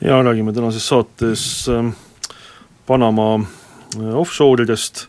ja 0.00 0.22
räägime 0.22 0.52
tänases 0.52 0.88
saates 0.88 1.68
ähm, 1.68 1.88
Panama 2.86 3.34
äh, 3.96 4.14
offshore 4.16 4.62
idest, 4.64 5.08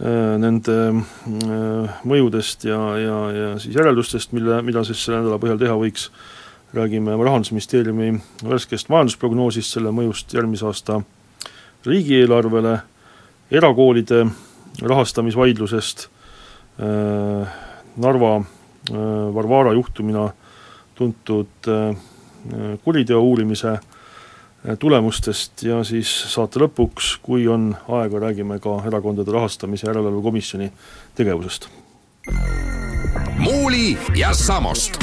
äh, 0.00 0.38
nende 0.38 0.76
äh, 0.92 1.96
mõjudest 2.06 2.64
ja, 2.64 2.78
ja, 2.98 3.16
ja 3.34 3.48
siis 3.58 3.74
järeldustest, 3.74 4.32
mille, 4.32 4.60
mida 4.62 4.84
siis 4.86 5.02
selle 5.02 5.20
nädala 5.20 5.40
põhjal 5.42 5.58
teha 5.58 5.74
võiks, 5.76 6.06
räägime 6.72 7.18
Rahandusministeeriumi 7.18 8.14
värskest 8.46 8.88
majandusprognoosist, 8.94 9.74
selle 9.74 9.90
mõjust 9.92 10.32
järgmise 10.32 10.70
aasta 10.70 11.02
riigieelarvele, 11.84 12.78
erakoolide 13.50 14.24
rahastamisvaidlusest, 14.80 16.06
Narva 18.02 18.30
Varvara 19.34 19.74
juhtumina 19.76 20.22
tuntud 20.96 21.68
kuriteo 22.84 23.20
uurimise 23.20 23.74
tulemustest 24.78 25.62
ja 25.66 25.80
siis 25.84 26.10
saate 26.32 26.60
lõpuks, 26.62 27.16
kui 27.22 27.48
on 27.50 27.72
aega, 27.88 28.20
räägime 28.22 28.60
ka 28.62 28.78
Erakondade 28.86 29.32
Rahastamise 29.34 29.86
Järelevalve 29.86 30.22
Komisjoni 30.22 30.72
tegevusest. 31.14 31.68
muuli 33.38 33.98
ja 34.14 34.34
Samost. 34.34 34.98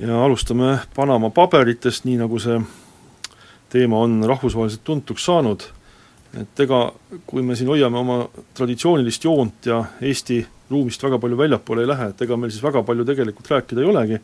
ja 0.00 0.24
alustame 0.24 0.78
Panama 0.96 1.30
paberitest, 1.30 2.04
nii 2.04 2.16
nagu 2.16 2.38
see 2.38 2.60
teema 3.68 3.98
on 4.00 4.22
rahvusvaheliselt 4.26 4.84
tuntuks 4.84 5.24
saanud, 5.24 5.66
et 6.38 6.62
ega 6.62 6.84
kui 7.26 7.42
me 7.42 7.56
siin 7.58 7.70
hoiame 7.72 7.98
oma 7.98 8.20
traditsioonilist 8.54 9.24
joont 9.26 9.66
ja 9.66 9.80
Eesti 10.06 10.38
ruumist 10.70 11.02
väga 11.02 11.18
palju 11.18 11.38
väljapoole 11.38 11.82
ei 11.82 11.90
lähe, 11.90 12.10
et 12.12 12.22
ega 12.22 12.38
meil 12.38 12.52
siis 12.54 12.62
väga 12.62 12.84
palju 12.86 13.06
tegelikult 13.08 13.50
rääkida 13.50 13.82
ei 13.82 13.90
olegi, 13.90 14.18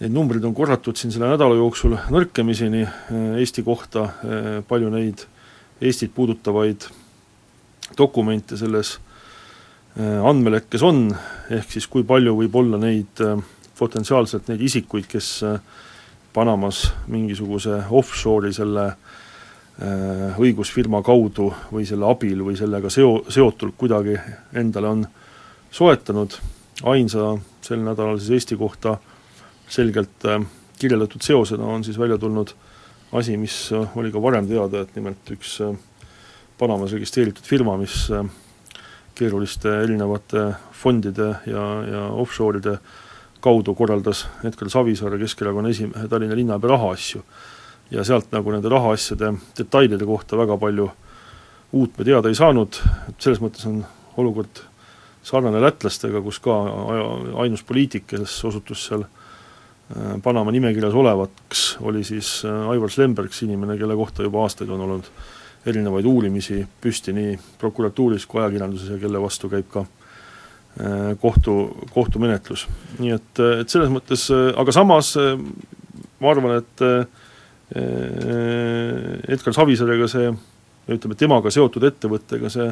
neid 0.00 0.12
numbreid 0.12 0.44
on 0.44 0.56
korratud 0.56 1.00
siin 1.00 1.12
selle 1.14 1.30
nädala 1.32 1.56
jooksul 1.56 1.96
nõrkemiseni 2.12 2.82
eh, 2.84 3.38
Eesti 3.40 3.64
kohta, 3.64 4.08
eh, 4.24 4.50
palju 4.68 4.92
neid 4.92 5.26
Eestit 5.80 6.12
puudutavaid 6.12 6.84
dokumente 7.96 8.58
selles 8.60 8.98
eh, 9.96 10.18
andmelekkes 10.20 10.84
on, 10.84 11.06
ehk 11.48 11.72
siis 11.72 11.88
kui 11.88 12.04
palju 12.04 12.36
võib 12.42 12.60
olla 12.60 12.80
neid 12.82 13.24
potentsiaalselt 13.80 14.50
neid 14.52 14.60
isikuid, 14.68 15.08
kes 15.08 15.38
Panamas 16.30 16.84
mingisuguse 17.10 17.80
offshore'i 17.96 18.52
selle 18.54 18.90
õigusfirma 19.80 20.98
kaudu 21.00 21.46
või 21.72 21.86
selle 21.88 22.04
abil 22.04 22.42
või 22.44 22.56
sellega 22.58 22.90
seo-, 22.92 23.22
seotult 23.32 23.78
kuidagi 23.80 24.18
endale 24.52 24.88
on 24.90 25.06
soetanud, 25.72 26.36
ainsa 26.90 27.30
sel 27.64 27.80
nädalal 27.86 28.18
siis 28.20 28.34
Eesti 28.36 28.58
kohta 28.60 28.98
selgelt 29.70 30.24
äh, 30.26 30.42
kirjeldatud 30.78 31.22
seosena 31.22 31.64
on 31.64 31.84
siis 31.84 31.98
välja 31.98 32.18
tulnud 32.18 32.52
asi, 33.12 33.36
mis 33.36 33.72
äh, 33.72 33.96
oli 33.96 34.12
ka 34.12 34.22
varem 34.22 34.48
teada, 34.48 34.82
et 34.82 34.96
nimelt 34.98 35.30
üks 35.30 35.60
äh, 35.64 35.76
Panamas 36.58 36.92
registreeritud 36.92 37.46
firma, 37.46 37.72
mis 37.80 38.10
keeruliste 39.16 39.70
erinevate 39.80 40.42
fondide 40.76 41.30
ja, 41.48 41.62
ja 41.88 42.02
offshore'ide 42.20 42.74
kaudu 43.40 43.72
korraldas 43.74 44.26
Edgar 44.44 44.68
Savisaare, 44.68 45.16
Keskerakonna 45.22 45.72
esimehe, 45.72 46.04
Tallinna 46.08 46.36
linnapea 46.36 46.74
rahaasju. 46.74 47.22
Ja 47.90 48.04
sealt 48.06 48.30
nagu 48.32 48.52
nende 48.54 48.70
rahaasjade 48.70 49.32
detailide 49.58 50.06
kohta 50.06 50.38
väga 50.38 50.56
palju 50.60 50.90
uut 51.72 51.98
me 51.98 52.04
teada 52.04 52.30
ei 52.30 52.38
saanud, 52.38 52.80
et 53.10 53.22
selles 53.22 53.40
mõttes 53.42 53.66
on 53.70 53.80
olukord 54.18 54.62
sarnane 55.26 55.60
lätlastega, 55.62 56.22
kus 56.24 56.40
ka 56.42 56.56
ainus 57.42 57.62
poliitik, 57.66 58.08
kes 58.10 58.38
osutus 58.48 58.86
seal 58.88 59.04
äh, 59.04 60.16
Panama 60.22 60.52
nimekirjas 60.54 60.96
olevaks, 60.96 61.66
oli 61.86 62.02
siis 62.06 62.40
äh, 62.48 62.72
Aivar 62.72 62.90
Slembergs, 62.90 63.42
inimene, 63.46 63.78
kelle 63.78 63.96
kohta 63.98 64.26
juba 64.26 64.42
aastaid 64.46 64.72
on 64.72 64.86
olnud 64.86 65.10
erinevaid 65.68 66.06
uurimisi 66.08 66.62
püsti 66.80 67.12
nii 67.12 67.38
prokuratuuris 67.60 68.24
kui 68.26 68.40
ajakirjanduses 68.40 68.94
ja 68.94 69.00
kelle 69.02 69.20
vastu 69.22 69.50
käib 69.52 69.68
ka 69.70 69.84
äh, 69.84 71.12
kohtu, 71.20 71.56
kohtumenetlus. 71.94 72.66
nii 72.98 73.14
et, 73.18 73.44
et 73.60 73.68
selles 73.68 73.92
mõttes, 73.92 74.26
aga 74.32 74.74
samas 74.74 75.14
ma 76.20 76.32
arvan, 76.32 76.62
et 76.62 76.86
Edgar 77.70 79.54
Savisaarega 79.54 80.08
see, 80.10 80.32
ütleme, 80.90 81.14
temaga 81.14 81.52
seotud 81.54 81.84
ettevõttega 81.86 82.50
see 82.50 82.66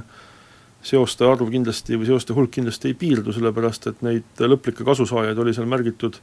seoste 0.89 1.27
arv 1.27 1.51
kindlasti 1.51 1.99
või 1.99 2.07
seoste 2.09 2.35
hulk 2.37 2.53
kindlasti 2.55 2.93
ei 2.93 2.97
piirdu, 2.99 3.33
sellepärast 3.35 3.89
et 3.91 4.03
neid 4.07 4.43
lõplikke 4.43 4.87
kasusaajaid 4.87 5.39
oli 5.43 5.55
seal 5.55 5.67
märgitud 5.71 6.21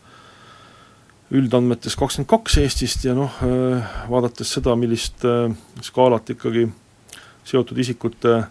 üldandmetes 1.36 1.98
kakskümmend 1.98 2.30
kaks 2.30 2.60
Eestist 2.62 3.06
ja 3.08 3.16
noh, 3.18 3.40
vaadates 4.12 4.52
seda, 4.58 4.76
millist 4.80 5.26
äh, 5.26 5.50
skaalat 5.84 6.30
ikkagi 6.36 6.68
seotud 7.46 7.80
isikute 7.82 8.44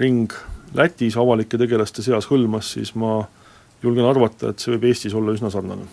ring 0.00 0.32
Lätis 0.74 1.16
avalike 1.18 1.58
tegelaste 1.58 2.02
seas 2.02 2.28
hõlmas, 2.30 2.68
siis 2.76 2.94
ma 2.94 3.24
julgen 3.82 4.06
arvata, 4.06 4.52
et 4.52 4.62
see 4.62 4.70
võib 4.76 4.86
Eestis 4.90 5.14
olla 5.18 5.34
üsna 5.34 5.50
sarnane. 5.50 5.88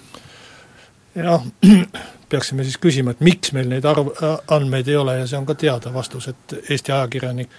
Jah, 1.24 1.44
peaksime 2.30 2.64
siis 2.64 2.78
küsima, 2.82 3.12
et 3.12 3.24
miks 3.26 3.54
meil 3.56 3.70
neid 3.72 3.86
arv, 3.86 4.12
andmeid 4.54 4.88
ei 4.88 5.00
ole 5.00 5.18
ja 5.20 5.28
see 5.28 5.40
on 5.40 5.48
ka 5.48 5.56
teada 5.56 5.94
vastus, 5.94 6.30
et 6.32 6.58
Eesti 6.70 6.92
ajakirjanik 6.92 7.52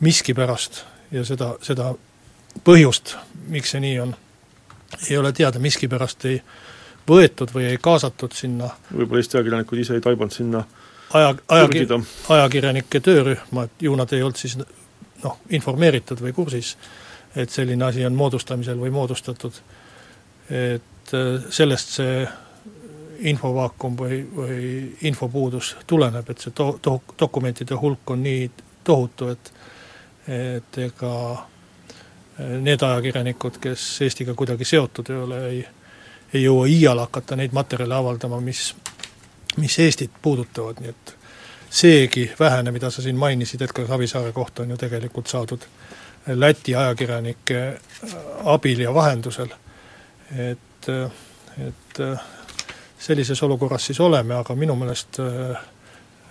miskipärast 0.00 0.82
ja 1.12 1.24
seda, 1.24 1.54
seda 1.62 1.92
põhjust, 2.64 3.16
miks 3.52 3.74
see 3.74 3.82
nii 3.84 4.00
on, 4.02 4.16
ei 5.10 5.18
ole 5.18 5.32
teada, 5.36 5.62
miskipärast 5.62 6.26
ei 6.30 6.40
võetud 7.08 7.52
või 7.54 7.70
ei 7.70 7.78
kaasatud 7.82 8.34
sinna 8.34 8.70
võib-olla 8.90 9.22
Eesti 9.22 9.38
ajakirjanikud 9.38 9.82
ise 9.84 9.96
ei 9.96 10.04
taibanud 10.04 10.34
sinna 10.34 10.64
aja, 11.14 11.34
ajakir-, 11.48 11.98
ajakirjanike 12.28 13.00
töörühma, 13.00 13.66
et 13.68 13.86
ju 13.88 13.96
nad 13.96 14.12
ei 14.12 14.24
olnud 14.26 14.40
siis 14.40 14.58
noh, 15.22 15.38
informeeritud 15.54 16.20
või 16.20 16.34
kursis, 16.36 16.74
et 17.36 17.52
selline 17.52 17.84
asi 17.86 18.04
on 18.06 18.16
moodustamisel 18.16 18.78
või 18.80 18.90
moodustatud. 18.94 19.62
et 20.50 21.14
äh, 21.14 21.46
sellest 21.50 21.96
see 21.98 22.26
infovaakum 23.18 23.96
või, 23.98 24.20
või 24.36 24.70
infopuudus 25.08 25.76
tuleneb, 25.86 26.30
et 26.30 26.42
see 26.42 26.54
to-, 26.56 26.78
to-, 26.82 27.02
dokumentide 27.18 27.78
hulk 27.80 28.10
on 28.10 28.22
nii 28.22 28.50
tohutu, 28.84 29.28
et 29.34 29.52
et 30.26 30.78
ega 30.82 31.12
eh, 32.38 32.56
need 32.58 32.82
ajakirjanikud, 32.82 33.60
kes 33.62 33.82
Eestiga 34.02 34.34
kuidagi 34.34 34.66
seotud 34.66 35.10
ei 35.10 35.18
ole, 35.22 35.42
ei 35.48 35.60
ei 36.34 36.42
jõua 36.42 36.66
iial 36.70 36.98
hakata 36.98 37.36
neid 37.36 37.54
materjale 37.56 37.94
avaldama, 37.94 38.40
mis, 38.40 38.70
mis 39.56 39.78
Eestit 39.78 40.12
puudutavad, 40.22 40.80
nii 40.82 40.92
et 40.92 41.14
seegi 41.70 42.30
vähene, 42.40 42.72
mida 42.74 42.90
sa 42.90 43.02
siin 43.02 43.18
mainisid 43.20 43.62
Edgar 43.62 43.86
Savisaare 43.88 44.32
kohta, 44.32 44.62
on 44.62 44.74
ju 44.74 44.80
tegelikult 44.80 45.32
saadud 45.32 45.68
Läti 46.26 46.74
ajakirjanike 46.74 47.60
abil 48.50 48.80
ja 48.82 48.94
vahendusel. 48.94 49.52
et, 50.34 50.88
et 51.68 52.00
sellises 52.98 53.42
olukorras 53.42 53.86
siis 53.86 54.00
oleme, 54.00 54.34
aga 54.34 54.54
minu 54.54 54.76
meelest 54.76 55.18
eh, 55.20 55.56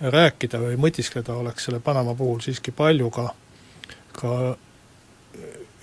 rääkida 0.00 0.60
või 0.60 0.76
mõtiskleda 0.80 1.34
oleks 1.34 1.68
selle 1.68 1.80
Panama 1.80 2.14
puhul 2.14 2.40
siiski 2.44 2.74
palju 2.76 3.10
ka 3.10 3.30
ka 4.16 4.56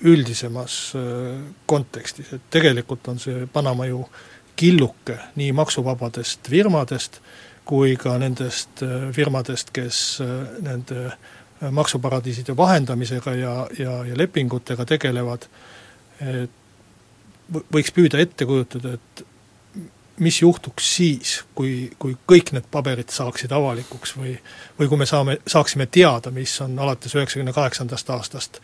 üldisemas 0.04 0.94
äh, 0.96 1.40
kontekstis, 1.66 2.34
et 2.34 2.50
tegelikult 2.52 3.08
on 3.08 3.20
see 3.22 3.48
Panama 3.54 3.86
ju 3.88 4.04
killuke 4.60 5.18
nii 5.40 5.52
maksuvabadest 5.56 6.50
firmadest 6.50 7.22
kui 7.66 7.96
ka 8.00 8.18
nendest 8.20 8.84
äh, 8.84 9.08
firmadest, 9.16 9.72
kes 9.76 10.02
äh, 10.24 10.34
nende 10.66 11.14
maksuparadiiside 11.64 12.58
vahendamisega 12.58 13.34
ja, 13.40 13.54
ja, 13.80 13.94
ja 14.04 14.18
lepingutega 14.20 14.84
tegelevad, 14.84 15.46
et 16.20 17.54
võiks 17.72 17.94
püüda 17.96 18.20
ette 18.20 18.44
kujutada, 18.50 18.98
et 18.98 19.23
mis 20.19 20.42
juhtuks 20.42 20.95
siis, 20.95 21.38
kui, 21.56 21.92
kui 22.00 22.15
kõik 22.30 22.51
need 22.54 22.68
paberid 22.71 23.10
saaksid 23.13 23.51
avalikuks 23.56 24.18
või 24.19 24.36
või 24.80 24.89
kui 24.89 25.00
me 25.01 25.07
saame, 25.10 25.38
saaksime 25.48 25.88
teada, 25.92 26.31
mis 26.33 26.54
on 26.62 26.75
alates 26.80 27.15
üheksakümne 27.15 27.54
kaheksandast 27.54 28.10
aastast, 28.13 28.60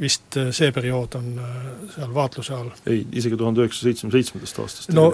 vist 0.00 0.38
see 0.56 0.72
periood 0.72 1.16
on 1.18 1.32
seal 1.94 2.12
vaatluse 2.14 2.54
all. 2.56 2.70
ei, 2.86 3.04
isegi 3.12 3.36
tuhande 3.36 3.64
üheksasaja 3.64 3.90
seitsmekümne 3.92 4.18
seitsmendast 4.18 4.60
aastast. 4.64 4.94
no 4.96 5.12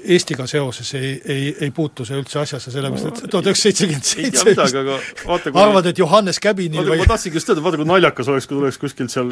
Eestiga 0.00 0.46
seoses 0.48 0.94
ei, 0.96 1.08
ei, 1.28 1.48
ei 1.66 1.70
puutu 1.76 2.06
see 2.08 2.16
üldse 2.16 2.38
asjasse, 2.40 2.70
sellepärast 2.72 3.08
et 3.10 3.30
tuhat 3.34 3.50
üheksasada 3.50 3.66
seitsekümmend 3.66 4.06
seitse 4.08 5.50
kui 5.50 5.60
arvad, 5.60 5.90
et 5.90 5.98
Johannes 6.00 6.40
Käbinil 6.40 6.80
vaata, 6.80 6.94
või 6.94 7.02
ma 7.02 7.08
tahtsingi 7.10 7.36
just 7.36 7.52
öelda, 7.52 7.64
vaata 7.66 7.80
kui 7.82 7.88
naljakas 7.90 8.30
oleks, 8.32 8.48
kui 8.48 8.56
tuleks 8.56 8.80
kuskilt 8.80 9.12
seal 9.12 9.28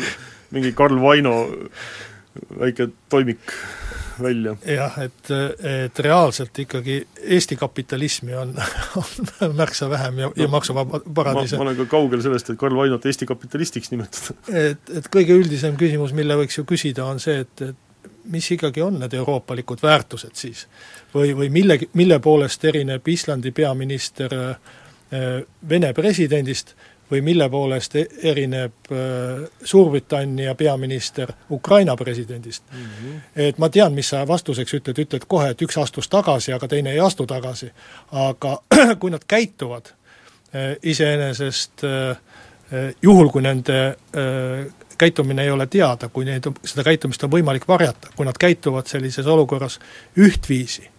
mingi 0.52 0.74
Karl 0.76 1.00
Vaino 1.00 1.38
väike 2.58 2.90
toimik 3.08 3.54
välja. 4.22 4.54
jah, 4.66 4.98
et, 5.02 5.32
et 5.86 5.98
reaalselt 6.04 6.58
ikkagi 6.64 6.98
Eesti 7.36 7.56
kapitalismi 7.56 8.34
on, 8.34 8.54
on 9.46 9.56
märksa 9.56 9.90
vähem 9.90 10.18
ja 10.18 10.30
no,, 10.30 10.32
ja 10.36 10.48
maksuvaba 10.48 11.00
paradiise. 11.14 11.56
ma 11.56 11.68
olen 11.68 11.76
ka 11.82 11.88
kaugel 11.96 12.22
sellest, 12.24 12.50
et 12.50 12.60
Karl 12.60 12.76
Vainot 12.76 13.06
Eesti 13.06 13.26
kapitalistiks 13.26 13.92
nimetada. 13.94 14.36
et, 14.52 14.94
et 15.00 15.10
kõige 15.12 15.36
üldisem 15.38 15.76
küsimus, 15.80 16.14
mille 16.16 16.36
võiks 16.42 16.60
ju 16.60 16.66
küsida, 16.68 17.06
on 17.08 17.22
see, 17.22 17.40
et, 17.46 17.64
et 17.70 18.12
mis 18.28 18.50
ikkagi 18.52 18.82
on 18.84 18.98
need 19.00 19.14
euroopalikud 19.16 19.82
väärtused 19.82 20.36
siis? 20.38 20.66
või, 21.14 21.32
või 21.36 21.48
mille, 21.52 21.78
mille 21.98 22.18
poolest 22.20 22.64
erineb 22.64 23.08
Islandi 23.08 23.52
peaminister 23.56 24.34
äh, 24.34 24.76
Vene 25.68 25.94
presidendist 25.96 26.74
või 27.10 27.20
mille 27.24 27.48
poolest 27.50 27.96
e-, 27.96 28.06
erineb 28.22 28.92
äh, 28.92 29.44
Suurbritannia 29.64 30.54
peaminister 30.54 31.32
Ukraina 31.50 31.96
presidendist 31.96 32.62
mm. 32.72 32.78
-hmm. 32.78 33.20
Et 33.36 33.58
ma 33.58 33.68
tean, 33.68 33.92
mis 33.92 34.08
sa 34.08 34.26
vastuseks 34.28 34.74
ütled, 34.74 34.98
ütled 34.98 35.24
kohe, 35.28 35.50
et 35.50 35.62
üks 35.62 35.78
astus 35.78 36.08
tagasi, 36.08 36.52
aga 36.52 36.68
teine 36.68 36.92
ei 36.92 37.00
astu 37.00 37.26
tagasi. 37.26 37.70
aga 38.12 38.58
kui 39.00 39.10
nad 39.10 39.24
käituvad 39.28 39.86
äh, 39.86 40.76
iseenesest 40.82 41.82
juhul, 43.02 43.28
kui 43.28 43.42
nende 43.42 43.96
käitumine 44.98 45.42
ei 45.42 45.50
ole 45.50 45.66
teada, 45.66 46.08
kui 46.08 46.24
neid, 46.24 46.44
seda 46.64 46.84
käitumist 46.84 47.24
on 47.24 47.30
võimalik 47.30 47.68
varjata, 47.68 48.10
kui 48.16 48.26
nad 48.26 48.36
käituvad 48.38 48.86
sellises 48.86 49.26
olukorras 49.26 49.78
ühtviisi 50.18 50.90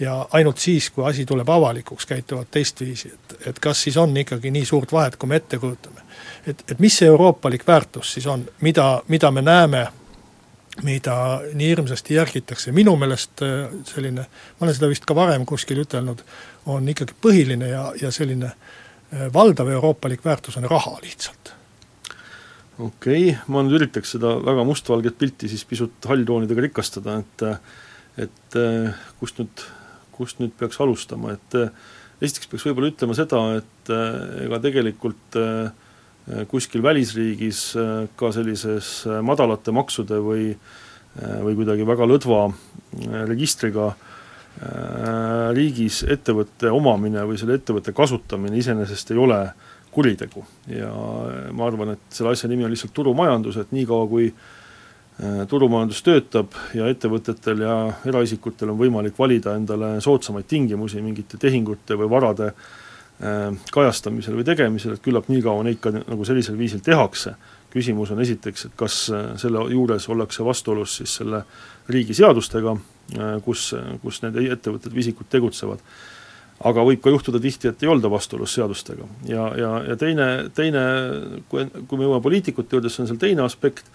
ja 0.00 0.28
ainult 0.32 0.58
siis, 0.58 0.90
kui 0.90 1.06
asi 1.08 1.26
tuleb 1.26 1.48
avalikuks, 1.48 2.06
käituvad 2.06 2.50
teistviisi, 2.50 3.12
et, 3.14 3.36
et 3.46 3.58
kas 3.58 3.82
siis 3.82 3.96
on 3.96 4.16
ikkagi 4.16 4.50
nii 4.50 4.64
suurt 4.68 4.92
vahet, 4.92 5.16
kui 5.16 5.28
me 5.28 5.36
ette 5.40 5.58
kujutame. 5.58 6.00
et, 6.46 6.64
et 6.70 6.78
mis 6.78 6.98
see 6.98 7.08
euroopalik 7.08 7.66
väärtus 7.66 8.12
siis 8.12 8.26
on, 8.26 8.44
mida, 8.60 9.02
mida 9.08 9.30
me 9.30 9.42
näeme, 9.42 9.86
mida 10.84 11.40
nii 11.54 11.68
hirmsasti 11.68 12.14
järgitakse, 12.14 12.72
minu 12.72 12.96
meelest 12.96 13.42
äh, 13.42 13.72
selline, 13.84 14.26
ma 14.58 14.66
olen 14.66 14.76
seda 14.76 14.90
vist 14.92 15.08
ka 15.08 15.16
varem 15.16 15.46
kuskil 15.46 15.80
ütelnud, 15.86 16.20
on 16.66 16.88
ikkagi 16.88 17.16
põhiline 17.22 17.70
ja, 17.72 17.86
ja 18.00 18.10
selline 18.12 18.52
äh, 18.52 19.28
valdav 19.32 19.70
euroopalik 19.72 20.24
väärtus 20.24 20.60
on 20.60 20.68
raha 20.68 20.98
lihtsalt 21.02 21.54
okei 22.78 23.30
okay., 23.30 23.40
ma 23.48 23.64
nüüd 23.64 23.80
üritaks 23.80 24.12
seda 24.18 24.36
väga 24.44 24.64
mustvalget 24.68 25.16
pilti 25.18 25.48
siis 25.48 25.64
pisut 25.64 26.04
halltoonidega 26.04 26.68
rikastada, 26.68 27.18
et 27.24 27.48
et 28.16 28.54
kust 29.20 29.40
nüüd, 29.40 29.64
kust 30.16 30.40
nüüd 30.42 30.54
peaks 30.58 30.80
alustama, 30.82 31.36
et 31.36 31.58
esiteks 32.24 32.50
peaks 32.50 32.66
võib-olla 32.68 32.90
ütlema 32.92 33.16
seda, 33.16 33.42
et 33.60 33.92
ega 34.46 34.60
tegelikult 34.64 35.38
kuskil 36.50 36.82
välisriigis 36.82 37.60
ka 38.18 38.30
sellises 38.34 39.04
madalate 39.22 39.74
maksude 39.76 40.18
või 40.24 40.50
või 41.16 41.54
kuidagi 41.56 41.86
väga 41.88 42.08
lõdva 42.08 42.40
registriga 43.28 43.92
riigis 45.56 46.02
ettevõtte 46.08 46.72
omamine 46.72 47.22
või 47.28 47.38
selle 47.40 47.56
ettevõtte 47.60 47.94
kasutamine 47.96 48.58
iseenesest 48.58 49.12
ei 49.14 49.20
ole 49.20 49.38
äh, 49.44 49.54
kuritegu. 49.96 50.44
Ja 50.68 50.90
ma 51.56 51.70
arvan, 51.70 51.94
et 51.96 52.12
selle 52.12 52.34
asja 52.34 52.50
nimi 52.50 52.66
on 52.66 52.72
lihtsalt 52.72 52.92
turumajandus, 52.96 53.56
et 53.62 53.72
niikaua, 53.72 54.08
kui 54.10 54.28
äh, 54.28 54.55
turumajandus 55.48 56.02
töötab 56.04 56.56
ja 56.76 56.88
ettevõtetel 56.92 57.62
ja 57.64 57.76
eraisikutel 58.04 58.74
on 58.74 58.80
võimalik 58.80 59.16
valida 59.18 59.54
endale 59.56 59.94
soodsamaid 60.04 60.44
tingimusi 60.48 61.00
mingite 61.00 61.38
tehingute 61.40 61.96
või 61.96 62.10
varade 62.12 62.50
äh, 62.50 63.54
kajastamisel 63.72 64.36
või 64.36 64.44
tegemisel, 64.44 64.96
et 64.96 65.04
küllap 65.04 65.30
niikaua 65.32 65.62
neid 65.64 65.80
ka 65.80 65.94
nagu 65.96 66.26
sellisel 66.28 66.58
viisil 66.58 66.84
tehakse. 66.84 67.34
küsimus 67.72 68.10
on 68.10 68.20
esiteks, 68.20 68.64
et 68.66 68.76
kas 68.76 69.10
äh, 69.10 69.32
selle 69.40 69.64
juures 69.72 70.08
ollakse 70.08 70.44
vastuolus 70.44 70.96
siis 70.96 71.14
selle 71.16 71.42
riigi 71.88 72.14
seadustega, 72.14 72.76
kus, 73.44 73.74
kus 74.02 74.22
need 74.22 74.36
ettevõtted 74.50 74.90
või 74.90 75.04
isikud 75.04 75.28
tegutsevad 75.30 75.78
aga 76.64 76.84
võib 76.84 77.02
ka 77.04 77.12
juhtuda 77.12 77.40
tihti, 77.42 77.68
et 77.68 77.82
ei 77.84 77.88
olda 77.88 78.10
vastuolus 78.10 78.54
seadustega. 78.56 79.04
ja, 79.28 79.46
ja, 79.58 79.70
ja 79.90 79.96
teine, 79.96 80.50
teine, 80.54 80.82
kui, 81.48 81.66
kui 81.86 81.98
me 81.98 82.06
jõuame 82.06 82.22
poliitikute 82.24 82.76
juurde, 82.76 82.88
siis 82.88 83.04
on 83.04 83.10
seal 83.10 83.20
teine 83.20 83.44
aspekt, 83.44 83.90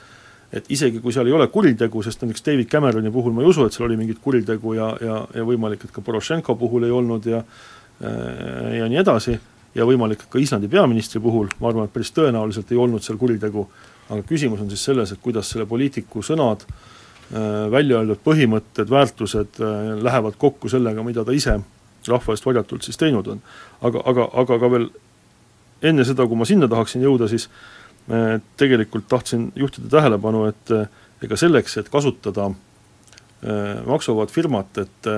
et 0.51 0.65
isegi 0.69 0.99
kui 0.99 1.13
seal 1.15 1.29
ei 1.29 1.35
ole 1.35 1.47
kuritegu, 1.47 2.01
sest 2.03 2.23
näiteks 2.25 2.43
David 2.45 2.67
Cameroni 2.71 3.11
puhul 3.11 3.35
ma 3.35 3.43
ei 3.43 3.51
usu, 3.51 3.65
et 3.65 3.75
seal 3.75 3.87
oli 3.87 3.97
mingit 3.99 4.19
kuritegu 4.23 4.73
ja, 4.75 4.89
ja, 5.01 5.21
ja 5.35 5.45
võimalik, 5.47 5.85
et 5.87 5.93
ka 5.95 6.03
Porošenko 6.03 6.55
puhul 6.59 6.87
ei 6.87 6.91
olnud 6.91 7.29
ja 7.29 7.43
ja 8.01 8.87
nii 8.89 8.97
edasi, 8.97 9.35
ja 9.77 9.85
võimalik, 9.85 10.23
et 10.23 10.31
ka 10.33 10.39
Islandi 10.41 10.65
peaministri 10.71 11.19
puhul, 11.21 11.51
ma 11.61 11.69
arvan, 11.69 11.85
et 11.85 11.93
päris 11.93 12.09
tõenäoliselt 12.15 12.71
ei 12.73 12.79
olnud 12.81 13.03
seal 13.05 13.19
kuritegu, 13.21 13.67
aga 14.09 14.23
küsimus 14.25 14.63
on 14.63 14.71
siis 14.71 14.87
selles, 14.89 15.11
et 15.13 15.21
kuidas 15.21 15.51
selle 15.53 15.67
poliitiku 15.69 16.23
sõnad, 16.25 16.65
välja 17.71 17.99
öeldud 17.99 18.23
põhimõtted, 18.25 18.89
väärtused 18.89 19.61
lähevad 20.01 20.39
kokku 20.41 20.71
sellega, 20.73 21.05
mida 21.05 21.23
ta 21.23 21.35
ise 21.35 21.59
rahva 22.09 22.33
eest 22.33 22.45
varjatult 22.45 22.83
siis 22.83 22.97
teinud 22.97 23.27
on. 23.29 23.43
aga, 23.85 24.01
aga, 24.09 24.25
aga 24.41 24.57
ka 24.59 24.71
veel 24.73 24.89
enne 25.85 26.05
seda, 26.05 26.25
kui 26.25 26.41
ma 26.41 26.49
sinna 26.49 26.67
tahaksin 26.67 27.05
jõuda, 27.05 27.29
siis 27.29 27.45
äh, 27.45 27.80
tegelikult 28.57 29.05
tahtsin 29.07 29.51
juhtida 29.55 29.89
tähelepanu, 29.91 30.45
et 30.49 30.73
äh, 30.75 30.87
ega 31.23 31.37
selleks, 31.37 31.77
et 31.77 31.91
kasutada 31.93 32.49
äh, 32.49 33.85
maksuvabat 33.87 34.33
firmat, 34.33 34.83
et 34.85 35.13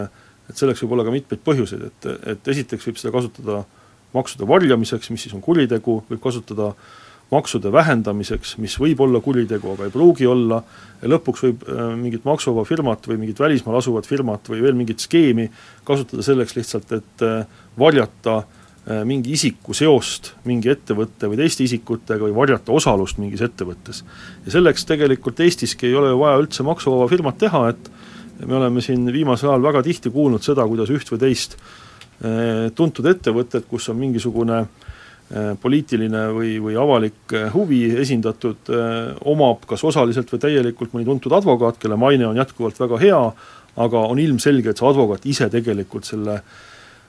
et 0.52 0.60
selleks 0.60 0.82
võib 0.84 0.98
olla 0.98 1.06
ka 1.08 1.12
mitmeid 1.14 1.40
põhjuseid, 1.40 1.84
et, 1.88 2.06
et 2.34 2.48
esiteks 2.52 2.90
võib 2.90 2.98
seda 3.00 3.14
kasutada 3.16 3.62
maksude 4.14 4.44
varjamiseks, 4.44 5.08
mis 5.14 5.24
siis 5.24 5.32
on 5.34 5.42
kuritegu, 5.42 6.02
võib 6.10 6.20
kasutada 6.22 6.74
äh, 6.74 6.90
maksude 7.34 7.72
vähendamiseks, 7.74 8.58
mis 8.62 8.76
võib 8.82 9.02
olla 9.04 9.22
kuritegu, 9.24 9.74
aga 9.74 9.88
ei 9.88 9.94
pruugi 9.94 10.28
olla, 10.30 10.60
ja 11.02 11.12
lõpuks 11.12 11.46
võib 11.48 11.64
äh, 11.68 11.86
mingit 12.00 12.26
maksuvaba 12.28 12.66
firmat 12.68 13.08
või 13.10 13.20
mingit 13.24 13.40
välismaal 13.42 13.80
asuvat 13.80 14.10
firmat 14.10 14.50
või 14.52 14.64
veel 14.66 14.78
mingit 14.78 15.04
skeemi 15.04 15.50
kasutada 15.88 16.26
selleks 16.26 16.58
lihtsalt, 16.58 16.92
et 17.00 17.26
äh, 17.26 17.64
varjata 17.80 18.38
äh, 18.42 18.60
mingi 19.08 19.32
isiku 19.32 19.72
seost 19.72 20.34
mingi 20.44 20.68
ettevõtte 20.68 21.30
või 21.32 21.38
teiste 21.40 21.64
isikutega 21.64 22.26
või 22.26 22.34
varjata 22.36 22.74
osalust 22.76 23.16
mingis 23.16 23.40
ettevõttes. 23.46 24.02
ja 24.44 24.52
selleks 24.58 24.84
tegelikult 24.90 25.40
Eestiski 25.40 25.88
ei 25.88 25.96
ole 25.96 26.10
ju 26.12 26.18
vaja 26.20 26.42
üldse 26.42 26.66
maksuvaba 26.68 27.08
firmat 27.08 27.38
teha, 27.40 27.62
et 27.70 27.92
me 28.44 28.58
oleme 28.60 28.84
siin 28.84 29.06
viimasel 29.08 29.54
ajal 29.54 29.64
väga 29.64 29.84
tihti 29.88 30.12
kuulnud 30.12 30.44
seda, 30.44 30.68
kuidas 30.68 30.92
üht 30.92 31.08
või 31.14 31.22
teist 31.22 31.56
tuntud 32.76 33.08
ettevõtet, 33.08 33.70
kus 33.72 33.88
on 33.90 33.98
mingisugune 34.04 34.60
äh, 34.60 34.92
Äh, 35.34 35.54
poliitiline 35.58 36.28
või, 36.36 36.58
või 36.62 36.76
avalik 36.78 37.32
äh, 37.34 37.48
huvi 37.54 37.88
esindatud, 37.98 38.68
äh, 38.70 39.14
omab 39.32 39.64
kas 39.66 39.82
osaliselt 39.88 40.30
või 40.30 40.42
täielikult 40.44 40.92
mõni 40.94 41.08
tuntud 41.08 41.34
advokaat, 41.34 41.80
kelle 41.82 41.96
maine 41.98 42.28
on 42.28 42.38
jätkuvalt 42.38 42.78
väga 42.78 43.00
hea, 43.02 43.22
aga 43.82 44.02
on 44.12 44.20
ilmselge, 44.20 44.70
et 44.70 44.82
see 44.82 44.90
advokaat 44.90 45.26
ise 45.32 45.48
tegelikult 45.50 46.06
selle 46.06 46.36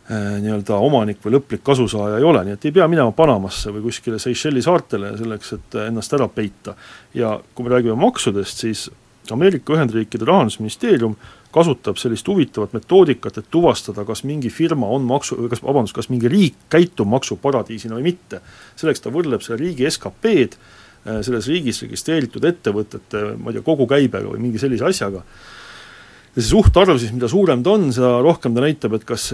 nii-öelda 0.08 0.76
omanik 0.84 1.22
või 1.24 1.38
lõplik 1.38 1.62
kasusaaja 1.64 2.18
ei 2.20 2.26
ole, 2.28 2.42
nii 2.44 2.58
et 2.58 2.64
ei 2.68 2.74
pea 2.76 2.84
minema 2.92 3.12
Panamasse 3.16 3.72
või 3.72 3.86
kuskile 3.86 4.18
Seychelli 4.20 4.60
saartele 4.62 5.14
selleks, 5.16 5.54
et 5.56 5.76
ennast 5.86 6.12
ära 6.12 6.28
peita. 6.28 6.74
ja 7.14 7.38
kui 7.54 7.64
me 7.64 7.72
räägime 7.72 7.96
maksudest, 7.96 8.60
siis 8.66 8.90
Ameerika 9.32 9.72
Ühendriikide 9.72 10.26
rahandusministeerium 10.28 11.16
kasutab 11.54 11.96
sellist 11.96 12.28
huvitavat 12.28 12.74
metoodikat, 12.76 13.38
et 13.38 13.50
tuvastada, 13.50 14.04
kas 14.04 14.24
mingi 14.28 14.50
firma 14.52 14.90
on 14.92 15.06
maksu, 15.08 15.38
kas 15.48 15.62
vabandust, 15.64 15.94
kas 15.96 16.10
mingi 16.12 16.28
riik 16.28 16.66
käitub 16.72 17.08
maksuparadiisina 17.08 17.96
või 17.96 18.10
mitte. 18.10 18.42
selleks 18.76 19.00
ta 19.00 19.12
võrdleb 19.14 19.40
selle 19.40 19.62
riigi 19.62 19.88
SKP-d 19.88 20.58
äh, 20.58 21.22
selles 21.22 21.48
riigis 21.48 21.80
registreeritud 21.86 22.44
ettevõtete, 22.44 23.24
ma 23.38 23.52
ei 23.52 23.58
tea, 23.58 23.64
kogukäibega 23.64 24.34
või 24.34 24.48
mingi 24.48 24.60
sellise 24.60 24.84
asjaga, 24.90 25.24
ja 26.34 26.42
see 26.42 26.50
suhtarv 26.50 26.98
siis, 26.98 27.14
mida 27.14 27.30
suurem 27.30 27.62
ta 27.62 27.78
on, 27.78 27.88
seda 27.94 28.18
rohkem 28.24 28.54
ta 28.54 28.66
näitab, 28.66 28.98
et 28.98 29.08
kas 29.08 29.30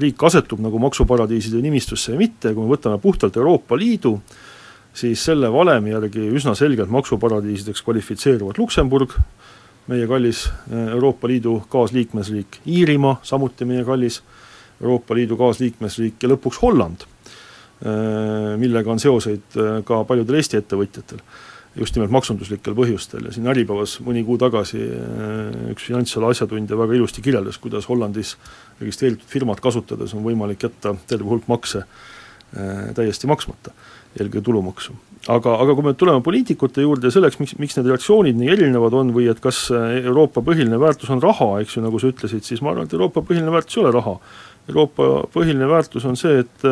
riik 0.00 0.22
asetub 0.24 0.60
nagu 0.62 0.78
maksuparadiiside 0.82 1.60
nimistusse 1.62 2.14
või 2.14 2.26
mitte, 2.26 2.52
kui 2.54 2.64
me 2.64 2.72
võtame 2.72 2.98
puhtalt 3.02 3.36
Euroopa 3.36 3.76
Liidu, 3.76 4.16
siis 4.94 5.24
selle 5.24 5.50
valemi 5.52 5.92
järgi 5.92 6.28
üsna 6.32 6.54
selgelt 6.58 6.92
maksuparadiisideks 6.92 7.82
kvalifitseeruvad 7.84 8.60
Luksemburg, 8.60 9.16
meie 9.90 10.06
kallis 10.08 10.46
eh, 10.46 10.92
Euroopa 10.94 11.28
Liidu 11.28 11.58
kaasliikmesriik 11.72 12.60
Iirimaa, 12.66 13.18
samuti 13.26 13.66
meie 13.68 13.84
kallis 13.84 14.20
Euroopa 14.80 15.16
Liidu 15.18 15.38
kaasliikmesriik 15.40 16.22
ja 16.22 16.30
lõpuks 16.32 16.60
Holland, 16.62 17.06
eh, 17.82 18.52
millega 18.60 18.92
on 18.92 19.02
seoseid 19.02 19.58
eh, 19.58 19.80
ka 19.86 20.04
paljudel 20.08 20.40
Eesti 20.40 20.60
ettevõtjatel. 20.62 21.24
Just 21.76 21.96
nimelt 21.96 22.12
maksunduslikel 22.12 22.74
põhjustel 22.76 23.28
ja 23.28 23.32
siin 23.34 23.48
Äripäevas 23.48 23.98
mõni 24.04 24.24
kuu 24.26 24.36
tagasi 24.40 24.82
üks 25.72 25.86
finantsala 25.88 26.32
asjatundja 26.34 26.76
väga 26.76 26.98
ilusti 26.98 27.24
kirjeldas, 27.24 27.60
kuidas 27.62 27.88
Hollandis 27.88 28.34
registreeritud 28.80 29.28
firmat 29.30 29.62
kasutades 29.64 30.12
on 30.16 30.26
võimalik 30.26 30.68
jätta 30.68 30.92
terve 31.08 31.30
hulk 31.30 31.48
makse 31.48 31.86
täiesti 32.52 33.30
maksmata, 33.30 33.72
eelkõige 34.18 34.44
tulumaksu 34.44 34.98
aga, 35.30 35.54
aga 35.62 35.74
kui 35.76 35.86
me 35.86 35.94
tuleme 35.98 36.22
poliitikute 36.24 36.82
juurde 36.82 37.08
ja 37.08 37.14
selleks, 37.14 37.38
miks, 37.40 37.54
miks 37.60 37.76
need 37.78 37.90
reaktsioonid 37.90 38.38
nii 38.38 38.50
erinevad 38.54 38.94
on 38.98 39.12
või 39.14 39.28
et 39.30 39.40
kas 39.42 39.64
Euroopa 39.72 40.42
põhiline 40.44 40.78
väärtus 40.82 41.12
on 41.14 41.22
raha, 41.22 41.54
eks 41.62 41.76
ju, 41.76 41.84
nagu 41.84 42.00
sa 42.02 42.10
ütlesid, 42.10 42.46
siis 42.46 42.62
ma 42.64 42.72
arvan, 42.72 42.88
et 42.88 42.96
Euroopa 42.96 43.22
põhiline 43.26 43.52
väärtus 43.54 43.78
ei 43.78 43.84
ole 43.84 43.92
raha. 43.94 44.16
Euroopa 44.70 45.08
põhiline 45.34 45.68
väärtus 45.70 46.06
on 46.08 46.18
see, 46.18 46.42
et 46.42 46.66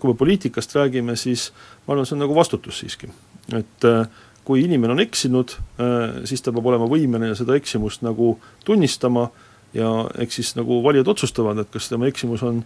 kui 0.00 0.12
me 0.12 0.16
poliitikast 0.18 0.74
räägime, 0.76 1.16
siis 1.20 1.50
ma 1.86 1.94
arvan, 1.94 2.08
see 2.08 2.16
on 2.16 2.24
nagu 2.24 2.36
vastutus 2.36 2.80
siiski. 2.80 3.10
Et 3.58 3.88
eh, 3.88 4.02
kui 4.44 4.64
inimene 4.64 4.96
on 4.96 5.02
eksinud, 5.02 5.56
eh, 5.78 6.20
siis 6.28 6.42
ta 6.42 6.54
peab 6.54 6.66
olema 6.72 6.88
võimeline 6.90 7.34
seda 7.38 7.56
eksimust 7.58 8.04
nagu 8.06 8.34
tunnistama 8.64 9.28
ja 9.76 9.90
eks 10.18 10.40
siis 10.40 10.56
nagu 10.58 10.80
valijad 10.82 11.08
otsustavad, 11.08 11.58
et 11.58 11.70
kas 11.70 11.88
tema 11.88 12.08
eksimus 12.10 12.42
on 12.42 12.64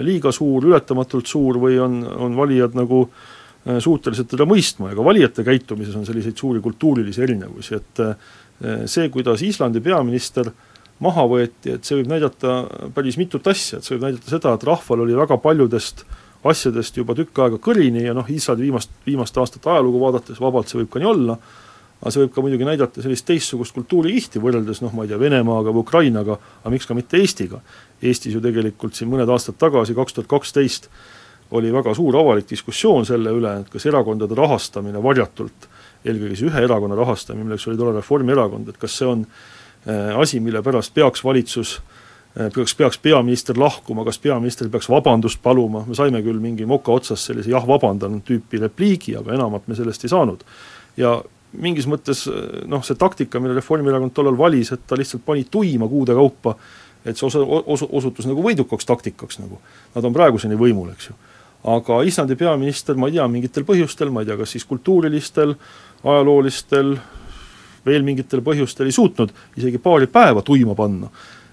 liiga 0.00 0.30
suur, 0.32 0.64
ületamatult 0.64 1.28
suur 1.28 1.58
või 1.60 1.74
on, 1.80 1.98
on 2.00 2.36
valijad 2.36 2.72
nagu 2.76 3.02
äh, 3.04 3.26
Äh, 3.68 3.80
suutelised 3.82 4.30
teda 4.30 4.46
mõistma. 4.48 4.92
Ja 4.92 4.96
ka 4.96 5.04
valijate 5.04 5.44
käitumises 5.46 5.96
on 5.98 6.06
selliseid 6.06 6.38
suuri 6.38 6.62
kultuurilisi 6.64 7.24
erinevusi, 7.24 7.74
et 7.76 8.02
äh, 8.04 8.28
see, 8.88 9.08
kuidas 9.12 9.42
Islandi 9.44 9.82
peaminister 9.84 10.52
maha 11.04 11.24
võeti, 11.30 11.74
et 11.74 11.86
see 11.86 11.98
võib 11.98 12.08
näidata 12.14 12.60
päris 12.94 13.18
mitut 13.20 13.46
asja, 13.50 13.78
et 13.78 13.86
see 13.86 13.96
võib 13.96 14.06
näidata 14.06 14.32
seda, 14.32 14.54
et 14.54 14.64
rahval 14.66 15.04
oli 15.04 15.18
väga 15.18 15.36
paljudest 15.42 16.04
asjadest 16.46 16.96
juba 16.96 17.16
tükk 17.18 17.40
aega 17.42 17.58
kõrini 17.62 18.04
ja 18.04 18.14
noh, 18.14 18.26
Islandi 18.30 18.68
viimast, 18.68 18.92
viimaste 19.06 19.40
aastate 19.42 19.70
ajalugu 19.72 20.00
vaadates 20.02 20.38
vabalt 20.40 20.70
see 20.70 20.80
võib 20.80 20.90
ka 20.92 21.02
nii 21.02 21.10
olla, 21.10 21.36
aga 21.98 22.12
see 22.14 22.22
võib 22.22 22.34
ka 22.34 22.44
muidugi 22.44 22.68
näidata 22.68 23.02
sellist 23.02 23.26
teistsugust 23.26 23.74
kultuurikihti 23.74 24.42
võrreldes 24.42 24.82
noh, 24.84 24.94
ma 24.94 25.04
ei 25.04 25.10
tea, 25.10 25.18
Venemaaga 25.18 25.74
või 25.74 25.82
Ukrainaga, 25.82 26.38
aga 26.62 26.72
miks 26.74 26.86
ka 26.86 26.94
mitte 26.94 27.18
Eestiga. 27.18 27.58
Eestis 27.98 28.36
ju 28.36 28.42
tegelikult 28.44 28.94
siin 28.94 29.10
mõned 29.10 29.30
aastad 29.34 29.58
tagasi, 29.58 29.96
kaks 29.98 30.14
tuhat 30.14 30.30
kaksteist, 30.30 30.86
oli 31.58 31.72
väga 31.74 31.94
suur 31.96 32.14
avalik 32.20 32.46
diskussioon 32.50 33.06
selle 33.08 33.32
üle, 33.34 33.54
et 33.64 33.70
kas 33.72 33.88
erakondade 33.90 34.36
rahastamine 34.38 35.02
varjatult, 35.02 35.66
eelkõige 36.04 36.36
siis 36.36 36.52
ühe 36.52 36.64
erakonna 36.68 36.98
rahastamine, 36.98 37.48
milleks 37.48 37.66
oli 37.66 37.80
tollal 37.80 37.98
Reformierakond, 37.98 38.68
et 38.70 38.78
kas 38.78 38.94
see 39.00 39.08
on 39.08 39.24
äh, 39.24 40.12
asi, 40.20 40.38
mille 40.44 40.62
pärast 40.62 40.94
peaks 40.94 41.24
valitsus 41.24 41.78
äh, 41.80 41.97
peaks, 42.34 42.74
peaks 42.78 42.98
peaminister 43.02 43.58
lahkuma, 43.58 44.04
kas 44.04 44.18
peaminister 44.22 44.68
peaks 44.72 44.88
vabandust 44.90 45.42
paluma, 45.42 45.84
me 45.86 45.96
saime 45.98 46.22
küll 46.22 46.40
mingi 46.42 46.66
moka 46.66 46.92
otsas 46.92 47.24
sellise 47.28 47.50
jah, 47.50 47.66
vabandan 47.66 48.20
tüüpi 48.26 48.60
repliigi, 48.62 49.16
aga 49.18 49.34
enamat 49.36 49.68
me 49.68 49.78
sellest 49.78 50.04
ei 50.04 50.12
saanud. 50.14 50.44
ja 50.96 51.18
mingis 51.52 51.86
mõttes 51.88 52.26
äh, 52.28 52.66
noh, 52.68 52.84
see 52.84 52.98
taktika, 52.98 53.40
mille 53.40 53.56
Reformierakond 53.56 54.12
tollal 54.14 54.36
valis, 54.38 54.72
et 54.72 54.84
ta 54.86 54.98
lihtsalt 54.98 55.24
pani 55.24 55.46
tuima 55.50 55.88
kuude 55.88 56.14
kaupa, 56.14 56.56
et 57.04 57.16
see 57.16 57.26
osa, 57.26 57.40
osu-, 57.40 57.88
osutus 57.92 58.28
nagu 58.28 58.42
võidukaks 58.44 58.86
taktikaks 58.86 59.40
nagu. 59.40 59.60
Nad 59.94 60.04
on 60.04 60.12
praeguseni 60.12 60.58
võimul, 60.60 60.92
eks 60.92 61.10
ju 61.10 61.16
aga 61.64 62.02
Islandi 62.06 62.36
peaminister, 62.38 62.96
ma 62.96 63.08
ei 63.08 63.16
tea, 63.16 63.26
mingitel 63.30 63.64
põhjustel, 63.66 64.12
ma 64.14 64.22
ei 64.22 64.28
tea, 64.28 64.36
kas 64.38 64.54
siis 64.54 64.66
kultuurilistel, 64.68 65.56
ajaloolistel, 66.04 66.94
veel 67.86 68.06
mingitel 68.06 68.42
põhjustel 68.46 68.88
ei 68.88 68.94
suutnud 68.94 69.32
isegi 69.58 69.80
paari 69.82 70.06
päeva 70.12 70.44
tuima 70.46 70.76
panna. 70.78 71.10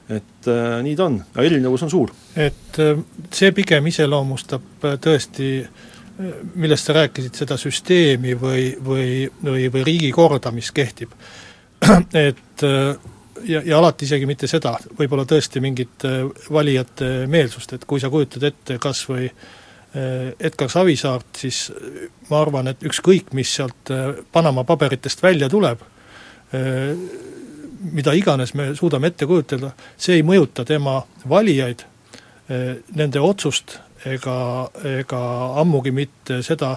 Et 0.10 0.48
äh, 0.48 0.78
nii 0.86 0.96
ta 0.98 1.08
on, 1.10 1.18
aga 1.34 1.46
erinevus 1.48 1.84
on 1.86 1.90
suur. 1.90 2.14
et 2.36 2.80
äh, 2.80 3.00
see 3.34 3.52
pigem 3.58 3.88
iseloomustab 3.90 4.86
äh, 4.86 4.98
tõesti 5.02 5.50
äh, 5.64 6.38
millest 6.54 6.90
sa 6.90 6.96
rääkisid, 7.00 7.34
seda 7.36 7.58
süsteemi 7.58 8.36
või, 8.40 8.70
või, 8.86 9.26
või, 9.44 9.68
või 9.74 9.84
riigikorda, 9.88 10.54
mis 10.56 10.72
kehtib. 10.76 11.12
et 12.28 12.64
ja, 12.64 13.60
ja 13.60 13.78
alati 13.78 14.08
isegi 14.08 14.30
mitte 14.30 14.48
seda, 14.48 14.78
võib-olla 14.96 15.26
tõesti 15.28 15.60
mingit 15.60 16.06
valijate 16.56 17.10
meelsust, 17.28 17.76
et 17.76 17.84
kui 17.86 18.00
sa 18.00 18.08
kujutad 18.14 18.48
ette 18.48 18.80
kas 18.80 19.04
või 19.10 19.28
Edgar 20.40 20.72
Savisaart, 20.72 21.28
siis 21.40 21.60
ma 22.30 22.40
arvan, 22.40 22.72
et 22.72 22.88
ükskõik, 22.88 23.34
mis 23.36 23.52
sealt 23.60 23.92
Panama 24.32 24.64
paberitest 24.68 25.24
välja 25.24 25.52
tuleb, 25.52 25.84
mida 27.92 28.14
iganes 28.18 28.54
me 28.58 28.72
suudame 28.76 29.12
ette 29.12 29.28
kujutada, 29.30 29.72
see 29.98 30.20
ei 30.20 30.24
mõjuta 30.26 30.66
tema 30.66 31.00
valijaid, 31.30 31.86
nende 32.96 33.22
otsust 33.26 33.80
ega, 34.06 34.38
ega 35.00 35.22
ammugi 35.62 35.92
mitte 35.96 36.42
seda 36.46 36.76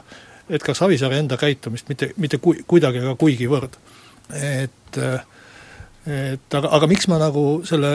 Edgar 0.48 0.76
Savisaare 0.76 1.18
enda 1.20 1.36
käitumist 1.36 1.90
mitte, 1.92 2.12
mitte 2.16 2.38
ku-, 2.40 2.56
kuidagi 2.66 3.02
ega 3.02 3.14
kuigivõrd. 3.20 3.76
et, 4.32 4.98
et 6.08 6.56
aga, 6.56 6.70
aga 6.78 6.88
miks 6.88 7.08
ma 7.12 7.18
nagu 7.20 7.60
selle 7.68 7.92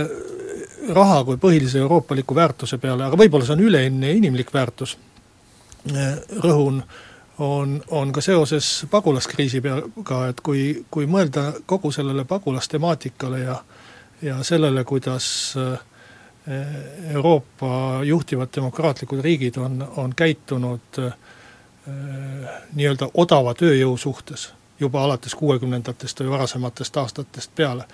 raha 0.93 1.23
kui 1.25 1.39
põhilise 1.41 1.79
euroopaliku 1.81 2.35
väärtuse 2.35 2.77
peale, 2.77 3.07
aga 3.07 3.17
võib-olla 3.17 3.47
see 3.47 3.55
on 3.55 3.65
üleilmne 3.65 4.11
inimlik 4.19 4.53
väärtus 4.53 4.97
rõhun, 6.43 6.81
on, 7.43 7.81
on 7.91 8.11
ka 8.15 8.21
seoses 8.21 8.85
pagulaskriisi 8.91 9.61
peaga, 9.61 10.19
et 10.31 10.41
kui, 10.41 10.85
kui 10.91 11.07
mõelda 11.09 11.49
kogu 11.65 11.91
sellele 11.91 12.25
pagulastemaatikale 12.29 13.39
ja 13.45 13.57
ja 14.23 14.37
sellele, 14.43 14.83
kuidas 14.87 15.25
eh, 15.59 15.79
Euroopa 17.13 18.03
juhtivad 18.03 18.47
demokraatlikud 18.55 19.19
riigid 19.21 19.57
on, 19.59 19.87
on 19.97 20.13
käitunud 20.15 20.99
äh, 20.99 21.13
nii-öelda 22.73 23.09
odava 23.13 23.53
tööjõu 23.53 23.97
suhtes 23.97 24.49
juba 24.79 25.03
alates 25.03 25.35
kuuekümnendatest 25.35 26.23
või 26.23 26.33
varasematest 26.33 26.97
aastatest 26.97 27.51
peale. 27.55 27.85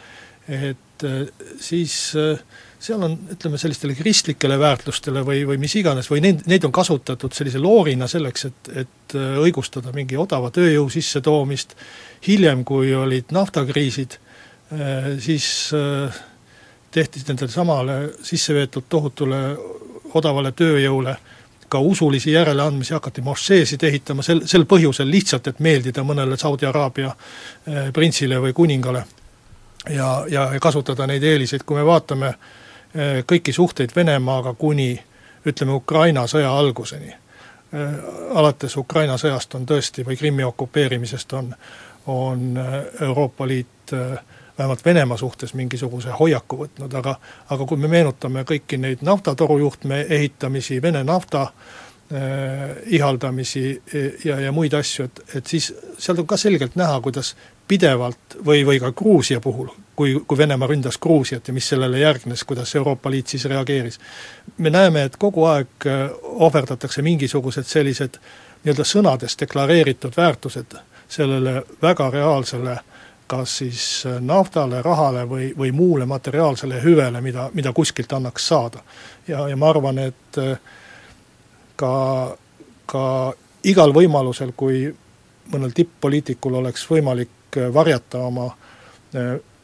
Et 0.49 1.03
äh, 1.03 1.27
siis 1.59 2.15
äh, 2.17 2.39
seal 2.79 3.03
on, 3.05 3.15
ütleme, 3.33 3.59
sellistele 3.61 3.93
kristlikele 3.95 4.57
väärtustele 4.59 5.21
või, 5.25 5.43
või 5.47 5.59
mis 5.61 5.75
iganes, 5.77 6.09
või 6.09 6.23
neid, 6.25 6.41
neid 6.49 6.65
on 6.65 6.73
kasutatud 6.73 7.35
sellise 7.35 7.61
loorina 7.61 8.07
selleks, 8.09 8.45
et, 8.49 8.71
et 8.83 9.15
äh, 9.17 9.37
õigustada 9.43 9.93
mingi 9.95 10.17
odava 10.17 10.49
tööjõu 10.55 10.89
sissetoomist, 10.93 11.75
hiljem, 12.27 12.65
kui 12.67 12.93
olid 12.95 13.31
naftakriisid, 13.35 14.19
siis 15.17 15.45
tehti 16.93 17.21
nendele 17.25 17.49
samale 17.49 17.95
sisse 18.21 18.53
veetud 18.53 18.85
tohutule 18.85 19.39
odavale 20.13 20.51
tööjõule 20.53 21.15
ka 21.73 21.81
usulisi 21.81 22.35
järeleandmisi, 22.35 22.93
hakati 22.93 23.23
mošeesid 23.25 23.87
ehitama 23.89 24.21
sel, 24.21 24.43
sel 24.45 24.67
põhjusel 24.69 25.09
lihtsalt, 25.09 25.49
et 25.49 25.63
meeldida 25.65 26.05
mõnele 26.05 26.37
Saudi 26.37 26.69
Araabia 26.69 27.15
printsile 27.95 28.37
või 28.43 28.53
kuningale. 28.53 29.07
Ja, 29.89 30.25
ja 30.29 30.49
kasutada 30.61 31.07
neid 31.07 31.23
eeliseid, 31.23 31.63
kui 31.65 31.77
me 31.77 31.85
vaatame 31.85 32.33
Äh, 32.97 33.21
kõiki 33.21 33.53
suhteid 33.53 33.91
Venemaaga 33.95 34.55
kuni 34.57 34.95
ütleme, 35.45 35.75
Ukraina 35.77 36.23
sõja 36.27 36.49
alguseni. 36.57 37.11
Äh, 37.13 37.99
alates 38.33 38.77
Ukraina 38.77 39.17
sõjast 39.17 39.53
on 39.55 39.67
tõesti, 39.69 40.01
või 40.05 40.17
Krimmi 40.17 40.43
okupeerimisest 40.43 41.33
on, 41.37 41.51
on 42.09 42.57
äh, 42.57 42.73
Euroopa 43.05 43.47
Liit 43.47 43.93
vähemalt 44.57 44.81
Venemaa 44.85 45.17
suhtes 45.17 45.53
mingisuguse 45.53 46.09
hoiaku 46.19 46.57
võtnud, 46.63 46.93
aga 46.97 47.15
aga 47.49 47.65
kui 47.65 47.77
me 47.77 47.87
meenutame 47.87 48.43
kõiki 48.43 48.77
neid 48.77 49.05
naftatorujuhtme 49.05 50.01
ehitamisi, 50.09 50.81
Vene 50.81 51.03
nafta 51.03 51.41
äh, 51.45 52.73
ihaldamisi 52.85 53.81
ja, 54.25 54.39
ja 54.39 54.51
muid 54.51 54.73
asju, 54.73 55.05
et, 55.05 55.21
et 55.35 55.47
siis 55.47 55.69
sealt 55.97 56.25
on 56.25 56.27
ka 56.27 56.37
selgelt 56.37 56.75
näha, 56.75 57.01
kuidas 57.05 57.35
pidevalt 57.69 58.39
või, 58.45 58.63
või 58.65 58.79
ka 58.81 58.91
Gruusia 58.97 59.39
puhul, 59.39 59.69
kui, 59.95 60.15
kui 60.27 60.37
Venemaa 60.37 60.67
ründas 60.67 60.97
Gruusiat 60.97 61.47
ja 61.47 61.53
mis 61.53 61.69
sellele 61.69 62.01
järgnes, 62.01 62.43
kuidas 62.43 62.73
Euroopa 62.75 63.11
Liit 63.13 63.27
siis 63.27 63.45
reageeris. 63.45 63.99
me 64.57 64.69
näeme, 64.69 65.03
et 65.03 65.17
kogu 65.17 65.45
aeg 65.45 65.87
äh, 65.87 66.09
ohverdatakse 66.23 67.01
mingisugused 67.05 67.69
sellised 67.69 68.17
nii-öelda 68.63 68.85
sõnades 68.85 69.37
deklareeritud 69.39 70.17
väärtused 70.17 70.75
sellele 71.07 71.61
väga 71.81 72.09
reaalsele 72.09 72.79
kas 73.29 73.57
siis 73.57 73.85
äh, 74.05 74.17
naftale, 74.21 74.81
rahale 74.81 75.27
või, 75.29 75.53
või 75.57 75.71
muule 75.71 76.05
materiaalsele 76.09 76.81
hüvele, 76.83 77.21
mida, 77.21 77.49
mida 77.53 77.73
kuskilt 77.73 78.13
annaks 78.13 78.47
saada. 78.47 78.81
ja, 79.27 79.47
ja 79.49 79.57
ma 79.57 79.69
arvan, 79.69 79.99
et 80.09 80.37
äh, 80.41 80.57
ka, 81.75 81.91
ka 82.85 83.03
igal 83.63 83.93
võimalusel, 83.93 84.55
kui 84.57 84.87
mõnel 85.53 85.73
tipp-poliitikul 85.75 86.57
oleks 86.61 86.87
võimalik 86.89 87.29
varjata 87.73 88.19
oma 88.19 88.49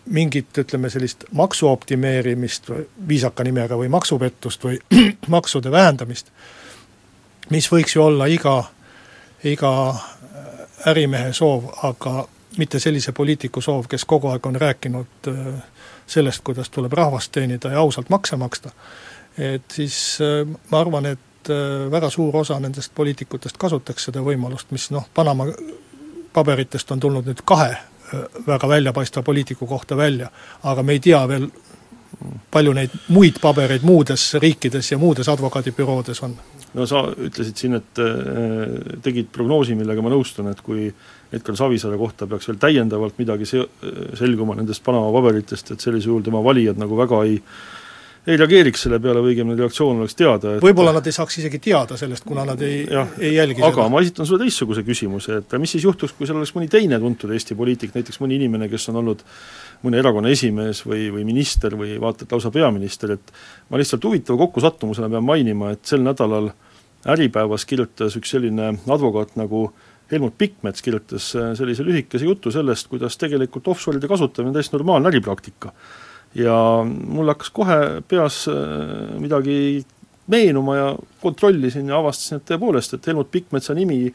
mingit, 0.06 0.58
ütleme 0.58 0.90
sellist 0.90 1.24
maksuoptimeerimist 1.32 2.70
viisaka 3.08 3.44
nimega 3.44 3.78
või 3.78 3.90
maksupettust 3.94 4.64
või 4.64 4.80
maksude 5.36 5.72
vähendamist, 5.72 6.30
mis 7.50 7.70
võiks 7.72 7.96
ju 7.96 8.04
olla 8.04 8.26
iga, 8.30 8.58
iga 9.44 9.72
ärimehe 10.86 11.34
soov, 11.34 11.70
aga 11.84 12.28
mitte 12.58 12.80
sellise 12.80 13.12
poliitiku 13.12 13.62
soov, 13.62 13.88
kes 13.90 14.06
kogu 14.06 14.30
aeg 14.32 14.46
on 14.46 14.56
rääkinud 14.56 15.30
äh, 15.32 15.48
sellest, 16.08 16.44
kuidas 16.44 16.70
tuleb 16.70 16.94
rahvast 16.94 17.32
teenida 17.32 17.72
ja 17.74 17.80
ausalt 17.80 18.10
makse 18.10 18.36
maksta. 18.36 18.70
et 19.38 19.72
siis 19.72 20.18
äh, 20.22 20.48
ma 20.72 20.80
arvan, 20.80 21.06
et 21.06 21.50
äh, 21.50 21.92
väga 21.92 22.10
suur 22.10 22.38
osa 22.38 22.60
nendest 22.60 22.92
poliitikutest 22.96 23.58
kasutaks 23.58 24.10
seda 24.10 24.22
võimalust, 24.22 24.72
mis 24.72 24.92
noh, 24.92 25.08
Panama 25.14 25.50
paberitest 26.36 26.92
on 26.92 27.00
tulnud 27.00 27.28
nüüd 27.30 27.44
kahe 27.48 27.74
väga 28.48 28.68
väljapaistva 28.70 29.24
poliitiku 29.26 29.68
kohta 29.68 29.98
välja, 29.98 30.30
aga 30.64 30.84
me 30.84 30.94
ei 30.94 31.00
tea 31.00 31.22
veel, 31.28 31.48
palju 32.52 32.74
neid 32.78 32.94
muid 33.12 33.40
pabereid 33.42 33.84
muudes 33.84 34.28
riikides 34.42 34.92
ja 34.92 34.98
muudes 35.02 35.30
advokaadibüroodes 35.32 36.22
on? 36.24 36.36
no 36.76 36.86
sa 36.88 37.06
ütlesid 37.10 37.60
siin, 37.60 37.78
et 37.80 38.02
tegid 39.04 39.32
prognoosi, 39.34 39.76
millega 39.80 40.04
ma 40.04 40.12
nõustun, 40.14 40.52
et 40.52 40.62
kui 40.64 40.90
Edgar 41.36 41.58
Savisaare 41.58 41.98
kohta 42.00 42.28
peaks 42.30 42.50
veel 42.50 42.60
täiendavalt 42.62 43.18
midagi 43.20 43.48
se-, 43.50 43.66
selguma 44.20 44.58
nendest 44.60 44.84
Panama 44.86 45.12
paberitest, 45.16 45.72
et 45.72 45.84
sellisel 45.84 46.14
juhul 46.14 46.26
tema 46.26 46.44
valijad 46.44 46.80
nagu 46.80 47.00
väga 47.00 47.24
ei 47.28 47.40
ei 48.26 48.38
reageeriks 48.40 48.86
selle 48.86 48.98
peale 49.02 49.22
või 49.22 49.36
õigemini 49.36 49.58
reaktsioon 49.60 50.00
oleks 50.02 50.18
teada, 50.18 50.56
et 50.56 50.64
võib-olla 50.66 50.96
nad 50.96 51.06
ei 51.06 51.14
saaks 51.14 51.38
isegi 51.42 51.60
teada 51.62 51.98
sellest, 52.00 52.26
kuna 52.26 52.46
nad 52.48 52.62
ei, 52.66 52.80
ei 53.22 53.36
jälgi 53.36 53.62
aga 53.62 53.84
seda. 53.84 53.90
ma 53.94 54.02
esitan 54.02 54.26
sulle 54.26 54.42
teistsuguse 54.42 54.82
küsimuse, 54.88 55.40
et 55.44 55.56
mis 55.62 55.76
siis 55.76 55.86
juhtuks, 55.86 56.16
kui 56.18 56.26
seal 56.26 56.40
oleks 56.40 56.56
mõni 56.58 56.70
teine 56.72 56.98
tuntud 57.02 57.34
Eesti 57.36 57.58
poliitik, 57.58 57.94
näiteks 57.94 58.18
mõni 58.24 58.40
inimene, 58.40 58.70
kes 58.72 58.90
on 58.90 59.02
olnud 59.04 59.22
mõne 59.86 60.02
erakonna 60.02 60.32
esimees 60.34 60.82
või, 60.88 61.12
või 61.14 61.26
minister 61.28 61.78
või 61.78 62.00
vaata 62.02 62.26
et 62.26 62.34
lausa 62.34 62.50
peaminister, 62.54 63.14
et 63.20 63.36
ma 63.70 63.82
lihtsalt 63.82 64.10
huvitava 64.10 64.42
kokkusattumusena 64.42 65.12
pean 65.14 65.28
mainima, 65.28 65.76
et 65.76 65.86
sel 65.86 66.02
nädalal 66.06 66.50
Äripäevas 67.06 67.68
kirjutas 67.70 68.16
üks 68.18 68.32
selline 68.34 68.72
advokaat 68.90 69.36
nagu 69.38 69.68
Helmut 70.10 70.34
Pikmets 70.38 70.82
kirjutas 70.82 71.28
sellise 71.58 71.86
lühikese 71.86 72.26
jutu 72.26 72.50
sellest, 72.54 72.90
kuidas 72.90 73.18
tegelikult 73.22 73.68
offshore'ide 73.70 74.10
kasutamine 74.10 74.50
on 74.50 74.58
täiesti 74.58 74.78
normaalne 74.78 75.10
äripraktika 75.14 75.74
ja 76.36 76.86
mul 76.86 77.32
hakkas 77.32 77.52
kohe 77.56 77.80
peas 78.08 78.46
äh, 78.52 78.56
midagi 79.20 79.86
meenuma 80.28 80.76
ja 80.76 80.88
kontrollisin 81.22 81.90
ja 81.90 82.00
avastasin, 82.00 82.42
et 82.42 82.50
tõepoolest, 82.50 82.98
et 82.98 83.08
Helmut 83.08 83.32
Pikkmetsa 83.32 83.76
nimi 83.78 84.10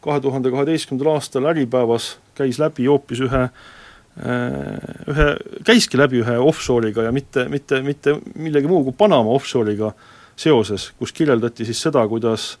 kahe 0.00 0.20
tuhande 0.20 0.50
kaheteistkümnendal 0.50 1.14
aastal 1.14 1.50
Äripäevas 1.52 2.14
käis 2.34 2.58
läbi 2.58 2.88
hoopis 2.88 3.22
ühe 3.26 3.42
äh, 3.44 3.52
ühe, 5.12 5.28
käiski 5.66 6.00
läbi 6.00 6.24
ühe 6.24 6.38
offshore'iga 6.40 7.06
ja 7.06 7.12
mitte, 7.14 7.46
mitte, 7.52 7.82
mitte 7.86 8.16
millegi 8.34 8.70
muu 8.70 8.82
kui 8.88 8.96
Panama 8.96 9.36
offshore'iga 9.36 9.92
seoses, 10.40 10.90
kus 10.98 11.12
kirjeldati 11.12 11.68
siis 11.68 11.82
seda, 11.82 12.06
kuidas 12.08 12.54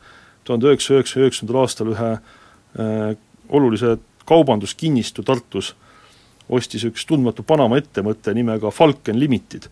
tuhande 0.44 0.68
üheksasaja 0.70 1.00
üheksakümne 1.00 1.26
üheksandal 1.26 1.62
aastal 1.64 1.94
ühe 1.96 2.10
äh, 2.14 3.14
olulise 3.48 3.96
kaubanduskinnistu 4.28 5.24
Tartus 5.26 5.72
äh, 5.72 5.89
ostis 6.50 6.84
üks 6.88 7.06
tundmatu 7.08 7.44
Panama 7.46 7.78
ettevõte 7.80 8.34
nimega 8.36 8.72
Falcon 8.74 9.18
Limited. 9.20 9.68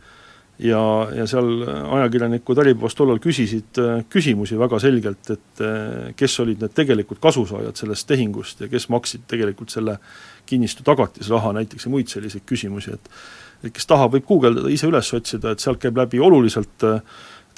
ja, 0.58 0.80
ja 1.14 1.26
seal 1.30 1.62
ajakirjanikud 1.68 2.58
Äripäevas 2.58 2.96
tollal 2.98 3.20
küsisid 3.22 3.78
äh, 3.78 4.00
küsimusi 4.10 4.58
väga 4.58 4.80
selgelt, 4.82 5.30
et 5.30 5.62
äh, 5.62 6.14
kes 6.18 6.40
olid 6.42 6.62
need 6.64 6.74
tegelikud 6.74 7.20
kasusaajad 7.22 7.78
sellest 7.78 8.08
tehingust 8.08 8.64
ja 8.64 8.68
kes 8.68 8.88
maksid 8.90 9.28
tegelikult 9.30 9.70
selle 9.70 9.98
kinnistu 10.46 10.82
tagatisraha 10.82 11.52
näiteks 11.60 11.86
ja 11.86 11.92
muid 11.92 12.10
selliseid 12.10 12.46
küsimusi, 12.46 12.96
et 12.98 13.12
et 13.64 13.74
kes 13.74 13.88
tahab, 13.90 14.12
võib 14.14 14.26
guugeldada, 14.26 14.70
ise 14.70 14.86
üles 14.86 15.08
otsida, 15.14 15.50
et 15.50 15.62
sealt 15.62 15.80
käib 15.82 15.96
läbi 15.98 16.20
oluliselt 16.22 16.84
äh, 16.86 17.00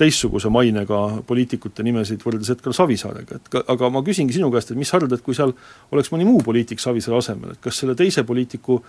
teistsuguse 0.01 0.51
mainega 0.53 1.01
poliitikute 1.27 1.85
nimesid 1.87 2.23
võrreldes 2.25 2.53
Edgar 2.55 2.77
Savisaarega, 2.77 3.41
et 3.41 3.49
ka, 3.53 3.65
aga 3.75 3.91
ma 3.93 4.03
küsingi 4.07 4.37
sinu 4.37 4.51
käest, 4.53 4.73
et 4.73 4.81
mis 4.81 4.89
sa 4.91 4.99
arvad, 4.99 5.17
et 5.17 5.25
kui 5.25 5.37
seal 5.37 5.53
oleks 5.93 6.13
mõni 6.15 6.29
muu 6.29 6.43
poliitik 6.45 6.83
Savisaare 6.83 7.21
asemel, 7.21 7.55
et 7.55 7.65
kas 7.65 7.83
selle 7.83 7.97
teise 7.99 8.25
poliitiku 8.29 8.81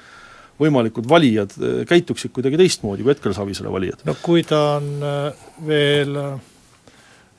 võimalikud 0.61 1.07
valijad 1.09 1.55
äh, 1.57 1.81
käituksid 1.89 2.33
kuidagi 2.35 2.59
teistmoodi 2.61 3.05
kui 3.05 3.13
Edgar 3.13 3.35
Savisaare 3.35 3.73
valijad? 3.73 4.05
no 4.07 4.15
kui 4.21 4.45
ta 4.47 4.61
on 4.77 4.91
äh, 5.07 5.47
veel 5.67 6.19
äh, 6.21 6.35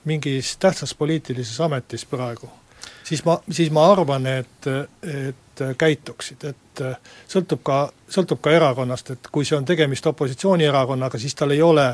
mingis 0.08 0.56
tähtsas 0.60 0.94
poliitilises 0.98 1.60
ametis 1.62 2.04
praegu, 2.10 2.50
siis 3.06 3.24
ma, 3.24 3.38
siis 3.50 3.70
ma 3.74 3.86
arvan, 3.92 4.26
et, 4.26 4.66
et 5.06 5.62
käituksid, 5.78 6.42
et 6.48 6.82
sõltub 7.30 7.62
ka, 7.62 7.84
sõltub 8.10 8.40
ka 8.42 8.50
erakonnast, 8.56 9.12
et 9.14 9.30
kui 9.30 9.46
see 9.46 9.54
on 9.54 9.68
tegemist 9.68 10.06
opositsioonierakonnaga, 10.10 11.20
siis 11.22 11.38
tal 11.38 11.54
ei 11.54 11.62
ole 11.62 11.86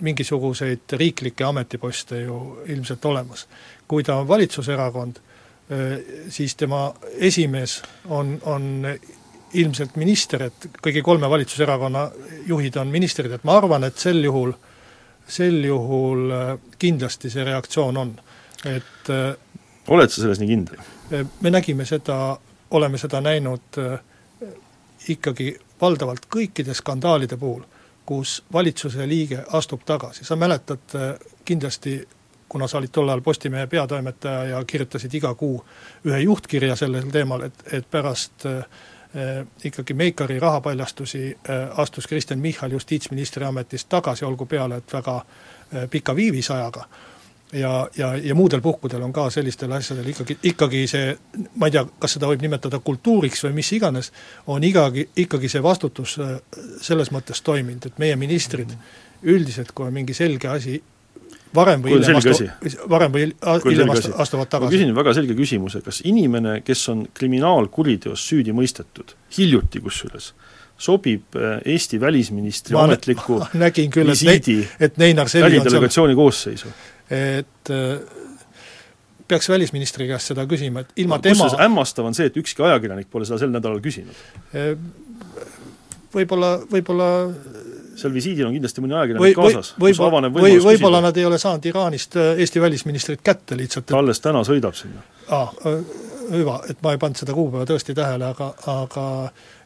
mingisuguseid 0.00 0.92
riiklikke 0.92 1.44
ametiposte 1.44 2.20
ju 2.20 2.58
ilmselt 2.68 3.04
olemas. 3.04 3.46
kui 3.88 4.02
ta 4.04 4.16
on 4.16 4.28
valitsuserakond, 4.28 5.16
siis 6.28 6.54
tema 6.56 6.94
esimees 7.18 7.82
on, 8.08 8.38
on 8.44 8.84
ilmselt 9.54 9.96
minister, 10.00 10.46
et 10.48 10.66
kõigi 10.82 11.02
kolme 11.04 11.28
valitsuserakonna 11.30 12.06
juhid 12.48 12.76
on 12.80 12.90
ministrid, 12.92 13.32
et 13.32 13.44
ma 13.46 13.56
arvan, 13.60 13.86
et 13.86 13.98
sel 13.98 14.22
juhul, 14.24 14.52
sel 15.28 15.62
juhul 15.64 16.32
äh, 16.34 16.50
kindlasti 16.78 17.30
see 17.32 17.44
reaktsioon 17.46 18.00
on, 18.02 18.12
et 18.66 19.12
äh, 19.12 19.30
oled 19.92 20.12
sa 20.12 20.22
selles 20.22 20.42
nii 20.42 20.50
kindel? 20.50 20.82
Äh, 21.12 21.24
me 21.44 21.54
nägime 21.54 21.86
seda, 21.88 22.36
oleme 22.76 22.98
seda 22.98 23.22
näinud 23.22 23.80
ikkagi 25.06 25.52
valdavalt 25.80 26.26
kõikide 26.32 26.74
skandaalide 26.74 27.38
puhul, 27.38 27.62
kus 28.06 28.44
valitsuse 28.52 29.08
liige 29.08 29.42
astub 29.52 29.82
tagasi, 29.86 30.24
sa 30.24 30.36
mäletad 30.36 30.94
kindlasti, 31.44 32.08
kuna 32.48 32.68
sa 32.68 32.78
olid 32.78 32.92
tol 32.94 33.08
ajal 33.08 33.20
Postimehe 33.20 33.66
peatoimetaja 33.66 34.44
ja 34.44 34.64
kirjutasid 34.64 35.14
iga 35.14 35.34
kuu 35.34 35.64
ühe 36.06 36.20
juhtkirja 36.22 36.76
sellel 36.76 37.10
teemal, 37.10 37.48
et, 37.48 37.64
et 37.72 37.90
pärast 37.90 38.46
äh, 38.46 38.62
Äh, 39.16 39.46
ikkagi 39.64 39.94
Meikari 39.94 40.40
rahapaljastusi 40.40 41.38
äh, 41.50 41.80
astus 41.80 42.06
Kristen 42.06 42.38
Michal 42.38 42.70
justiitsministri 42.70 43.44
ametist 43.44 43.88
tagasi, 43.88 44.24
olgu 44.24 44.46
peale, 44.46 44.76
et 44.76 44.92
väga 44.92 45.16
äh, 45.16 45.90
pika 45.90 46.16
viivisajaga. 46.16 46.84
Ja, 47.52 47.88
ja, 47.96 48.16
ja 48.16 48.34
muudel 48.34 48.60
puhkudel 48.60 49.02
on 49.02 49.12
ka 49.12 49.28
sellistel 49.30 49.72
asjadel 49.72 50.08
ikkagi, 50.10 50.38
ikkagi 50.50 50.82
see, 50.90 51.14
ma 51.56 51.68
ei 51.68 51.76
tea, 51.76 51.84
kas 52.02 52.16
seda 52.16 52.30
võib 52.30 52.42
nimetada 52.42 52.80
kultuuriks 52.82 53.44
või 53.46 53.60
mis 53.60 53.72
iganes, 53.76 54.12
on 54.50 54.64
igagi, 54.66 55.08
ikkagi 55.26 55.50
see 55.52 55.62
vastutus 55.62 56.18
selles 56.82 57.12
mõttes 57.14 57.42
toiminud, 57.46 57.86
et 57.86 58.02
meie 58.02 58.16
ministrid 58.18 58.74
üldiselt, 59.26 59.72
kui 59.74 59.86
on 59.86 59.94
mingi 59.94 60.14
selge 60.16 60.50
asi 60.50 60.80
varem 61.56 61.84
või 61.84 61.94
hiljem 61.96 62.18
astu-, 62.20 62.88
varem 62.90 63.14
või 63.14 63.28
hiljem 63.68 63.94
astu-, 63.94 64.14
astuvad 64.22 64.50
tagasi. 64.50 64.68
ma 64.68 64.74
küsin 64.74 64.96
väga 64.96 65.14
selge 65.16 65.38
küsimuse, 65.38 65.82
kas 65.84 66.02
inimene, 66.08 66.60
kes 66.66 66.84
on 66.92 67.06
kriminaalkuriteos 67.16 68.26
süüdi 68.30 68.54
mõistetud, 68.56 69.14
hiljuti 69.38 69.80
kusjuures, 69.84 70.32
sobib 70.78 71.38
äh, 71.38 71.60
Eesti 71.64 72.00
välisministri 72.00 72.76
ma 72.76 72.84
ametliku 72.84 73.38
ma 73.42 73.48
nägin 73.66 73.92
küll, 73.94 74.12
et 74.12 74.26
ne-, 74.26 74.68
et 74.88 75.00
Neinar 75.00 75.32
Selli 75.32 75.62
on 75.62 75.90
seal 75.90 76.14
koosseisu? 76.18 76.74
Et 77.10 77.70
äh, 77.70 78.24
peaks 79.28 79.48
välisministri 79.50 80.08
käest 80.10 80.32
seda 80.32 80.46
küsima, 80.48 80.84
et 80.84 81.02
ilma 81.02 81.18
no, 81.18 81.24
tema 81.26 81.48
hämmastav 81.58 82.06
on 82.08 82.16
see, 82.16 82.28
et 82.30 82.36
ükski 82.38 82.64
ajakirjanik 82.66 83.10
pole 83.10 83.26
seda 83.28 83.40
sel 83.42 83.52
nädalal 83.54 83.82
küsinud? 83.84 84.24
Äh, 84.54 84.74
võib-olla, 86.14 86.56
võib-olla 86.70 87.10
seal 87.96 88.12
visiidil 88.14 88.48
on 88.48 88.56
kindlasti 88.56 88.84
mõni 88.84 88.96
ajakirjanik 88.98 89.38
kaasas, 89.38 89.72
kus 89.78 90.00
avaneb 90.04 90.36
võimalus 90.36 90.64
või 90.64 90.74
võib-olla 90.74 91.02
nad 91.08 91.16
ei 91.16 91.28
ole 91.28 91.38
saanud 91.42 91.70
Iraanist 91.70 92.18
äh, 92.20 92.34
Eesti 92.44 92.62
välisministrit 92.62 93.24
kätte 93.26 93.58
lihtsalt 93.58 93.88
ta 93.90 94.00
alles 94.00 94.22
täna 94.24 94.44
sõidab 94.46 94.76
sinna. 94.78 95.04
aa, 95.32 95.48
hüva, 96.30 96.56
et 96.70 96.80
ma 96.84 96.92
ei 96.94 97.00
pannud 97.00 97.18
seda 97.20 97.34
kuupäeva 97.36 97.66
tõesti 97.68 97.94
tähele, 97.96 98.30
aga, 98.32 98.48
aga 98.70 99.04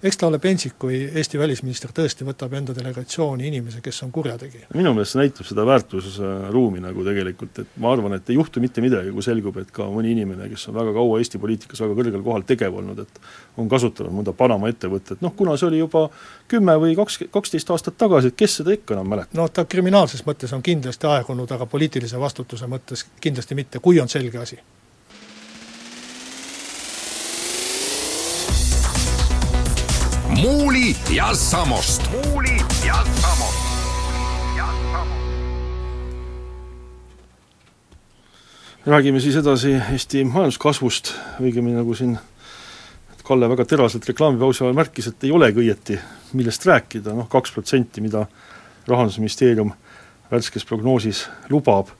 eks 0.06 0.18
ta 0.20 0.28
ole 0.28 0.38
pentsik, 0.42 0.76
kui 0.80 0.98
Eesti 1.20 1.38
välisminister 1.40 1.92
tõesti 1.96 2.26
võtab 2.26 2.54
enda 2.56 2.74
delegatsiooni 2.76 3.48
inimese, 3.50 3.82
kes 3.84 4.02
on 4.06 4.12
kurjategija. 4.14 4.70
minu 4.74 4.94
meelest 4.96 5.14
see 5.14 5.22
näitab 5.22 5.48
seda 5.48 5.66
väärtusruumi 5.68 6.82
nagu 6.84 7.04
tegelikult, 7.06 7.62
et 7.62 7.76
ma 7.82 7.92
arvan, 7.94 8.16
et 8.16 8.32
ei 8.32 8.38
juhtu 8.38 8.62
mitte 8.64 8.84
midagi, 8.84 9.12
kui 9.14 9.26
selgub, 9.26 9.60
et 9.62 9.70
ka 9.74 9.88
mõni 9.92 10.14
inimene, 10.14 10.48
kes 10.52 10.68
on 10.70 10.78
väga 10.80 10.96
kaua 10.96 11.20
Eesti 11.20 11.42
poliitikas 11.42 11.84
väga 11.84 11.98
kõrgel 12.00 12.24
kohal 12.24 12.46
tegev 12.48 12.80
olnud, 12.82 13.04
et 13.04 13.22
on 13.60 13.70
kasutanud 13.70 14.14
mõnda 14.20 14.34
Panama 14.36 14.72
ettevõtet, 14.72 15.20
noh 15.24 15.36
kuna 15.36 15.56
see 15.60 15.68
oli 15.68 15.82
juba 15.82 16.06
kümme 16.50 16.76
või 16.80 16.96
kaks, 16.98 17.22
kaksteist 17.30 17.70
aastat 17.70 17.98
tagasi, 18.00 18.32
et 18.32 18.40
kes 18.40 18.60
seda 18.60 18.74
ikka 18.76 18.96
enam 18.96 19.14
mäletab? 19.14 19.36
no 19.36 19.48
ta 19.48 19.64
kriminaalses 19.68 20.24
mõttes 20.26 20.54
on 20.56 20.64
kindlasti 20.64 21.10
aegunud, 21.10 21.50
aga 21.52 21.68
poliitilise 21.70 22.20
vastutuse 22.20 22.68
mõttes 22.70 23.06
kindlasti 23.20 23.58
mitte, 23.58 23.82
kui 23.84 24.00
on 24.00 24.08
selge 24.08 24.38
asi 24.38 24.60
Muuli 30.40 30.96
ja 31.16 31.34
Samost. 31.34 32.10
muuli 32.10 32.56
ja 32.86 32.94
Samost. 32.94 33.60
räägime 38.86 39.20
siis 39.20 39.36
edasi 39.36 39.74
Eesti 39.92 40.24
majanduskasvust, 40.24 41.12
õigemini 41.40 41.76
nagu 41.76 41.94
siin 41.94 42.18
Kalle 43.24 43.50
väga 43.52 43.64
teraselt 43.68 44.08
reklaamipausi 44.08 44.64
ajal 44.64 44.78
märkis, 44.78 45.10
et 45.10 45.24
ei 45.28 45.32
olegi 45.32 45.60
õieti, 45.60 45.98
millest 46.32 46.64
rääkida, 46.66 47.12
noh 47.14 47.28
kaks 47.28 47.52
protsenti, 47.52 48.00
mida 48.00 48.24
Rahandusministeerium 48.88 49.74
värskes 50.30 50.64
prognoosis 50.64 51.26
lubab, 51.50 51.92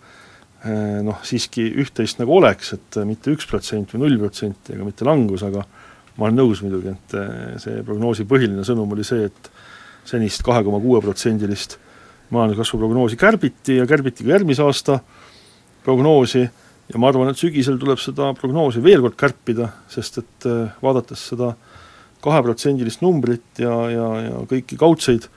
eh, 0.64 1.02
noh 1.04 1.20
siiski 1.22 1.68
üht-teist 1.84 2.24
nagu 2.24 2.38
oleks, 2.38 2.72
et 2.72 3.02
mitte 3.04 3.36
üks 3.36 3.46
protsent 3.46 3.92
või 3.92 4.06
null 4.06 4.18
protsenti 4.24 4.72
ega 4.78 4.88
mitte 4.88 5.04
langus, 5.04 5.44
aga 5.44 5.66
ma 6.20 6.28
olen 6.28 6.36
nõus 6.36 6.60
muidugi, 6.60 6.92
et 6.92 7.16
eh, 7.16 7.54
see 7.62 7.84
prognoosi 7.86 8.28
põhiline 8.28 8.64
sõnum 8.66 8.92
oli 8.92 9.06
see, 9.06 9.24
et 9.30 9.50
senist 10.08 10.44
kahe 10.44 10.62
koma 10.66 10.80
kuue 10.82 11.00
protsendilist 11.04 11.78
majanduskasvu 12.30 12.78
prognoosi 12.78 13.16
kärbiti 13.16 13.78
ja 13.80 13.86
kärbiti 13.88 14.24
ka 14.24 14.34
järgmise 14.36 14.62
aasta 14.62 15.00
prognoosi. 15.84 16.44
Ja 16.90 16.98
ma 16.98 17.08
arvan, 17.08 17.30
et 17.30 17.38
sügisel 17.38 17.78
tuleb 17.78 18.00
seda 18.02 18.32
prognoosi 18.34 18.82
veel 18.82 19.02
kord 19.04 19.16
kärpida, 19.18 19.68
sest 19.90 20.18
et 20.18 20.46
äh, 20.50 20.72
vaadates 20.82 21.28
seda 21.32 21.52
kaheprotsendilist 22.20 23.04
numbrit 23.04 23.62
ja, 23.62 23.74
ja, 23.90 24.08
ja 24.26 24.40
kõiki 24.50 24.78
kaudseid 24.78 25.28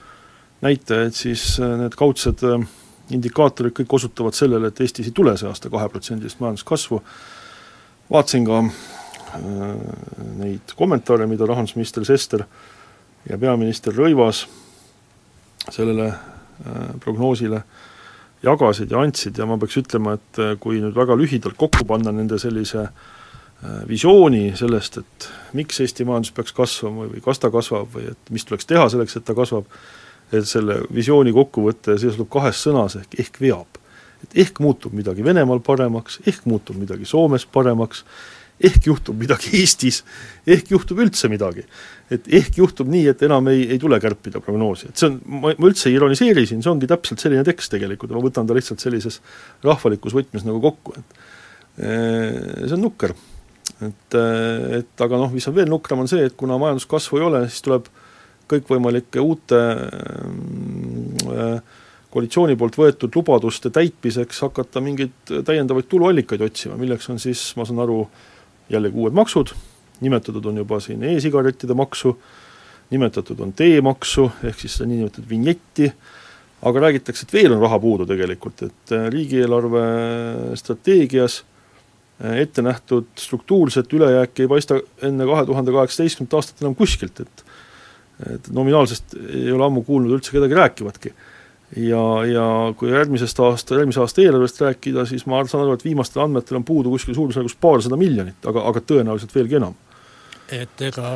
näitajaid, 0.66 1.14
siis 1.14 1.46
äh, 1.62 1.76
need 1.84 1.94
kaudsed 2.00 2.42
äh, 2.50 2.66
indikaatorid 3.14 3.76
kõik 3.78 3.94
osutavad 4.00 4.36
sellele, 4.38 4.72
et 4.72 4.82
Eestis 4.82 5.12
ei 5.12 5.16
tule 5.16 5.36
see 5.38 5.50
aasta 5.50 5.70
kaheprotsendilist 5.70 6.42
majanduskasvu, 6.42 7.04
vaatasin 8.10 8.50
ka 8.50 8.64
neid 10.38 10.76
kommentaare, 10.78 11.28
mida 11.28 11.48
rahandusminister 11.50 12.06
Sester 12.06 12.44
ja 13.30 13.38
peaminister 13.38 13.96
Rõivas 13.96 14.44
sellele 15.72 16.12
prognoosile 17.02 17.62
äh, 17.62 17.82
jagasid 18.44 18.92
ja 18.92 19.02
andsid 19.04 19.40
ja 19.40 19.48
ma 19.48 19.58
peaks 19.60 19.80
ütlema, 19.80 20.18
et 20.18 20.40
äh, 20.42 20.54
kui 20.62 20.82
nüüd 20.84 20.96
väga 20.98 21.16
lühidalt 21.20 21.58
kokku 21.60 21.86
panna 21.88 22.12
nende 22.16 22.40
sellise 22.42 22.84
äh, 22.84 23.78
visiooni 23.90 24.52
sellest, 24.60 25.00
et 25.00 25.30
miks 25.58 25.80
Eesti 25.84 26.08
majandus 26.08 26.34
peaks 26.36 26.56
kasvama 26.56 27.08
või 27.12 27.24
kas 27.24 27.40
ta 27.42 27.52
kasvab 27.54 27.94
või 27.96 28.10
et 28.12 28.34
mis 28.36 28.46
tuleks 28.48 28.68
teha 28.70 28.90
selleks, 28.92 29.18
et 29.18 29.28
ta 29.28 29.36
kasvab, 29.38 29.70
et 30.34 30.48
selle 30.50 30.82
visiooni 30.94 31.34
kokkuvõte 31.36 31.98
seisneb 32.02 32.30
kahes 32.32 32.60
sõnas 32.66 32.98
ehk 33.00 33.20
ehk 33.24 33.42
veab. 33.44 33.80
et 34.24 34.38
ehk 34.46 34.60
muutub 34.64 34.94
midagi 34.96 35.24
Venemaal 35.24 35.60
paremaks, 35.60 36.20
ehk 36.28 36.46
muutub 36.46 36.78
midagi 36.80 37.06
Soomes 37.06 37.46
paremaks, 37.46 38.04
ehk 38.62 38.88
juhtub 38.88 39.18
midagi 39.20 39.54
Eestis, 39.60 40.02
ehk 40.48 40.72
juhtub 40.74 41.02
üldse 41.04 41.30
midagi. 41.32 41.66
et 42.14 42.28
ehk 42.28 42.60
juhtub 42.60 42.90
nii, 42.92 43.08
et 43.10 43.24
enam 43.26 43.48
ei, 43.50 43.64
ei 43.74 43.80
tule 43.82 43.98
kärpida 44.02 44.42
prognoosi, 44.44 44.92
et 44.92 45.00
see 45.00 45.10
on, 45.10 45.20
ma, 45.26 45.54
ma 45.58 45.70
üldse 45.70 45.90
ei 45.90 45.98
ironiseeri 45.98 46.46
siin, 46.50 46.62
see 46.62 46.70
ongi 46.70 46.90
täpselt 46.90 47.24
selline 47.24 47.46
tekst 47.48 47.74
tegelikult 47.74 48.12
ja 48.12 48.20
ma 48.20 48.26
võtan 48.26 48.50
ta 48.50 48.58
lihtsalt 48.58 48.84
sellises 48.84 49.20
rahvalikus 49.66 50.14
võtmes 50.14 50.46
nagu 50.46 50.62
kokku, 50.62 50.94
et 51.00 51.18
eh, 51.82 52.68
see 52.68 52.78
on 52.78 52.86
nukker. 52.86 53.16
et, 53.82 54.20
eh, 54.20 54.80
et 54.80 55.06
aga 55.08 55.22
noh, 55.24 55.34
mis 55.34 55.48
on 55.50 55.58
veel 55.58 55.72
nukram, 55.72 56.04
on 56.04 56.12
see, 56.12 56.28
et 56.30 56.38
kuna 56.38 56.60
majanduskasvu 56.62 57.20
ei 57.22 57.28
ole, 57.32 57.46
siis 57.50 57.66
tuleb 57.66 57.90
kõikvõimalike 58.52 59.24
uute 59.24 59.60
äh, 61.34 61.80
koalitsiooni 62.14 62.58
poolt 62.60 62.78
võetud 62.78 63.16
lubaduste 63.16 63.72
täitmiseks 63.74 64.44
hakata 64.46 64.82
mingeid 64.84 65.34
täiendavaid 65.48 65.90
tuluallikaid 65.90 66.44
otsima, 66.46 66.78
milleks 66.80 67.10
on 67.10 67.22
siis, 67.22 67.42
ma 67.58 67.66
saan 67.66 67.82
aru, 67.86 68.04
jällegi 68.74 69.00
uued 69.00 69.16
maksud, 69.16 69.54
nimetatud 70.04 70.46
on 70.50 70.60
juba 70.64 70.80
siin 70.84 71.04
e-sigarettide 71.08 71.76
maksu, 71.78 72.16
nimetatud 72.94 73.40
on 73.44 73.54
teemaksu, 73.58 74.28
ehk 74.44 74.60
siis 74.60 74.78
seda 74.78 74.90
niinimetatud 74.90 75.30
vinjetti, 75.30 75.90
aga 76.64 76.86
räägitakse, 76.88 77.26
et 77.28 77.34
veel 77.36 77.56
on 77.56 77.64
raha 77.64 77.80
puudu 77.84 78.08
tegelikult, 78.10 78.66
et 78.68 78.96
äh, 78.96 79.08
riigieelarve 79.14 79.84
strateegias 80.60 81.42
äh, 82.24 82.40
ette 82.46 82.64
nähtud 82.66 83.10
struktuurset 83.20 83.94
ülejääki 83.94 84.46
ei 84.46 84.52
paista 84.52 84.80
enne 85.04 85.28
kahe 85.28 85.46
tuhande 85.50 85.76
kaheksateistkümnendat 85.76 86.40
aastat 86.40 86.66
enam 86.66 86.78
kuskilt, 86.80 87.26
et 87.26 87.46
et 88.30 88.46
nominaalsest 88.54 89.16
ei 89.26 89.50
ole 89.52 89.66
ammu 89.66 89.82
kuulnud 89.84 90.14
üldse 90.16 90.32
kedagi 90.32 90.56
rääkivatki 90.56 91.10
ja, 91.76 92.26
ja 92.26 92.48
kui 92.78 92.92
järgmisest 92.92 93.40
aasta, 93.40 93.78
järgmise 93.80 94.02
aasta 94.02 94.22
eelarvest 94.22 94.62
rääkida, 94.62 95.06
siis 95.10 95.26
ma 95.30 95.42
saan 95.48 95.66
aru, 95.66 95.78
et 95.78 95.86
viimastel 95.86 96.24
andmetel 96.26 96.60
on 96.60 96.66
puudu 96.68 96.92
kuskil 96.94 97.16
suurusjärgus 97.18 97.56
paarsada 97.62 97.98
miljonit, 98.00 98.40
aga, 98.50 98.66
aga 98.70 98.84
tõenäoliselt 98.92 99.36
veelgi 99.36 99.60
enam. 99.62 99.78
et 100.52 100.82
ega 100.82 101.14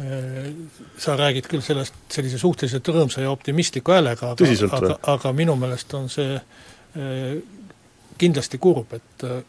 äh, 0.00 0.48
sa 0.98 1.16
räägid 1.16 1.50
küll 1.50 1.62
sellest 1.62 1.94
sellise 2.10 2.38
suhteliselt 2.38 2.88
rõõmsa 2.88 3.22
ja 3.22 3.30
optimistliku 3.30 3.94
häälega, 3.94 4.32
aga, 4.32 4.72
aga, 4.80 4.98
aga 5.14 5.32
minu 5.32 5.56
meelest 5.56 5.94
on 5.94 6.08
see 6.12 6.34
äh, 6.34 7.38
kindlasti 8.18 8.58
kurb, 8.58 8.92
et 8.96 9.28
äh, 9.28 9.42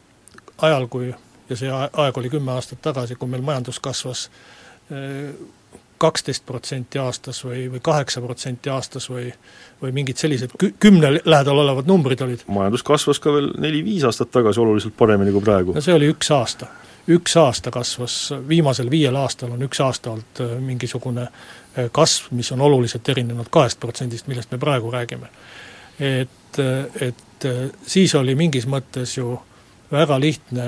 ajal, 0.68 0.86
kui 0.92 1.14
ja 1.50 1.56
see 1.58 1.70
aeg 1.72 2.18
oli 2.18 2.30
kümme 2.30 2.52
aastat 2.54 2.82
tagasi, 2.82 3.16
kui 3.18 3.28
meil 3.28 3.42
majandus 3.42 3.80
kasvas 3.82 4.28
kaksteist 6.00 6.46
protsenti 6.48 6.98
aastas 6.98 7.42
või, 7.44 7.66
või 7.72 7.82
kaheksa 7.84 8.22
protsenti 8.24 8.72
aastas 8.72 9.10
või 9.12 9.28
või 9.82 9.92
mingid 9.96 10.20
sellised 10.20 10.54
kü-, 10.60 10.72
kümne 10.80 11.12
lähedal 11.24 11.58
olevad 11.58 11.88
numbrid 11.88 12.20
olid. 12.20 12.44
majandus 12.48 12.84
kasvas 12.86 13.20
ka 13.20 13.32
veel 13.32 13.50
neli-viis 13.60 14.04
aastat 14.04 14.30
tagasi 14.32 14.60
oluliselt 14.60 14.96
paremini 14.96 15.32
kui 15.32 15.44
praegu. 15.44 15.74
no 15.76 15.84
see 15.84 15.94
oli 15.94 16.10
üks 16.12 16.30
aasta. 16.36 16.68
üks 17.08 17.36
aasta 17.40 17.72
kasvas, 17.74 18.16
viimasel 18.48 18.90
viiel 18.90 19.16
aastal 19.16 19.52
on 19.56 19.62
üks 19.66 19.80
aasta 19.84 20.12
olnud 20.12 20.42
äh, 20.44 20.56
mingisugune 20.60 21.26
äh, 21.26 21.88
kasv, 21.92 22.30
mis 22.36 22.52
on 22.52 22.60
oluliselt 22.60 23.08
erinenud 23.08 23.48
kahest 23.50 23.80
protsendist, 23.80 24.28
millest 24.28 24.52
me 24.52 24.58
praegu 24.58 24.90
räägime. 24.90 25.30
et, 26.00 26.58
äh, 26.58 27.08
et 27.08 27.48
siis 27.86 28.14
oli 28.14 28.34
mingis 28.36 28.66
mõttes 28.68 29.16
ju 29.16 29.38
väga 29.92 30.20
lihtne 30.20 30.64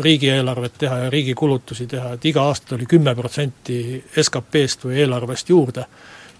riigieelarvet 0.00 0.78
teha 0.78 0.98
ja 0.98 1.10
riigi 1.10 1.34
kulutusi 1.34 1.86
teha, 1.86 2.14
et 2.14 2.24
iga 2.24 2.42
aasta 2.42 2.74
tuli 2.74 2.86
kümme 2.86 3.14
protsenti 3.14 4.04
SKP-st 4.22 4.88
või 4.88 5.00
eelarvest 5.04 5.50
juurde 5.50 5.86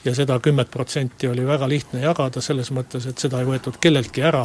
ja 0.04 0.14
seda 0.14 0.38
kümmet 0.40 0.70
protsenti 0.70 1.28
oli 1.28 1.46
väga 1.46 1.68
lihtne 1.68 2.02
jagada, 2.04 2.40
selles 2.40 2.70
mõttes, 2.74 3.06
et 3.08 3.18
seda 3.18 3.40
ei 3.40 3.48
võetud 3.48 3.78
kelleltki 3.80 4.22
ära, 4.22 4.44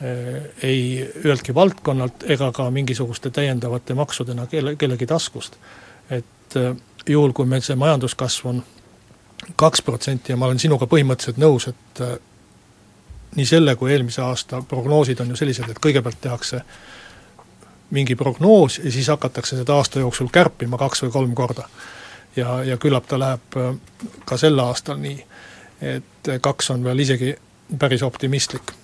eh, 0.00 0.50
ei 0.62 0.82
üheltki 1.24 1.54
valdkonnalt 1.54 2.26
ega 2.30 2.50
ka 2.52 2.70
mingisuguste 2.70 3.30
täiendavate 3.30 3.94
maksudena 3.94 4.46
kelle, 4.46 4.76
kellegi 4.76 5.06
taskust. 5.06 5.56
et 6.10 6.56
eh, 6.56 6.74
juhul, 7.08 7.32
kui 7.32 7.46
meil 7.46 7.62
see 7.62 7.76
majanduskasv 7.76 8.46
on 8.46 8.64
kaks 9.56 9.82
protsenti 9.82 10.32
ja 10.32 10.36
ma 10.36 10.46
olen 10.46 10.58
sinuga 10.58 10.86
põhimõtteliselt 10.86 11.38
nõus, 11.40 11.68
et 11.68 12.00
eh, 12.00 12.18
nii 13.36 13.46
selle 13.46 13.76
kui 13.76 13.92
eelmise 13.92 14.22
aasta 14.22 14.62
prognoosid 14.68 15.20
on 15.20 15.32
ju 15.32 15.36
sellised, 15.36 15.70
et 15.70 15.80
kõigepealt 15.80 16.20
tehakse 16.20 16.60
mingi 17.94 18.16
prognoos 18.18 18.80
ja 18.82 18.92
siis 18.92 19.08
hakatakse 19.12 19.56
seda 19.56 19.78
aasta 19.78 20.02
jooksul 20.02 20.30
kärpima 20.32 20.78
kaks 20.80 21.04
või 21.04 21.14
kolm 21.14 21.34
korda. 21.34 21.68
ja, 22.36 22.62
ja 22.64 22.76
küllap 22.76 23.06
ta 23.06 23.18
läheb 23.18 23.58
äh, 23.60 23.74
ka 24.26 24.38
sel 24.40 24.58
aastal 24.58 24.98
nii, 25.02 25.18
et 25.94 26.30
kaks 26.42 26.70
on 26.74 26.84
veel 26.84 27.04
isegi 27.04 27.34
päris 27.78 28.02
optimistlik. 28.02 28.74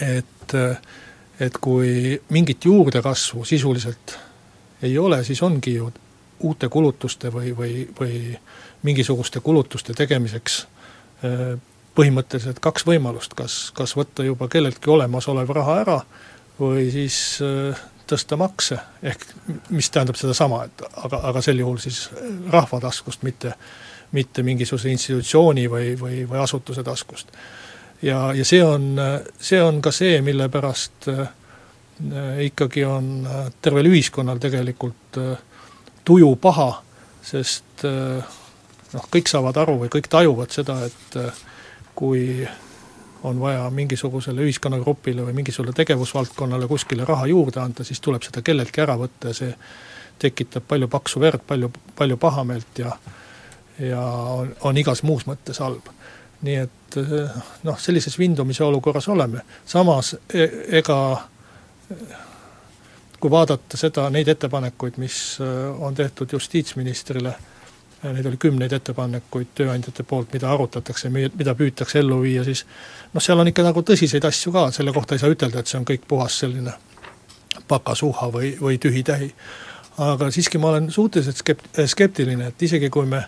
et, 0.00 0.54
äh, 0.54 0.76
et 1.40 1.58
kui 1.60 2.20
mingit 2.30 2.64
juurdekasvu 2.64 3.44
sisuliselt 3.44 4.18
ei 4.82 4.98
ole, 4.98 5.24
siis 5.24 5.42
ongi 5.42 5.74
ju 5.74 5.92
uute 6.42 6.68
kulutuste 6.68 7.30
või, 7.30 7.52
või, 7.56 7.88
või 8.00 8.38
mingisuguste 8.82 9.40
kulutuste 9.40 9.94
tegemiseks 9.94 10.66
äh, 11.24 11.58
põhimõtteliselt 11.94 12.58
kaks 12.60 12.86
võimalust, 12.88 13.34
kas, 13.36 13.70
kas 13.76 13.96
võtta 13.96 14.24
juba 14.24 14.48
kelleltki 14.48 14.90
olemasolev 14.90 15.50
raha 15.52 15.80
ära 15.84 15.98
või 16.58 16.90
siis 16.92 17.40
tõsta 18.12 18.36
makse, 18.40 18.76
ehk 19.02 19.24
mis 19.72 19.88
tähendab 19.90 20.20
sedasama, 20.20 20.66
et 20.68 20.84
aga, 20.92 21.24
aga 21.32 21.42
sel 21.44 21.64
juhul 21.64 21.80
siis 21.82 22.04
rahva 22.52 22.80
taskust, 22.84 23.24
mitte 23.26 23.56
mitte 24.12 24.42
mingisuguse 24.44 24.92
institutsiooni 24.92 25.66
või, 25.70 25.92
või, 26.00 26.22
või 26.28 26.40
asutuse 26.42 26.84
taskust. 26.84 27.32
ja, 28.02 28.32
ja 28.36 28.44
see 28.44 28.62
on, 28.64 28.96
see 29.40 29.60
on 29.62 29.80
ka 29.82 29.92
see, 29.94 30.20
mille 30.24 30.48
pärast 30.52 31.08
äh, 31.08 31.28
ikkagi 32.48 32.84
on 32.84 33.26
äh, 33.26 33.46
tervel 33.62 33.88
ühiskonnal 33.92 34.40
tegelikult 34.42 35.20
äh, 35.20 35.36
tuju 36.04 36.34
paha, 36.36 36.70
sest 37.22 37.84
noh, 37.86 39.04
kõik 39.14 39.30
saavad 39.30 39.56
aru 39.62 39.76
või 39.84 39.90
kõik 39.92 40.08
tajuvad 40.10 40.50
seda, 40.50 40.80
et 40.88 41.14
kui 41.94 42.42
on 43.22 43.40
vaja 43.40 43.70
mingisugusele 43.70 44.42
ühiskonnagrupile 44.42 45.24
või 45.26 45.36
mingisugusele 45.40 45.76
tegevusvaldkonnale 45.76 46.66
kuskile 46.70 47.04
raha 47.08 47.26
juurde 47.30 47.60
anda, 47.60 47.84
siis 47.84 48.00
tuleb 48.00 48.22
seda 48.26 48.42
kelleltki 48.42 48.82
ära 48.82 48.96
võtta 48.98 49.30
ja 49.30 49.38
see 49.38 49.54
tekitab 50.22 50.66
palju 50.68 50.88
paksu 50.88 51.20
verd, 51.20 51.42
palju, 51.46 51.70
palju 51.98 52.16
pahameelt 52.16 52.78
ja 52.82 52.96
ja 53.80 54.00
on, 54.36 54.54
on 54.60 54.78
igas 54.78 55.02
muus 55.02 55.24
mõttes 55.26 55.58
halb. 55.62 55.86
nii 56.42 56.56
et 56.58 56.96
noh, 57.62 57.78
sellises 57.78 58.18
vindumise 58.18 58.64
olukorras 58.64 59.08
oleme, 59.08 59.44
samas 59.66 60.16
e, 60.34 60.48
ega 60.78 60.98
kui 63.20 63.30
vaadata 63.30 63.78
seda, 63.78 64.08
neid 64.10 64.28
ettepanekuid, 64.28 64.98
mis 64.98 65.38
on 65.78 65.94
tehtud 65.94 66.32
justiitsministrile 66.32 67.36
neid 68.02 68.26
oli 68.26 68.38
kümneid 68.40 68.72
ettepanekuid 68.74 69.52
tööandjate 69.54 70.02
poolt, 70.08 70.32
mida 70.34 70.50
arutatakse, 70.50 71.10
mida 71.12 71.54
püütakse 71.58 72.00
ellu 72.00 72.20
viia, 72.22 72.44
siis 72.44 72.64
noh, 73.12 73.22
seal 73.22 73.38
on 73.38 73.50
ikka 73.50 73.64
nagu 73.66 73.84
tõsiseid 73.86 74.24
asju 74.26 74.52
ka, 74.54 74.70
selle 74.74 74.94
kohta 74.94 75.14
ei 75.14 75.22
saa 75.22 75.30
ütelda, 75.30 75.62
et 75.62 75.70
see 75.70 75.78
on 75.78 75.86
kõik 75.88 76.08
puhas 76.08 76.38
selline 76.42 76.74
pakasuha 77.68 78.30
või, 78.34 78.54
või 78.60 78.80
tühi-tähi. 78.82 79.32
aga 80.02 80.30
siiski 80.30 80.58
ma 80.58 80.72
olen 80.72 80.90
suhteliselt 80.90 81.38
skept-, 81.38 81.82
skeptiline, 81.86 82.46
et 82.48 82.62
isegi 82.62 82.90
kui 82.90 83.06
me 83.06 83.22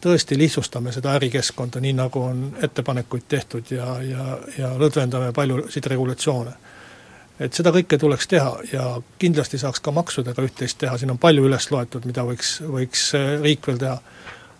tõesti 0.00 0.38
lihtsustame 0.38 0.92
seda 0.92 1.12
ärikeskkonda, 1.18 1.80
nii 1.80 1.92
nagu 1.98 2.22
on 2.22 2.46
ettepanekuid 2.62 3.26
tehtud 3.28 3.70
ja, 3.70 3.98
ja, 4.02 4.38
ja 4.58 4.72
lõdvendame 4.78 5.32
paljusid 5.32 5.86
regulatsioone 5.92 6.52
et 7.40 7.56
seda 7.56 7.72
kõike 7.74 7.98
tuleks 8.00 8.28
teha 8.30 8.52
ja 8.72 8.84
kindlasti 9.20 9.58
saaks 9.60 9.82
ka 9.84 9.92
maksudega 9.94 10.44
üht-teist 10.46 10.78
teha, 10.80 10.96
siin 10.98 11.12
on 11.12 11.20
palju 11.20 11.44
üles 11.48 11.68
loetud, 11.70 12.06
mida 12.08 12.24
võiks, 12.26 12.56
võiks 12.64 13.10
riik 13.42 13.66
veel 13.68 13.80
teha. 13.82 13.98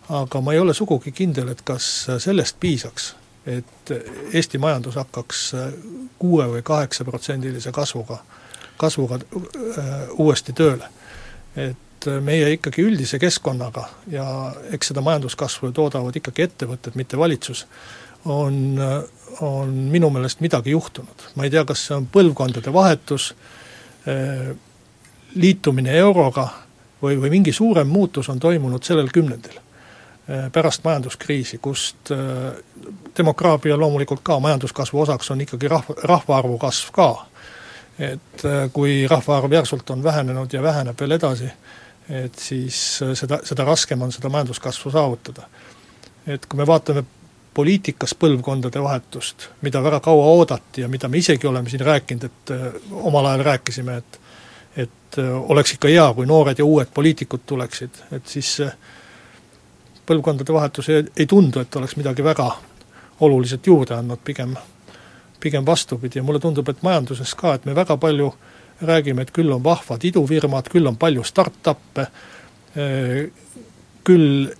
aga 0.09 0.41
ma 0.41 0.53
ei 0.53 0.59
ole 0.62 0.75
sugugi 0.75 1.12
kindel, 1.12 1.49
et 1.49 1.62
kas 1.67 2.07
sellest 2.23 2.61
piisaks, 2.61 3.15
et 3.47 3.91
Eesti 4.33 4.59
majandus 4.59 4.95
hakkaks 4.95 5.41
kuue 6.19 6.47
või 6.53 6.62
kaheksaprotsendilise 6.62 7.73
kasvuga, 7.73 8.21
kasvuga 8.77 9.19
uuesti 10.19 10.53
tööle. 10.53 10.89
et 11.57 12.11
meie 12.21 12.51
ikkagi 12.53 12.83
üldise 12.85 13.19
keskkonnaga 13.19 13.89
ja 14.12 14.53
eks 14.71 14.93
seda 14.93 15.01
majanduskasvu 15.01 15.73
toodavad 15.73 16.17
ikkagi 16.17 16.43
ettevõtted, 16.43 16.95
mitte 16.95 17.19
valitsus, 17.19 17.65
on, 18.27 18.79
on 19.41 19.69
minu 19.69 20.11
meelest 20.11 20.41
midagi 20.41 20.71
juhtunud. 20.71 21.29
ma 21.35 21.45
ei 21.45 21.51
tea, 21.51 21.65
kas 21.65 21.87
see 21.87 21.97
on 21.97 22.09
põlvkondade 22.12 22.73
vahetus, 22.73 23.35
liitumine 25.35 25.93
euroga 25.99 26.49
või, 27.03 27.21
või 27.21 27.31
mingi 27.31 27.53
suurem 27.53 27.89
muutus 27.89 28.29
on 28.29 28.41
toimunud 28.41 28.83
sellel 28.85 29.09
kümnendil, 29.12 29.57
äh, 29.59 30.47
pärast 30.53 30.85
majanduskriisi, 30.85 31.59
kust 31.62 32.12
äh, 32.15 32.19
demograafia 33.17 33.77
loomulikult 33.79 34.23
ka 34.23 34.41
majanduskasvu 34.41 35.01
osaks 35.01 35.31
on 35.31 35.43
ikkagi 35.45 35.69
rahva, 35.69 35.97
rahvaarvu 36.03 36.59
kasv 36.59 36.93
ka. 36.93 37.11
et 37.99 38.43
kui 38.77 39.07
rahvaarv 39.09 39.53
järsult 39.53 39.91
on 39.91 40.03
vähenenud 40.05 40.53
ja 40.53 40.61
väheneb 40.62 41.01
veel 41.01 41.17
edasi, 41.17 41.47
et 42.12 42.35
siis 42.39 42.81
seda, 43.15 43.39
seda 43.43 43.65
raskem 43.65 44.03
on 44.03 44.12
seda 44.12 44.29
majanduskasvu 44.29 44.91
saavutada. 44.91 45.49
et 46.27 46.47
kui 46.47 46.59
me 46.59 46.67
vaatame 46.67 47.05
poliitikas 47.57 48.12
põlvkondade 48.21 48.83
vahetust, 48.83 49.49
mida 49.64 49.81
väga 49.83 50.01
kaua 50.05 50.27
oodati 50.37 50.85
ja 50.85 50.88
mida 50.92 51.09
me 51.09 51.19
isegi 51.19 51.49
oleme 51.49 51.73
siin 51.73 51.85
rääkinud, 51.87 52.25
et 52.29 52.53
omal 52.92 53.33
ajal 53.33 53.45
rääkisime, 53.53 53.97
et 53.97 54.21
et 54.77 55.19
äh, 55.19 55.51
oleks 55.51 55.73
ikka 55.73 55.88
hea, 55.88 56.05
kui 56.14 56.27
noored 56.29 56.59
ja 56.59 56.64
uued 56.64 56.90
poliitikud 56.95 57.47
tuleksid, 57.49 58.03
et 58.12 58.27
siis 58.29 58.51
põlvkondade 60.07 60.53
vahetus 60.53 60.88
ei, 60.92 61.05
ei 61.16 61.27
tundu, 61.27 61.61
et 61.61 61.77
oleks 61.77 61.97
midagi 61.97 62.25
väga 62.25 62.51
oluliselt 63.27 63.66
juurde 63.66 63.97
andnud, 63.97 64.21
pigem, 64.25 64.55
pigem 65.40 65.66
vastupidi. 65.66 66.19
Ja 66.19 66.27
mulle 66.27 66.40
tundub, 66.42 66.69
et 66.69 66.85
majanduses 66.87 67.35
ka, 67.38 67.57
et 67.57 67.64
me 67.64 67.75
väga 67.75 67.97
palju 68.01 68.31
räägime, 68.87 69.25
et 69.25 69.33
küll 69.35 69.53
on 69.53 69.64
vahvad 69.64 70.05
idufirmad, 70.05 70.69
küll 70.73 70.87
on 70.87 70.99
palju 71.01 71.25
startup'e, 71.27 72.07
äh, 72.77 73.27
küll 74.05 74.53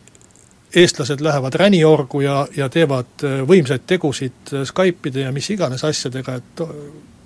eestlased 0.76 1.22
lähevad 1.24 1.54
räniorgu 1.54 2.20
ja, 2.20 2.42
ja 2.56 2.68
teevad 2.72 3.24
äh, 3.24 3.40
võimsaid 3.48 3.86
tegusid 3.88 4.54
Skype'ide 4.68 5.26
ja 5.26 5.32
mis 5.32 5.48
iganes 5.54 5.84
asjadega, 5.88 6.36
et 6.40 6.64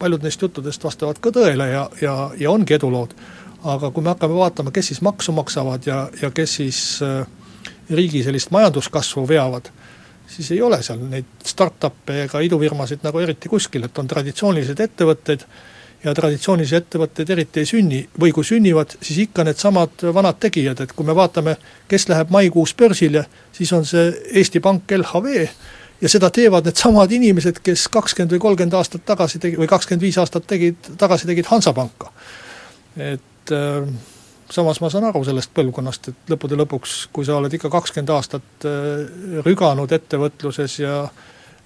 paljud 0.00 0.24
neist 0.24 0.42
juttudest 0.42 0.84
vastavad 0.84 1.20
ka 1.20 1.32
tõele 1.34 1.66
ja, 1.72 1.84
ja, 2.00 2.14
ja 2.38 2.50
ongi 2.50 2.76
edulood. 2.78 3.14
aga 3.60 3.90
kui 3.90 4.02
me 4.02 4.08
hakkame 4.08 4.34
vaatama, 4.34 4.70
kes 4.72 4.86
siis 4.88 5.02
maksu 5.04 5.32
maksavad 5.36 5.86
ja, 5.86 6.08
ja 6.22 6.30
kes 6.30 6.54
siis 6.62 6.78
äh, 7.04 7.26
riigi 7.90 8.22
sellist 8.24 8.50
majanduskasvu 8.50 9.26
veavad, 9.28 9.68
siis 10.30 10.50
ei 10.54 10.62
ole 10.62 10.78
seal 10.82 11.02
neid 11.10 11.28
startup'e 11.44 12.22
ega 12.24 12.40
idufirmasid 12.40 13.04
nagu 13.04 13.20
eriti 13.20 13.50
kuskil, 13.52 13.84
et 13.84 13.98
on 13.98 14.08
traditsioonilised 14.08 14.80
ettevõtted 14.80 15.44
ja 16.04 16.14
traditsioonilisi 16.16 16.76
ettevõtteid 16.78 17.30
eriti 17.34 17.60
ei 17.60 17.68
sünni 17.68 18.00
või 18.20 18.32
kui 18.32 18.46
sünnivad, 18.46 18.94
siis 19.02 19.18
ikka 19.26 19.44
needsamad 19.44 20.04
vanad 20.14 20.38
tegijad, 20.40 20.80
et 20.80 20.94
kui 20.96 21.06
me 21.06 21.14
vaatame, 21.16 21.56
kes 21.88 22.08
läheb 22.08 22.32
maikuus 22.32 22.72
börsile, 22.74 23.26
siis 23.52 23.72
on 23.76 23.84
see 23.88 24.08
Eesti 24.40 24.62
Pank 24.64 24.90
LHV 24.96 25.34
ja 26.00 26.12
seda 26.12 26.30
teevad 26.32 26.68
needsamad 26.68 27.12
inimesed, 27.12 27.60
kes 27.64 27.88
kakskümmend 27.92 28.32
või 28.36 28.44
kolmkümmend 28.46 28.78
aastat 28.78 29.04
tagasi 29.08 29.42
tegi, 29.42 29.60
või 29.60 29.68
kakskümmend 29.68 30.06
viis 30.06 30.18
aastat 30.20 30.48
tegid, 30.48 30.94
tagasi 30.98 31.28
tegid 31.28 31.50
Hansapanka. 31.50 32.12
et 32.96 33.52
äh, 33.52 33.84
samas 34.50 34.80
ma 34.80 34.90
saan 34.90 35.04
aru 35.10 35.22
sellest 35.24 35.52
põlvkonnast, 35.54 36.08
et 36.08 36.32
lõppude 36.32 36.56
lõpuks, 36.62 36.96
kui 37.12 37.28
sa 37.28 37.36
oled 37.36 37.52
ikka 37.54 37.70
kakskümmend 37.72 38.14
aastat 38.16 38.64
äh, 38.64 39.44
rüganud 39.44 39.92
ettevõtluses 39.92 40.78
ja 40.80 41.02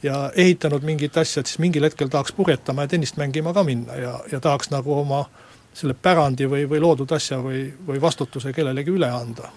ja 0.05 0.19
ehitanud 0.37 0.85
mingit 0.85 1.17
asja, 1.17 1.41
et 1.41 1.51
siis 1.51 1.61
mingil 1.63 1.87
hetkel 1.87 2.11
tahaks 2.13 2.35
purjetama 2.37 2.85
ja 2.85 2.93
tennist 2.93 3.17
mängima 3.21 3.55
ka 3.57 3.65
minna 3.65 3.97
ja, 3.97 4.15
ja 4.33 4.41
tahaks 4.41 4.71
nagu 4.73 4.93
oma 5.01 5.25
selle 5.75 5.97
pärandi 5.97 6.47
või, 6.51 6.67
või 6.71 6.81
loodud 6.83 7.13
asja 7.17 7.41
või, 7.43 7.67
või 7.87 8.01
vastutuse 8.03 8.53
kellelegi 8.55 8.93
üle 8.95 9.09
anda. 9.11 9.51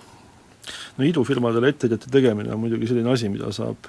No 0.97 1.05
idufirmadele 1.05 1.69
ettevõtjate 1.71 2.10
tegemine 2.12 2.51
on 2.55 2.63
muidugi 2.63 2.89
selline 2.89 3.12
asi, 3.13 3.29
mida 3.29 3.51
saab 3.55 3.86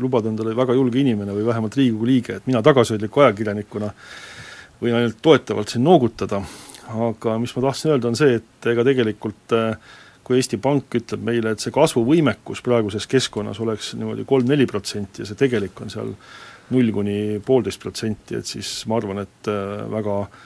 lubada 0.00 0.28
endale 0.32 0.56
väga 0.58 0.74
julge 0.76 1.00
inimene 1.00 1.36
või 1.36 1.46
vähemalt 1.46 1.76
Riigikogu 1.78 2.08
liige, 2.08 2.40
et 2.40 2.48
mina 2.50 2.62
tagasihoidliku 2.66 3.22
ajakirjanikuna 3.24 3.92
võin 4.82 4.98
ainult 4.98 5.22
toetavalt 5.22 5.70
siin 5.72 5.86
noogutada, 5.86 6.42
aga 7.06 7.38
mis 7.38 7.54
ma 7.54 7.64
tahtsin 7.68 7.94
öelda, 7.94 8.10
on 8.10 8.18
see, 8.18 8.40
et 8.40 8.68
ega 8.72 8.84
tegelikult 8.86 9.54
kui 10.28 10.36
Eesti 10.38 10.60
Pank 10.62 10.98
ütleb 11.00 11.24
meile, 11.24 11.54
et 11.54 11.64
see 11.64 11.72
kasvuvõimekus 11.74 12.60
praeguses 12.64 13.08
keskkonnas 13.08 13.58
oleks 13.64 13.94
niimoodi 13.96 14.26
kolm-neli 14.28 14.68
protsenti 14.68 15.24
ja 15.24 15.28
see 15.28 15.40
tegelik 15.40 15.80
on 15.80 15.90
seal 15.92 16.12
null 16.68 16.92
kuni 16.92 17.18
poolteist 17.40 17.80
protsenti, 17.80 18.36
et 18.36 18.46
siis 18.46 18.82
ma 18.86 18.98
arvan, 19.00 19.22
et 19.24 19.48
väga 19.88 20.20
äh, 20.26 20.40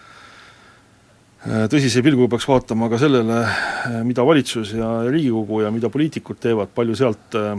Äh, 1.43 1.65
tõsise 1.67 2.05
pilguga 2.07 2.37
peaks 2.37 2.45
vaatama 2.47 2.87
ka 2.87 3.01
sellele, 3.03 3.41
äh, 3.43 3.95
mida 4.07 4.23
valitsus 4.23 4.77
ja 4.79 5.01
Riigikogu 5.09 5.65
ja 5.65 5.73
mida 5.75 5.89
poliitikud 5.91 6.39
teevad, 6.39 6.71
palju 6.71 6.95
sealt 6.95 7.35
äh, 7.35 7.57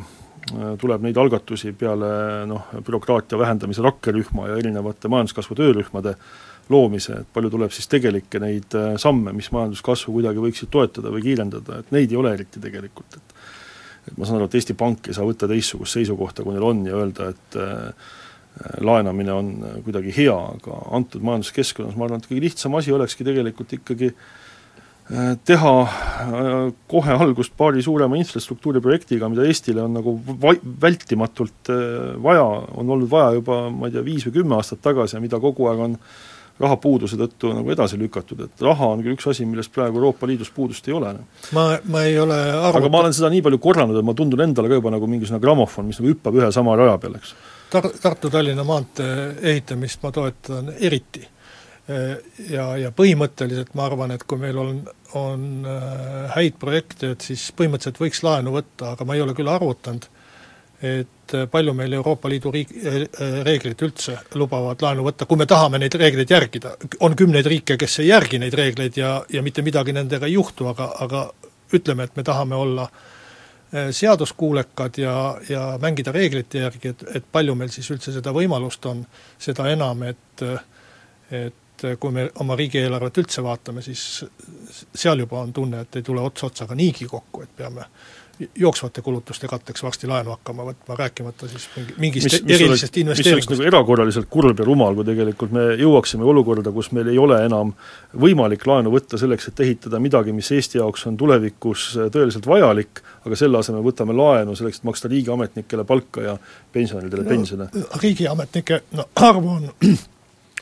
tuleb 0.80 1.04
neid 1.04 1.20
algatusi 1.20 1.74
peale 1.76 2.14
noh, 2.48 2.70
bürokraatia 2.80 3.36
vähendamise 3.40 3.84
rakkerühma 3.84 4.48
ja 4.54 4.62
erinevate 4.62 5.12
majanduskasvu 5.12 5.58
töörühmade 5.60 6.16
loomise, 6.71 7.19
et 7.23 7.30
palju 7.34 7.52
tuleb 7.52 7.73
siis 7.76 7.89
tegelikke 7.91 8.39
neid 8.39 8.76
samme, 9.02 9.34
mis 9.36 9.49
majanduskasvu 9.52 10.13
kuidagi 10.15 10.43
võiksid 10.43 10.71
toetada 10.71 11.12
või 11.12 11.26
kiirendada, 11.26 11.82
et 11.82 11.91
neid 11.95 12.12
ei 12.13 12.19
ole 12.19 12.34
eriti 12.38 12.62
tegelikult, 12.63 13.19
et 13.19 13.34
et 14.04 14.17
ma 14.19 14.28
saan 14.28 14.39
aru, 14.39 14.49
et 14.49 14.58
Eesti 14.60 14.76
Pank 14.76 15.08
ei 15.08 15.15
saa 15.15 15.23
võtta 15.23 15.47
teistsugust 15.47 15.95
seisukohta, 15.95 16.43
kui 16.43 16.56
neil 16.56 16.65
on, 16.67 16.82
ja 16.88 16.97
öelda, 16.99 17.30
et 17.32 17.58
äh, 17.60 18.12
laenamine 18.84 19.34
on 19.34 19.52
kuidagi 19.86 20.13
hea, 20.17 20.36
aga 20.58 20.80
antud 20.93 21.23
majanduskeskkonnas 21.26 21.97
ma 21.97 22.08
arvan, 22.08 22.21
et 22.21 22.30
kõige 22.30 22.43
lihtsam 22.45 22.76
asi 22.78 22.93
olekski 22.93 23.26
tegelikult 23.26 23.73
ikkagi 23.80 24.12
äh, 24.12 25.32
teha 25.47 25.73
äh, 25.84 26.52
kohe 26.91 27.17
algust 27.26 27.56
paari 27.58 27.82
suurema 27.86 28.19
infrastruktuuriprojektiga, 28.21 29.32
mida 29.32 29.47
Eestile 29.49 29.86
on 29.88 29.97
nagu 29.97 30.15
va-, 30.43 30.60
vältimatult 30.86 31.73
äh, 31.73 32.13
vaja, 32.23 32.45
on 32.76 32.93
olnud 32.97 33.10
vaja 33.12 33.39
juba 33.39 33.65
ma 33.73 33.89
ei 33.89 33.97
tea, 33.97 34.06
viis 34.06 34.28
või 34.30 34.38
kümme 34.41 34.60
aastat 34.60 34.84
tagasi 34.86 35.17
ja 35.17 35.23
mida 35.23 35.41
kogu 35.43 35.71
aeg 35.71 35.88
on 35.88 35.97
rahapuuduse 36.62 37.18
tõttu 37.18 37.50
nagu 37.56 37.72
edasi 37.74 37.98
lükatud, 37.98 38.44
et 38.46 38.62
raha 38.62 38.92
on 38.94 39.02
küll 39.02 39.18
üks 39.18 39.26
asi, 39.32 39.46
millest 39.50 39.74
praegu 39.74 39.98
Euroopa 39.98 40.30
Liidus 40.30 40.52
puudust 40.54 40.88
ei 40.88 40.94
ole. 40.94 41.16
ma, 41.56 41.66
ma 41.89 42.04
ei 42.06 42.20
ole 42.20 42.38
arvata... 42.38 42.78
aga 42.78 42.92
ma 42.94 43.02
olen 43.04 43.16
seda 43.18 43.32
nii 43.34 43.42
palju 43.46 43.60
korranud, 43.63 43.98
et 43.98 44.06
ma 44.06 44.16
tundun 44.18 44.46
endale 44.46 44.70
ka 44.70 44.80
juba 44.80 44.94
nagu 44.94 45.10
mingisugune 45.10 45.42
grammofon, 45.44 45.89
mis 45.89 46.00
nagu 46.02 46.13
hüppab 46.13 46.38
ühe 46.39 46.52
sama 46.54 46.78
raja 46.80 47.00
peal, 47.02 47.18
eks 47.20 47.36
Tar-, 47.74 47.94
Tartu-Tallinna 48.02 48.63
maantee 48.68 49.13
ehitamist 49.42 50.04
ma 50.04 50.12
toetan 50.13 50.76
eriti. 50.78 51.24
Ja, 52.50 52.68
ja 52.80 52.94
põhimõtteliselt 52.96 53.74
ma 53.76 53.88
arvan, 53.89 54.13
et 54.16 54.22
kui 54.30 54.39
meil 54.39 54.60
on, 54.62 54.78
on 55.20 55.66
äh, 55.68 56.30
häid 56.38 56.56
projekte, 56.62 57.10
et 57.12 57.26
siis 57.26 57.50
põhimõtteliselt 57.58 58.00
võiks 58.00 58.22
laenu 58.24 58.54
võtta, 58.54 58.94
aga 58.94 59.08
ma 59.10 59.18
ei 59.18 59.24
ole 59.26 59.36
küll 59.36 59.52
arvutanud, 59.52 60.06
et 60.86 61.23
palju 61.52 61.74
meil 61.78 61.93
Euroopa 61.93 62.30
Liidu 62.30 62.52
riik, 62.52 62.74
äh, 62.84 63.00
reeglid 63.46 63.82
üldse 63.86 64.17
lubavad 64.39 64.82
laenu 64.82 65.06
võtta, 65.08 65.28
kui 65.30 65.39
me 65.39 65.48
tahame 65.50 65.80
neid 65.82 65.96
reegleid 66.00 66.30
järgida. 66.30 66.76
on 67.00 67.15
kümneid 67.15 67.46
riike, 67.46 67.78
kes 67.78 68.00
ei 68.00 68.12
järgi 68.12 68.39
neid 68.39 68.54
reegleid 68.54 68.98
ja, 68.98 69.15
ja 69.30 69.41
mitte 69.41 69.62
midagi 69.62 69.93
nendega 69.93 70.26
ei 70.26 70.38
juhtu, 70.38 70.67
aga, 70.67 70.93
aga 71.00 71.26
ütleme, 71.74 72.04
et 72.04 72.15
me 72.15 72.24
tahame 72.24 72.56
olla 72.56 72.89
Äh, 73.76 73.91
seaduskuulekad 73.91 74.98
ja, 74.98 75.38
ja 75.50 75.80
mängida 75.82 76.12
reeglite 76.12 76.60
järgi, 76.60 76.88
et, 76.88 77.04
et 77.15 77.24
palju 77.32 77.56
meil 77.58 77.72
siis 77.74 77.88
üldse 77.89 78.12
seda 78.13 78.30
võimalust 78.36 78.86
on, 78.86 79.00
seda 79.41 79.65
enam, 79.72 80.04
et 80.06 80.43
et 81.34 81.86
kui 82.00 82.13
me 82.13 82.28
oma 82.43 82.54
riigieelarvet 82.60 83.17
üldse 83.24 83.41
vaatame, 83.41 83.82
siis 83.82 84.04
seal 84.93 85.24
juba 85.24 85.39
on 85.41 85.54
tunne, 85.54 85.82
et 85.82 85.98
ei 85.98 86.06
tule 86.06 86.22
ots 86.22 86.46
otsaga 86.46 86.78
niigi 86.78 87.08
kokku, 87.10 87.41
et 87.48 87.56
peame 87.58 87.88
jooksvate 88.56 89.02
kulutuste 89.02 89.48
katteks 89.48 89.84
varsti 89.84 90.08
laenu 90.08 90.34
hakkama 90.34 90.65
võtma, 90.65 90.96
rääkimata 90.98 91.48
siis 91.48 91.67
mingi, 91.76 91.96
mingist 92.02 92.26
mis, 92.26 92.38
mis 92.43 92.56
erilisest 92.56 92.98
investeeringust. 92.98 93.50
mis 93.50 93.60
oleks 93.60 93.62
nagu 93.62 93.67
erakorraliselt 93.69 94.30
kurb 94.30 94.60
ja 94.60 94.65
rumal, 94.65 94.96
kui 94.98 95.06
tegelikult 95.06 95.54
me 95.54 95.65
jõuaksime 95.80 96.26
olukorda, 96.26 96.72
kus 96.74 96.89
meil 96.98 97.12
ei 97.13 97.19
ole 97.22 97.38
enam 97.46 97.74
võimalik 98.26 98.65
laenu 98.67 98.93
võtta 98.93 99.19
selleks, 99.22 99.52
et 99.52 99.62
ehitada 99.65 100.02
midagi, 100.02 100.34
mis 100.34 100.50
Eesti 100.56 100.82
jaoks 100.82 101.06
on 101.10 101.17
tulevikus 101.17 101.91
tõeliselt 102.13 102.48
vajalik, 102.50 103.04
aga 103.24 103.38
selle 103.39 103.62
asemel 103.62 103.86
võtame 103.86 104.17
laenu 104.17 104.58
selleks, 104.58 104.82
et 104.82 104.89
maksta 104.89 105.12
riigiametnikele 105.13 105.86
palka 105.86 106.26
ja 106.26 106.38
pensionäridele 106.74 107.28
no, 107.28 107.30
pensione. 107.30 107.69
riigiametnike 108.02 108.82
no 108.98 109.08
arvu 109.30 109.60
on 109.60 109.69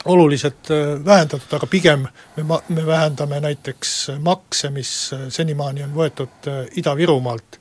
oluliselt 0.06 0.72
äh, 0.72 1.06
vähendatud, 1.06 1.54
aga 1.54 1.68
pigem 1.68 2.08
me 2.36 2.44
ma-, 2.44 2.62
me 2.70 2.86
vähendame 2.86 3.40
näiteks 3.40 4.12
makse, 4.20 4.70
mis 4.70 5.12
äh, 5.14 5.28
senimaani 5.30 5.84
on 5.86 5.96
võetud 5.96 6.50
äh, 6.50 6.64
Ida-Virumaalt, 6.82 7.60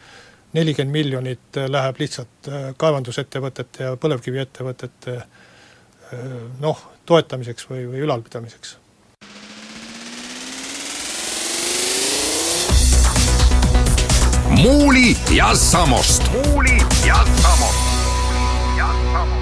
nelikümmend 0.53 0.92
miljonit 0.92 1.59
läheb 1.70 2.00
lihtsalt 2.00 2.48
kaevandusettevõtete 2.76 3.85
ja 3.85 3.92
põlevkiviettevõtete 4.03 5.12
noh, 6.59 6.81
toetamiseks 7.07 7.68
või, 7.70 7.85
või 7.87 8.03
ülalpidamiseks. 8.03 8.76
muuli 14.59 15.14
ja 15.31 15.55
Samost. 15.55 16.26
muuli 16.33 16.81
ja 17.07 17.22
Samost. 17.44 17.87
ja 18.76 18.90
Samost 19.12 19.40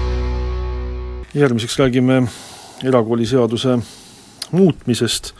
järgmiseks 1.33 1.79
räägime 1.79 2.21
erakooliseaduse 2.85 3.75
muutmisest, 4.55 5.33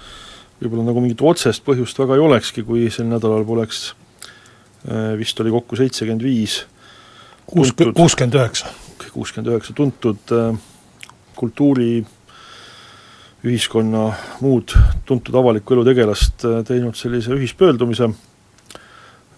võib-olla 0.59 0.89
nagu 0.89 1.03
mingit 1.03 1.21
otsest 1.23 1.63
põhjust 1.65 1.99
väga 2.01 2.17
ei 2.17 2.23
olekski, 2.23 2.63
kui 2.67 2.89
sel 2.93 3.07
nädalal 3.09 3.45
poleks 3.47 3.93
äh, 4.87 5.15
vist 5.19 5.39
oli 5.39 5.53
kokku 5.53 5.79
seitsekümmend 5.79 6.25
viis 6.25 6.61
kuuskümmend 7.49 8.35
üheksa. 8.35 8.69
kuuskümmend 9.13 9.53
üheksa 9.53 9.73
tuntud 9.73 10.33
äh, 10.35 10.57
kultuuri, 11.35 12.03
ühiskonna 13.43 14.09
muud 14.43 14.75
tuntud 15.07 15.35
avaliku 15.35 15.77
elu 15.77 15.85
tegelast 15.87 16.43
äh, 16.45 16.59
teinud 16.67 16.99
sellise 16.99 17.35
ühispöördumise 17.37 18.11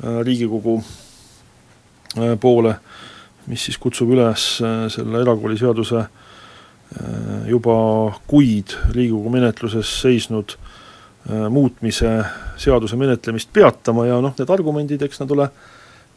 Riigikogu 0.01 0.79
poole, 2.41 2.71
mis 3.45 3.67
siis 3.67 3.77
kutsub 3.77 4.09
üles 4.15 4.45
selle 4.89 5.19
erakooliseaduse 5.21 5.99
juba 7.47 7.75
kuid 8.27 8.73
Riigikogu 8.91 9.31
menetluses 9.31 9.93
seisnud 10.01 10.57
muutmise 11.53 12.09
seaduse 12.59 12.97
menetlemist 12.99 13.47
peatama 13.53 14.07
ja 14.09 14.17
noh, 14.19 14.33
need 14.35 14.51
argumendid, 14.51 15.05
eks 15.05 15.21
nad 15.21 15.31
ole 15.31 15.47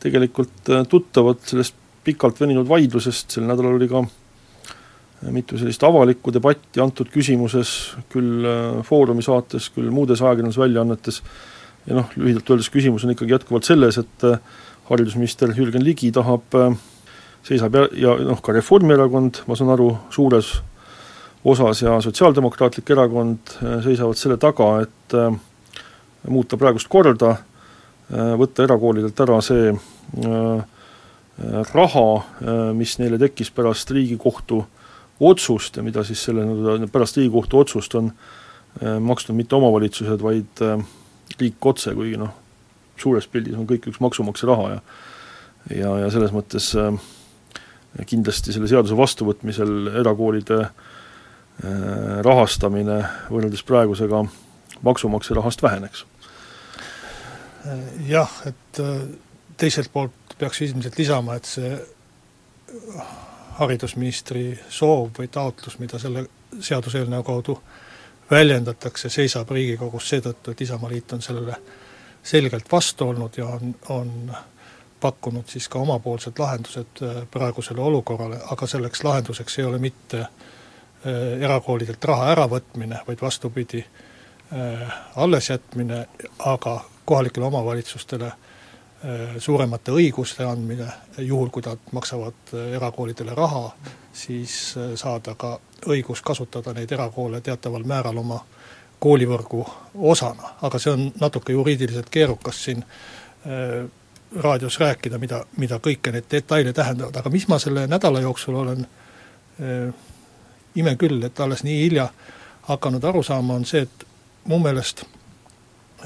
tegelikult 0.03 0.73
tuttavad 0.91 1.45
sellest 1.47 1.79
pikalt 2.05 2.41
veninud 2.41 2.67
vaidlusest, 2.69 3.37
sel 3.37 3.47
nädalal 3.47 3.79
oli 3.79 3.89
ka 3.89 4.03
mitu 5.33 5.59
sellist 5.59 5.83
avalikku 5.87 6.33
debatti 6.35 6.83
antud 6.83 7.09
küsimuses, 7.13 7.71
küll 8.13 8.45
äh, 8.49 8.81
Foorumi 8.87 9.25
saates, 9.25 9.71
küll 9.75 9.93
muudes 9.95 10.23
ajakirjandusväljaannetes, 10.25 11.21
ja 11.89 11.99
noh, 11.99 12.11
lühidalt 12.19 12.51
öeldes 12.51 12.71
küsimus 12.73 13.07
on 13.07 13.15
ikkagi 13.15 13.37
jätkuvalt 13.37 13.69
selles, 13.69 13.99
et 14.03 14.27
äh, 14.29 14.41
haridusminister 14.91 15.55
Jürgen 15.57 15.85
Ligi 15.85 16.11
tahab, 16.15 16.59
äh, 16.59 16.77
seisab 17.45 17.77
ja, 17.77 17.89
ja 17.99 18.15
noh, 18.25 18.41
ka 18.45 18.55
Reformierakond, 18.57 19.43
ma 19.49 19.57
saan 19.59 19.73
aru, 19.75 19.91
suures 20.15 20.55
osas 21.45 21.83
ja 21.85 21.99
Sotsiaaldemokraatlik 22.01 22.91
Erakond 22.95 23.57
seisavad 23.85 24.17
selle 24.17 24.39
taga, 24.41 24.69
et 24.81 25.17
muuta 26.33 26.57
praegust 26.57 26.89
korda, 26.89 27.35
võtta 28.09 28.65
erakoolidelt 28.65 29.21
ära 29.21 29.37
see 29.45 29.75
raha, 31.75 32.07
mis 32.79 32.97
neile 32.97 33.21
tekkis 33.21 33.53
pärast 33.53 33.93
Riigikohtu 33.93 34.63
otsust 35.21 35.77
ja 35.77 35.83
mida 35.83 36.05
siis 36.05 36.25
selle, 36.25 36.45
pärast 36.93 37.17
Riigikohtu 37.17 37.59
otsust 37.59 37.95
on 37.95 38.11
äh, 38.83 38.99
maksnud 39.01 39.37
mitte 39.37 39.57
omavalitsused, 39.57 40.23
vaid 40.23 40.63
äh, 40.63 40.81
riik 41.41 41.67
otse, 41.67 41.95
kuigi 41.95 42.19
noh, 42.21 42.33
suures 43.01 43.27
pildis 43.31 43.57
on 43.59 43.69
kõik 43.71 43.89
üks 43.91 44.01
maksumaksja 44.03 44.51
raha 44.51 44.71
ja 44.75 44.81
ja, 45.73 45.93
ja 46.05 46.11
selles 46.13 46.35
mõttes 46.35 46.73
äh, 46.79 46.91
kindlasti 48.07 48.53
selle 48.55 48.69
seaduse 48.71 48.97
vastuvõtmisel 48.99 50.01
erakoolide 50.01 50.61
rahastamine 52.27 52.97
võrreldes 53.31 53.63
praegusega 53.63 54.25
maksumaksja 54.83 55.37
rahast 55.39 55.63
väheneks. 55.63 56.03
Jah, 58.09 58.33
et 58.51 58.81
teiselt 59.57 59.93
poolt 59.93 60.35
peaks 60.39 60.61
ilmselt 60.67 60.99
lisama, 60.99 61.37
et 61.39 61.47
see 61.47 61.71
haridusministri 63.61 64.49
soov 64.69 65.13
või 65.19 65.31
taotlus, 65.31 65.79
mida 65.79 65.99
selle 66.03 66.27
seaduseelnõu 66.61 67.23
kaudu 67.27 67.57
väljendatakse, 68.31 69.09
seisab 69.13 69.51
Riigikogus 69.55 70.09
seetõttu, 70.11 70.51
et 70.51 70.61
Isamaaliit 70.67 71.13
on 71.13 71.23
sellele 71.23 71.57
selgelt 72.25 72.71
vastu 72.73 73.09
olnud 73.09 73.37
ja 73.39 73.47
on, 73.47 73.75
on 73.89 74.13
pakkunud 75.05 75.45
siis 75.53 75.69
ka 75.69 75.79
omapoolsed 75.79 76.39
lahendused 76.39 77.03
äh, 77.03 77.17
praegusele 77.31 77.81
olukorrale, 77.81 78.39
aga 78.51 78.67
selleks 78.67 79.05
lahenduseks 79.05 79.59
ei 79.59 79.65
ole 79.69 79.79
mitte 79.79 80.21
äh, 80.21 80.31
erakoolidelt 81.41 82.05
raha 82.09 82.31
äravõtmine, 82.33 83.03
vaid 83.09 83.21
vastupidi, 83.21 83.83
äh, 83.85 84.95
allesjätmine, 85.17 86.07
aga 86.55 86.81
kohalikele 87.05 87.53
omavalitsustele 87.53 88.33
suuremate 89.39 89.93
õiguste 89.93 90.47
andmine, 90.49 90.87
juhul 91.19 91.51
kui 91.53 91.61
nad 91.67 91.91
maksavad 91.93 92.55
erakoolidele 92.73 93.35
raha, 93.37 93.67
siis 94.17 94.55
saada 94.97 95.35
ka 95.37 95.51
õigus 95.93 96.23
kasutada 96.25 96.73
neid 96.73 96.93
erakoole 96.97 97.43
teataval 97.45 97.85
määral 97.85 98.23
oma 98.23 98.39
koolivõrgu 99.05 99.61
osana, 100.13 100.55
aga 100.65 100.81
see 100.81 100.95
on 100.97 101.05
natuke 101.21 101.53
juriidiliselt 101.53 102.09
keerukas 102.17 102.63
siin 102.65 102.81
raadios 104.43 104.81
rääkida, 104.81 105.19
mida, 105.19 105.45
mida 105.57 105.79
kõike 105.79 106.13
need 106.13 106.27
detaile 106.31 106.73
tähendavad, 106.73 107.17
aga 107.17 107.31
mis 107.31 107.47
ma 107.49 107.59
selle 107.63 107.87
nädala 107.87 108.21
jooksul 108.25 108.55
olen 108.63 108.87
äh, 109.61 109.95
ime 110.75 110.97
küll, 110.97 111.23
et 111.23 111.41
alles 111.41 111.65
nii 111.65 111.81
hilja 111.85 112.09
hakanud 112.69 113.05
aru 113.05 113.23
saama, 113.23 113.55
on 113.55 113.67
see, 113.69 113.85
et 113.87 114.07
mu 114.51 114.59
meelest 114.59 115.05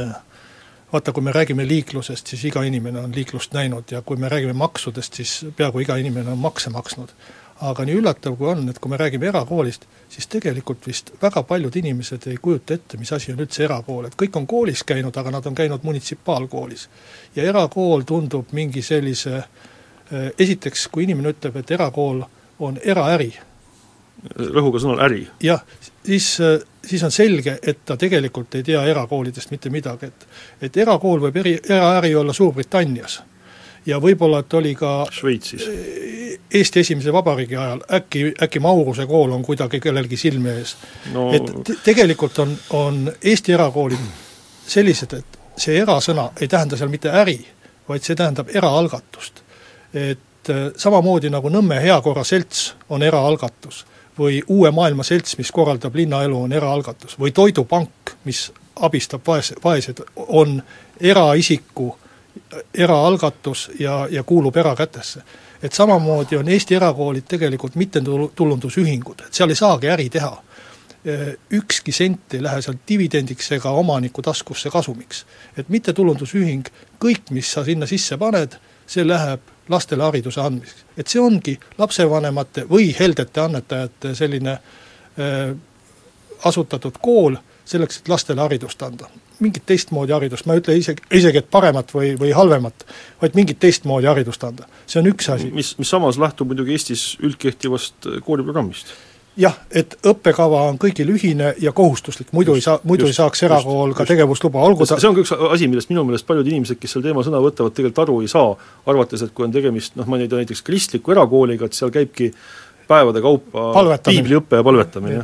äh, 0.01 0.17
vaata, 0.93 1.12
kui 1.12 1.23
me 1.23 1.33
räägime 1.33 1.69
liiklusest, 1.69 2.27
siis 2.27 2.45
iga 2.45 2.62
inimene 2.62 3.01
on 3.01 3.14
liiklust 3.14 3.55
näinud 3.55 3.91
ja 3.91 4.03
kui 4.03 4.17
me 4.17 4.29
räägime 4.29 4.53
maksudest, 4.53 5.14
siis 5.14 5.47
peaaegu 5.57 5.85
iga 5.85 5.97
inimene 5.97 6.31
on 6.33 6.38
makse 6.38 6.71
maksnud. 6.71 7.12
Aga 7.61 7.85
nii 7.85 7.97
üllatav 7.99 8.37
kui 8.38 8.49
on, 8.51 8.68
et 8.71 8.79
kui 8.79 8.90
me 8.90 8.99
räägime 9.01 9.27
erakoolist, 9.31 9.87
siis 10.09 10.27
tegelikult 10.31 10.87
vist 10.87 11.11
väga 11.23 11.42
paljud 11.42 11.77
inimesed 11.77 12.29
ei 12.31 12.37
kujuta 12.42 12.75
ette, 12.75 12.99
mis 12.99 13.12
asi 13.12 13.33
on 13.33 13.42
üldse 13.42 13.64
erakool, 13.66 14.07
et 14.07 14.16
kõik 14.18 14.37
on 14.38 14.47
koolis 14.47 14.85
käinud, 14.87 15.16
aga 15.16 15.33
nad 15.35 15.47
on 15.47 15.55
käinud 15.59 15.83
munitsipaalkoolis. 15.83 16.88
ja 17.37 17.42
erakool 17.42 18.03
tundub 18.07 18.53
mingi 18.53 18.83
sellise, 18.83 19.37
eh, 19.37 20.33
esiteks, 20.38 20.88
kui 20.88 21.05
inimene 21.05 21.35
ütleb, 21.35 21.57
et 21.57 21.71
erakool 21.71 22.23
on 22.59 22.79
eraäri, 22.85 23.33
rõhuga 24.38 24.81
sõnal 24.83 25.03
äri. 25.07 25.27
jah, 25.42 25.62
siis, 26.05 26.38
siis 26.85 27.03
on 27.03 27.11
selge, 27.11 27.59
et 27.62 27.85
ta 27.85 27.97
tegelikult 27.97 28.55
ei 28.55 28.62
tea 28.62 28.85
erakoolidest 28.85 29.51
mitte 29.51 29.71
midagi, 29.71 30.07
et 30.07 30.29
et 30.62 30.77
erakool 30.77 31.21
võib 31.21 31.37
eri, 31.37 31.59
eraäri 31.68 32.14
olla 32.14 32.33
Suurbritannias. 32.33 33.23
Ja 33.88 33.98
võib-olla, 34.03 34.42
et 34.44 34.55
oli 34.55 34.74
ka 34.77 34.92
Šveitsis. 35.12 35.64
Eesti 36.55 36.81
esimese 36.81 37.12
vabariigi 37.12 37.57
ajal, 37.57 37.83
äkki, 37.98 38.22
äkki 38.42 38.61
Mauruse 38.61 39.07
kool 39.07 39.33
on 39.33 39.42
kuidagi 39.44 39.81
kellelgi 39.81 40.16
silme 40.16 40.55
ees 40.61 40.77
no.... 41.12 41.29
et 41.37 41.51
te, 41.64 41.77
tegelikult 41.85 42.38
on, 42.44 42.55
on 42.77 43.03
Eesti 43.20 43.53
erakoolid 43.57 44.07
sellised, 44.68 45.12
et 45.18 45.38
see 45.61 45.77
erasõna 45.81 46.31
ei 46.40 46.48
tähenda 46.48 46.77
seal 46.77 46.92
mitte 46.92 47.12
äri, 47.12 47.38
vaid 47.88 48.05
see 48.05 48.16
tähendab 48.16 48.48
eraalgatust. 48.55 49.42
et 49.92 50.53
samamoodi 50.77 51.31
nagu 51.33 51.51
Nõmme 51.53 51.81
Heakorra 51.83 52.24
Selts 52.24 52.72
on 52.88 53.03
eraalgatus 53.03 53.85
või 54.18 54.40
Uue 54.48 54.70
Maailma 54.74 55.05
Selts, 55.05 55.37
mis 55.38 55.53
korraldab 55.53 55.94
linnaelu, 55.94 56.42
on 56.42 56.53
eraalgatus, 56.53 57.18
või 57.20 57.33
Toidupank, 57.33 58.16
mis 58.24 58.48
abistab 58.83 59.22
vaes-, 59.27 59.55
vaesed, 59.64 60.03
on 60.16 60.62
eraisiku 61.01 61.92
eraalgatus 62.74 63.70
ja, 63.79 64.09
ja 64.11 64.22
kuulub 64.22 64.57
erakätesse. 64.57 65.22
et 65.62 65.72
samamoodi 65.72 66.37
on 66.37 66.48
Eesti 66.48 66.74
erakoolid 66.74 67.24
tegelikult 67.29 67.74
mittetulundusühingud, 67.74 69.20
et 69.27 69.35
seal 69.35 69.51
ei 69.51 69.57
saagi 69.57 69.88
äri 69.88 70.11
teha. 70.11 70.42
Ükski 71.53 71.92
sent 71.92 72.35
ei 72.35 72.42
lähe 72.42 72.62
sealt 72.62 72.79
dividendiks 72.88 73.53
ega 73.53 73.70
omaniku 73.70 74.22
taskusse 74.22 74.70
kasumiks. 74.70 75.27
et 75.57 75.68
mittetulundusühing, 75.68 76.66
kõik, 77.05 77.31
mis 77.31 77.53
sa 77.53 77.64
sinna 77.64 77.87
sisse 77.87 78.16
paned, 78.16 78.59
see 78.87 79.07
läheb 79.07 79.40
lastele 79.68 80.03
hariduse 80.03 80.40
andmiseks. 80.40 80.85
et 80.96 81.07
see 81.07 81.20
ongi 81.20 81.59
lapsevanemate 81.79 82.66
või 82.70 82.94
heldete 83.01 83.40
annetajate 83.40 84.14
selline 84.14 84.53
äh, 84.53 85.57
asutatud 86.44 86.98
kool, 87.03 87.37
selleks, 87.64 87.98
et 87.98 88.09
lastele 88.09 88.40
haridust 88.40 88.83
anda. 88.83 89.09
Mingit 89.44 89.66
teistmoodi 89.66 90.14
haridust, 90.14 90.46
ma 90.46 90.57
ei 90.57 90.62
ütle 90.62 90.77
isegi, 90.79 91.05
isegi 91.14 91.42
et 91.42 91.51
paremat 91.51 91.92
või, 91.94 92.14
või 92.20 92.33
halvemat, 92.37 92.87
vaid 93.22 93.37
mingit 93.38 93.61
teistmoodi 93.62 94.09
haridust 94.11 94.44
anda. 94.44 94.68
see 94.87 95.03
on 95.03 95.11
üks 95.12 95.31
asi. 95.35 95.53
mis, 95.55 95.74
mis 95.79 95.90
samas 95.90 96.18
lähtub 96.18 96.51
muidugi 96.51 96.77
Eestis 96.77 97.11
üldkehtivast 97.22 98.11
kooliprogrammist. 98.27 98.94
Jah, 99.38 99.55
et 99.70 99.94
õppekava 100.03 100.64
on 100.66 100.79
kõigil 100.83 101.12
ühine 101.14 101.53
ja 101.62 101.70
kohustuslik, 101.70 102.33
muidu 102.35 102.57
just, 102.57 102.59
ei 102.59 102.64
saa, 102.64 102.81
muidu 102.83 103.07
just, 103.07 103.14
ei 103.14 103.18
saaks 103.20 103.44
erakool 103.46 103.92
ka 103.94 104.07
tegevusluba, 104.09 104.64
olgu 104.66 104.87
ta 104.88 104.96
see 104.98 105.07
on 105.07 105.14
ka 105.14 105.22
üks 105.22 105.31
asi, 105.53 105.68
millest 105.70 105.92
minu 105.92 106.03
meelest 106.09 106.27
paljud 106.27 106.48
inimesed, 106.51 106.81
kes 106.83 106.96
sel 106.96 107.05
teemal 107.05 107.22
sõna 107.22 107.38
võtavad, 107.44 107.77
tegelikult 107.77 108.03
aru 108.03 108.16
ei 108.24 108.33
saa, 108.33 108.57
arvates, 108.90 109.22
et 109.22 109.31
kui 109.37 109.46
on 109.46 109.55
tegemist 109.55 109.94
noh, 109.94 110.09
ma 110.11 110.18
ei 110.18 110.27
tea, 110.27 110.40
näiteks 110.42 110.64
kristliku 110.66 111.14
erakooliga, 111.14 111.68
et 111.70 111.79
seal 111.79 111.94
käibki 111.94 112.33
päevade 112.90 113.22
kaupa 113.22 113.68
piibliõpe 114.09 114.59
ja 114.59 114.66
palvetamine. 114.66 115.22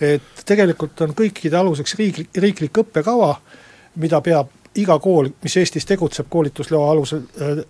Et 0.00 0.44
tegelikult 0.46 1.00
on 1.06 1.14
kõikide 1.16 1.56
aluseks 1.56 1.94
riiklik, 1.98 2.28
riiklik 2.36 2.82
õppekava, 2.84 3.34
mida 4.02 4.20
peab 4.20 4.52
iga 4.76 4.98
kool, 5.00 5.30
mis 5.42 5.56
Eestis 5.56 5.88
tegutseb 5.88 6.28
koolitusloa 6.30 6.90
alusel 6.90 7.22
äh, 7.40 7.64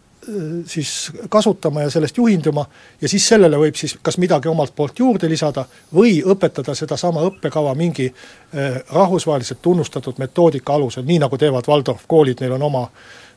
siis 0.67 1.13
kasutama 1.29 1.83
ja 1.83 1.91
sellest 1.91 2.17
juhinduma 2.17 2.67
ja 3.01 3.09
siis 3.09 3.29
sellele 3.29 3.59
võib 3.59 3.77
siis 3.79 3.97
kas 4.03 4.19
midagi 4.19 4.49
omalt 4.49 4.75
poolt 4.77 4.99
juurde 4.99 5.29
lisada 5.31 5.65
või 5.95 6.19
õpetada 6.25 6.75
sedasama 6.75 7.23
õppekava 7.29 7.75
mingi 7.79 8.07
eh, 8.07 8.81
rahvusvaheliselt 8.93 9.63
tunnustatud 9.63 10.19
metoodika 10.19 10.75
alusel, 10.75 11.05
nii 11.07 11.21
nagu 11.23 11.39
teevad 11.39 11.69
Waldorf 11.69 12.09
koolid, 12.09 12.41
neil 12.41 12.57
on 12.57 12.67
oma 12.67 12.83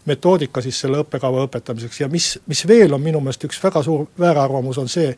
metoodika 0.05 0.61
siis 0.61 0.79
selle 0.79 1.03
õppekava 1.03 1.45
õpetamiseks. 1.45 2.01
Ja 2.01 2.07
mis, 2.09 2.31
mis 2.47 2.65
veel 2.67 2.93
on 2.93 3.03
minu 3.03 3.21
meelest 3.21 3.45
üks 3.45 3.61
väga 3.63 3.83
suur 3.85 4.07
väärarvamus, 4.19 4.77
on 4.81 4.89
see, 4.89 5.13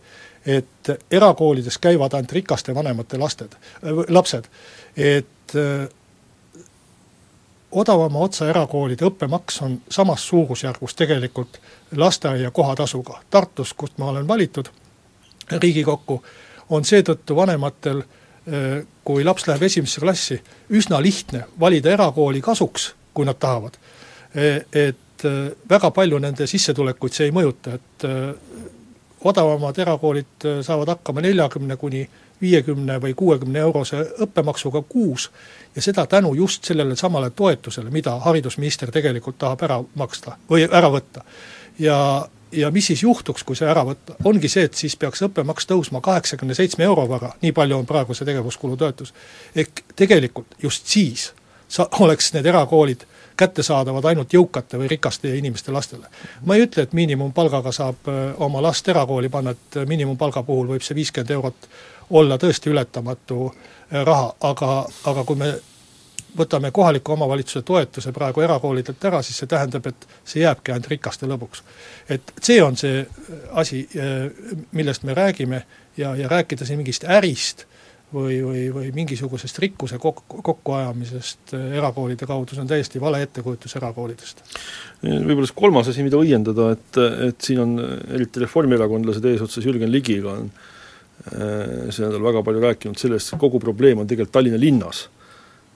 et 0.46 0.92
erakoolides 1.12 1.78
käivad 1.78 2.14
ainult 2.14 2.32
rikaste 2.32 2.76
vanemate 2.76 3.18
lasted, 3.18 3.54
lapsed, 4.10 4.48
et 4.98 5.56
odavama 7.72 8.20
otsa 8.20 8.50
erakoolide 8.50 9.06
õppemaks 9.08 9.62
on 9.66 9.78
samas 9.90 10.28
suurusjärgus 10.28 10.96
tegelikult 10.96 11.60
lasteaia 11.96 12.52
kohatasuga. 12.52 13.22
Tartus, 13.30 13.74
kust 13.74 13.98
ma 13.98 14.10
olen 14.12 14.28
valitud 14.28 14.72
Riigikokku, 15.52 16.24
on 16.70 16.86
seetõttu 16.88 17.36
vanematel, 17.36 18.04
kui 19.04 19.24
laps 19.24 19.48
läheb 19.48 19.64
esimesse 19.68 20.02
klassi, 20.02 20.38
üsna 20.72 21.02
lihtne 21.04 21.46
valida 21.60 21.92
erakooli 21.92 22.42
kasuks, 22.42 22.94
kui 23.14 23.28
nad 23.28 23.40
tahavad. 23.40 23.76
Et 24.36 25.26
väga 25.70 25.92
palju 25.92 26.20
nende 26.24 26.48
sissetulekuid 26.48 27.14
see 27.14 27.28
ei 27.30 27.36
mõjuta, 27.36 27.76
et 27.76 28.06
odavamad 29.24 29.78
erakoolid 29.80 30.48
saavad 30.66 30.88
hakkama 30.96 31.22
neljakümne 31.22 31.76
kuni 31.78 32.08
viiekümne 32.42 32.98
või 33.02 33.14
kuuekümne 33.16 33.60
eurose 33.60 34.02
õppemaksuga 34.26 34.82
kuus 34.90 35.30
ja 35.76 35.82
seda 35.82 36.06
tänu 36.06 36.34
just 36.34 36.66
sellele 36.66 36.96
samale 36.96 37.30
toetusele, 37.30 37.90
mida 37.90 38.16
haridusminister 38.26 38.92
tegelikult 38.92 39.38
tahab 39.38 39.64
ära 39.68 39.82
maksta 39.96 40.38
või 40.50 40.66
ära 40.66 40.90
võtta. 40.92 41.24
ja, 41.80 42.28
ja 42.52 42.72
mis 42.72 42.88
siis 42.88 43.04
juhtuks, 43.04 43.44
kui 43.44 43.56
see 43.56 43.70
ära 43.70 43.84
võtta, 43.86 44.16
ongi 44.26 44.50
see, 44.50 44.64
et 44.64 44.74
siis 44.74 44.96
peaks 44.96 45.22
õppemaks 45.28 45.70
tõusma 45.70 46.02
kaheksakümne 46.02 46.58
seitsme 46.58 46.84
euro 46.84 47.06
võrra, 47.08 47.34
nii 47.42 47.52
palju 47.52 47.78
on 47.78 47.86
praegu 47.86 48.14
see 48.14 48.26
tegevuskulutoetus. 48.26 49.14
ehk 49.56 49.84
tegelikult 49.96 50.58
just 50.64 50.88
siis 50.88 51.32
sa-, 51.68 51.90
oleks 52.04 52.34
need 52.34 52.46
erakoolid 52.46 53.06
kättesaadavad 53.42 54.06
ainult 54.12 54.34
jõukate 54.34 54.80
või 54.80 54.90
rikaste 54.92 55.34
inimeste 55.38 55.74
lastele. 55.74 56.08
ma 56.46 56.56
ei 56.56 56.68
ütle, 56.68 56.86
et 56.86 56.94
miinimumpalgaga 56.94 57.72
saab 57.76 58.12
oma 58.38 58.62
last 58.62 58.88
erakooli 58.88 59.30
panna, 59.30 59.56
et 59.58 59.82
miinimumpalga 59.88 60.44
puhul 60.44 60.76
võib 60.76 60.86
see 60.86 60.96
viiskümmend 60.96 61.34
eurot 61.38 61.72
olla 62.12 62.38
tõesti 62.38 62.70
ületamatu 62.70 63.46
äh, 63.48 64.04
raha, 64.04 64.34
aga, 64.40 64.72
aga 65.06 65.24
kui 65.24 65.40
me 65.40 65.52
võtame 66.38 66.72
kohaliku 66.72 67.12
omavalitsuse 67.12 67.62
toetuse 67.68 68.14
praegu 68.16 68.42
erakoolidelt 68.42 69.04
ära, 69.06 69.20
siis 69.22 69.42
see 69.42 69.50
tähendab, 69.52 69.88
et 69.92 70.08
see 70.24 70.44
jääbki 70.44 70.72
ainult 70.72 70.88
rikaste 70.94 71.28
lõbuks. 71.28 71.64
et 72.10 72.34
see 72.42 72.62
on 72.64 72.78
see 72.78 73.06
asi, 73.52 73.88
äh, 73.96 74.32
millest 74.72 75.04
me 75.04 75.14
räägime 75.14 75.64
ja, 75.98 76.16
ja 76.16 76.30
rääkida 76.30 76.66
siin 76.66 76.80
mingist 76.80 77.04
ärist 77.04 77.66
või, 78.14 78.42
või, 78.46 78.66
või 78.76 78.92
mingisugusest 78.96 79.60
rikkuse 79.64 80.00
kokku, 80.02 80.42
kokkuajamisest 80.50 81.56
äh, 81.58 81.78
erakoolide 81.80 82.28
kaudu, 82.30 82.56
see 82.56 82.66
on 82.66 82.70
täiesti 82.72 83.02
vale 83.02 83.24
ettekujutus 83.28 83.78
erakoolidest. 83.80 84.44
Võib-olla 85.02 85.48
see 85.50 85.58
kolmas 85.58 85.90
asi, 85.90 86.06
mida 86.06 86.20
õiendada, 86.20 86.72
et, 86.76 87.02
et 87.30 87.50
siin 87.50 87.64
on 87.64 87.80
eriti 88.14 88.44
reformierakondlased 88.44 89.26
eesotsas 89.34 89.66
Jürgen 89.66 89.92
Ligiga 89.94 90.38
on 90.38 90.52
Äh, 91.22 91.92
see 91.94 92.02
nädal 92.02 92.24
väga 92.24 92.42
palju 92.42 92.62
rääkinud 92.64 92.98
sellest, 92.98 93.30
et 93.30 93.40
kogu 93.42 93.60
probleem 93.62 94.00
on 94.02 94.08
tegelikult 94.10 94.34
Tallinna 94.34 94.58
linnas. 94.58 95.10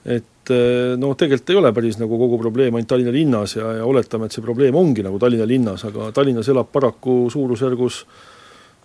et 0.04 0.50
äh, 0.50 0.94
no 0.98 1.12
tegelikult 1.14 1.50
ei 1.50 1.58
ole 1.58 1.72
päris 1.74 1.98
nagu 1.98 2.18
kogu 2.18 2.38
probleem 2.38 2.74
ainult 2.74 2.88
Tallinna 2.90 3.12
linnas 3.14 3.54
ja, 3.56 3.72
ja 3.78 3.84
oletame, 3.86 4.26
et 4.26 4.34
see 4.34 4.42
probleem 4.42 4.74
ongi 4.74 5.04
nagu 5.06 5.18
Tallinna 5.22 5.46
linnas, 5.46 5.84
aga 5.86 6.10
Tallinnas 6.14 6.48
elab 6.50 6.72
paraku 6.72 7.28
suurusjärgus 7.30 8.00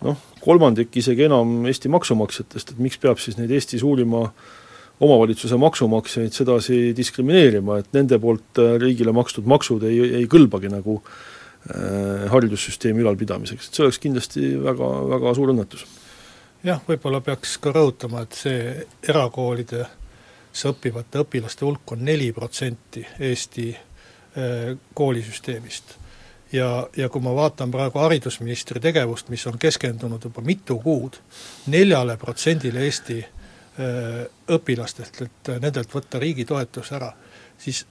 noh, 0.05 0.25
kolmandik, 0.41 0.95
isegi 0.97 1.27
enam 1.27 1.67
Eesti 1.69 1.91
maksumaksjatest, 1.93 2.73
et 2.73 2.81
miks 2.81 2.99
peab 3.01 3.21
siis 3.21 3.37
neid 3.39 3.51
Eesti 3.53 3.79
suurima 3.81 4.25
omavalitsuse 5.01 5.57
maksumaksjaid 5.57 6.35
sedasi 6.35 6.81
diskrimineerima, 6.97 7.79
et 7.81 7.93
nende 7.97 8.19
poolt 8.21 8.61
äh, 8.61 8.75
riigile 8.81 9.13
makstud 9.15 9.49
maksud 9.49 9.87
ei, 9.89 10.01
ei 10.21 10.29
kõlbagi 10.29 10.69
nagu 10.73 10.99
äh, 11.01 12.27
haridussüsteemi 12.33 13.01
ülalpidamiseks, 13.05 13.69
et 13.69 13.79
see 13.79 13.87
oleks 13.87 14.01
kindlasti 14.01 14.53
väga, 14.61 14.93
väga 15.15 15.35
suur 15.37 15.55
õnnetus 15.55 15.87
jah, 16.63 16.81
võib-olla 16.87 17.21
peaks 17.25 17.57
ka 17.61 17.73
rõhutama, 17.73 18.25
et 18.25 18.37
see 18.37 18.85
erakoolides 19.09 20.65
õppivate 20.67 21.23
õpilaste 21.23 21.65
hulk 21.65 21.95
on 21.95 22.05
neli 22.05 22.31
protsenti 22.35 23.05
Eesti 23.19 23.69
äh, 23.73 24.77
koolisüsteemist. 24.93 25.97
Ja, 26.51 26.87
ja 26.97 27.09
kui 27.09 27.21
ma 27.21 27.35
vaatan 27.35 27.71
praegu 27.71 27.99
haridusministri 27.99 28.79
tegevust, 28.79 29.29
mis 29.29 29.45
on 29.47 29.59
keskendunud 29.59 30.23
juba 30.23 30.43
mitu 30.45 30.79
kuud 30.79 31.19
neljale 31.71 32.17
protsendile 32.17 32.83
Eesti 32.85 33.19
äh, 33.23 34.21
õpilastest, 34.51 35.21
et 35.25 35.53
nendelt 35.61 35.93
võtta 35.93 36.19
riigi 36.19 36.45
toetus 36.45 36.91
ära, 36.97 37.11
siis 37.59 37.85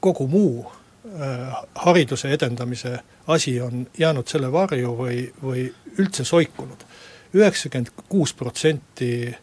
kogu 0.00 0.26
muu 0.28 0.66
äh, 0.66 1.56
hariduse 1.84 2.32
edendamise 2.32 2.98
asi 3.30 3.60
on 3.60 3.86
jäänud 3.98 4.28
selle 4.28 4.52
varju 4.52 4.94
või, 4.98 5.24
või 5.42 5.68
üldse 5.98 6.24
soikunud. 6.24 6.86
üheksakümmend 7.34 7.92
kuus 8.08 8.34
protsenti 8.34 9.28
äh, 9.28 9.36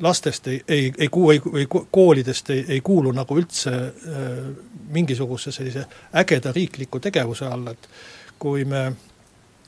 lastest 0.00 0.46
ei, 0.46 0.62
ei, 0.68 0.92
ei 0.98 1.08
kuu-, 1.08 1.30
ei, 1.32 1.40
ei 1.58 1.66
koolidest 1.90 2.50
ei, 2.50 2.64
ei 2.68 2.80
kuulu 2.80 3.12
nagu 3.12 3.38
üldse 3.38 3.70
äh, 3.72 4.30
mingisuguse 4.94 5.52
sellise 5.52 5.84
ägeda 6.16 6.52
riikliku 6.52 7.00
tegevuse 7.00 7.46
alla, 7.46 7.70
et 7.70 7.88
kui 8.38 8.64
me 8.64 8.92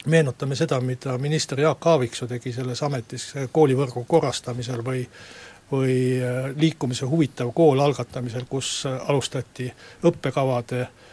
meenutame 0.07 0.57
seda, 0.57 0.81
mida 0.81 1.19
minister 1.19 1.61
Jaak 1.61 1.87
Aaviksoo 1.87 2.29
tegi 2.29 2.53
selles 2.53 2.83
ametis 2.83 3.33
koolivõrgu 3.53 4.05
korrastamisel 4.09 4.85
või 4.87 5.07
või 5.71 6.19
äh, 6.19 6.49
liikumise 6.57 7.07
huvitav 7.07 7.53
kool 7.55 7.79
algatamisel, 7.79 8.49
kus 8.51 8.83
alustati 8.87 9.69
õppekavade 10.03 10.81
äh, 10.83 10.89
Äh, 10.91 11.10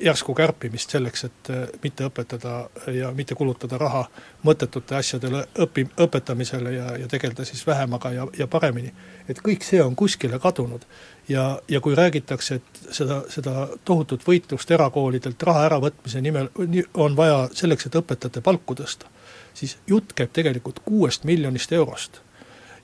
järsku 0.00 0.34
kärpimist 0.34 0.90
selleks, 0.90 1.24
et 1.24 1.50
äh, 1.50 1.68
mitte 1.82 2.04
õpetada 2.04 2.68
ja 2.92 3.10
mitte 3.16 3.34
kulutada 3.34 3.78
raha 3.78 4.02
mõttetute 4.44 4.96
asjadele 4.98 5.46
õpi-, 5.64 5.86
õpetamisele 6.04 6.72
ja, 6.74 6.90
ja 7.00 7.08
tegeleda 7.08 7.46
siis 7.48 7.66
vähemaga 7.66 8.12
ja, 8.12 8.26
ja 8.38 8.46
paremini. 8.46 8.92
et 9.28 9.40
kõik 9.40 9.64
see 9.64 9.80
on 9.82 9.96
kuskile 9.96 10.38
kadunud. 10.38 10.84
ja, 11.28 11.60
ja 11.68 11.80
kui 11.80 11.94
räägitakse, 11.94 12.54
et 12.54 12.82
seda, 12.90 13.22
seda 13.28 13.68
tohutut 13.84 14.26
võitlust 14.28 14.70
erakoolidelt 14.70 15.42
raha 15.42 15.64
äravõtmise 15.70 16.20
nimel 16.20 16.48
on 16.94 17.16
vaja 17.16 17.48
selleks, 17.52 17.86
et 17.86 17.96
õpetajate 17.96 18.40
palku 18.40 18.74
tõsta, 18.74 19.08
siis 19.54 19.78
jutt 19.86 20.12
käib 20.12 20.32
tegelikult 20.32 20.82
kuuest 20.84 21.24
miljonist 21.24 21.72
eurost. 21.72 22.20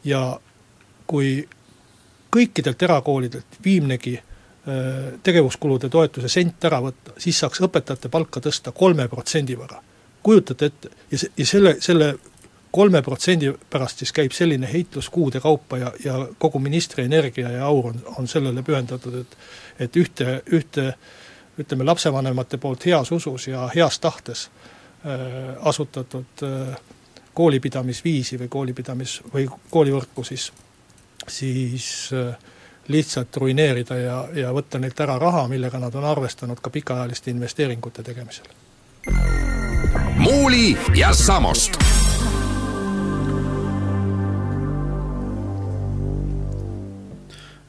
ja 0.04 0.40
kui 1.06 1.48
kõikidelt 2.30 2.82
erakoolidelt 2.82 3.60
viimnegi 3.64 4.20
Äh, 4.20 4.29
tegevuskulude 5.22 5.88
toetuse 5.88 6.28
sent 6.28 6.64
ära 6.68 6.82
võtta, 6.84 7.14
siis 7.18 7.38
saaks 7.40 7.62
õpetajate 7.64 8.10
palka 8.12 8.42
tõsta 8.44 8.74
kolme 8.76 9.06
protsendi 9.08 9.54
võrra. 9.56 9.78
kujutate 10.22 10.66
ette, 10.66 10.90
ja 11.10 11.18
see, 11.18 11.30
ja 11.36 11.46
selle, 11.46 11.72
selle 11.80 12.10
kolme 12.70 13.00
protsendi 13.02 13.48
pärast 13.70 13.98
siis 13.98 14.12
käib 14.12 14.32
selline 14.36 14.68
heitlus 14.72 15.08
kuude 15.10 15.40
kaupa 15.40 15.78
ja, 15.78 15.92
ja 16.04 16.18
kogu 16.38 16.58
ministri 16.58 17.04
energia 17.04 17.50
ja 17.50 17.64
aur 17.66 17.86
on, 17.86 18.02
on 18.18 18.28
sellele 18.28 18.62
pühendatud, 18.62 19.16
et 19.22 19.36
et 19.80 19.96
ühte, 19.96 20.42
ühte 20.52 20.92
ütleme, 21.60 21.84
lapsevanemate 21.84 22.58
poolt 22.60 22.86
heas 22.86 23.12
usus 23.12 23.48
ja 23.48 23.66
heas 23.74 23.98
tahtes 24.00 24.46
äh, 24.46 25.56
asutatud 25.60 26.44
äh, 26.44 26.76
koolipidamisviisi 27.34 28.38
või 28.40 28.48
koolipidamis- 28.52 29.20
või 29.34 29.48
koolivõrku 29.70 30.24
siis, 30.24 30.50
siis 31.28 32.10
äh, 32.12 32.36
lihtsalt 32.90 33.36
ruineerida 33.36 33.96
ja, 33.96 34.18
ja 34.34 34.52
võtta 34.52 34.78
neilt 34.78 35.00
ära 35.00 35.18
raha, 35.18 35.46
millega 35.48 35.78
nad 35.78 35.94
on 35.94 36.04
arvestanud 36.04 36.60
ka 36.60 36.70
pikaajaliste 36.70 37.30
investeeringute 37.30 38.02
tegemisel. 38.02 38.46
muuli 40.18 40.78
ja 40.94 41.14
Samost 41.14 41.78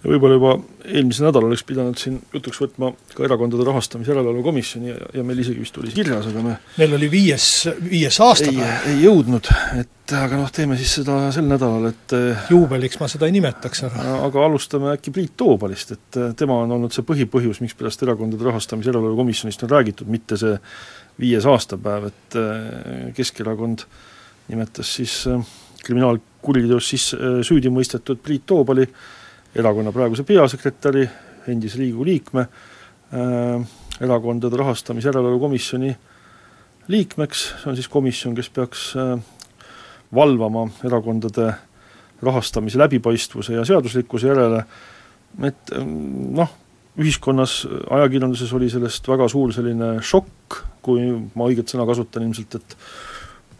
ja 0.02 0.10
võib-olla 0.10 0.38
juba 0.38 0.52
eelmisel 0.90 1.28
nädalal 1.28 1.52
oleks 1.52 1.64
pidanud 1.68 2.00
siin 2.02 2.18
jutuks 2.34 2.60
võtma 2.64 2.92
ka 3.14 3.26
Erakondade 3.28 3.66
Rahastamise 3.68 4.12
Järelevalve 4.12 4.44
Komisjoni 4.46 4.90
ja, 4.90 4.98
ja 5.20 5.26
meil 5.26 5.42
isegi 5.44 5.62
vist 5.62 5.78
oli 5.78 5.94
kirjas, 5.94 6.30
aga 6.32 6.44
me 6.46 6.56
meil 6.82 6.96
oli 6.98 7.10
viies, 7.12 7.48
viies 7.86 8.18
aastapäev. 8.24 8.88
ei 8.90 9.04
jõudnud, 9.06 9.52
et 9.78 10.16
aga 10.18 10.40
noh, 10.42 10.50
teeme 10.54 10.78
siis 10.80 10.96
seda 11.00 11.20
sel 11.36 11.46
nädalal, 11.50 11.92
et 11.92 12.18
eh, 12.18 12.50
juubeliks 12.52 12.98
ma 13.02 13.12
seda 13.12 13.30
ei 13.30 13.36
nimetaks, 13.38 13.86
aga 13.92 14.18
aga 14.26 14.48
alustame 14.48 14.92
äkki 14.96 15.14
Priit 15.14 15.38
Toobalist, 15.40 15.94
et 15.98 16.20
eh, 16.20 16.34
tema 16.40 16.58
on 16.66 16.76
olnud 16.80 16.96
see 16.96 17.06
põhipõhjus, 17.06 17.62
mikspärast 17.64 18.02
Erakondade 18.08 18.50
Rahastamise 18.50 18.90
Järelevalve 18.90 19.22
Komisjonist 19.22 19.68
on 19.68 19.74
räägitud, 19.76 20.10
mitte 20.12 20.40
see 20.42 20.58
viies 21.22 21.46
aastapäev, 21.46 22.10
et 22.10 22.42
eh, 22.42 23.08
Keskerakond 23.18 23.86
nimetas 24.50 24.98
siis 24.98 25.22
kriminaalkuriteos 25.86 26.88
siis 26.90 27.12
süüdi 27.46 27.70
mõistetud 27.74 28.20
Priit 28.22 28.44
Toobali 28.50 28.84
äh, 28.84 29.02
erakonna 29.56 29.92
praeguse 29.92 30.24
peasekretäri, 30.28 31.08
endise 31.52 31.80
Riigikogu 31.80 32.06
liikme 32.08 32.46
äh,, 32.46 33.66
erakondade 34.02 34.58
rahastamise 34.58 35.10
järelevalve 35.10 35.40
komisjoni 35.42 35.92
liikmeks, 36.92 37.44
see 37.62 37.70
on 37.72 37.78
siis 37.78 37.90
komisjon, 37.92 38.36
kes 38.38 38.50
peaks 38.54 38.88
äh, 39.00 39.14
valvama 40.16 40.68
erakondade 40.88 41.52
rahastamise 42.22 42.80
läbipaistvuse 42.80 43.54
ja 43.58 43.66
seaduslikkuse 43.66 44.32
järele, 44.32 44.64
et 45.48 45.76
äh, 45.76 45.86
noh, 46.42 46.58
ühiskonnas, 47.02 47.62
ajakirjanduses 47.90 48.52
oli 48.54 48.70
sellest 48.72 49.08
väga 49.08 49.28
suur 49.32 49.54
selline 49.56 49.98
šokk, 50.04 50.62
kui 50.84 51.08
ma 51.36 51.48
õiget 51.48 51.72
sõna 51.72 51.86
kasutan 51.88 52.26
ilmselt, 52.26 52.58
et 52.60 52.76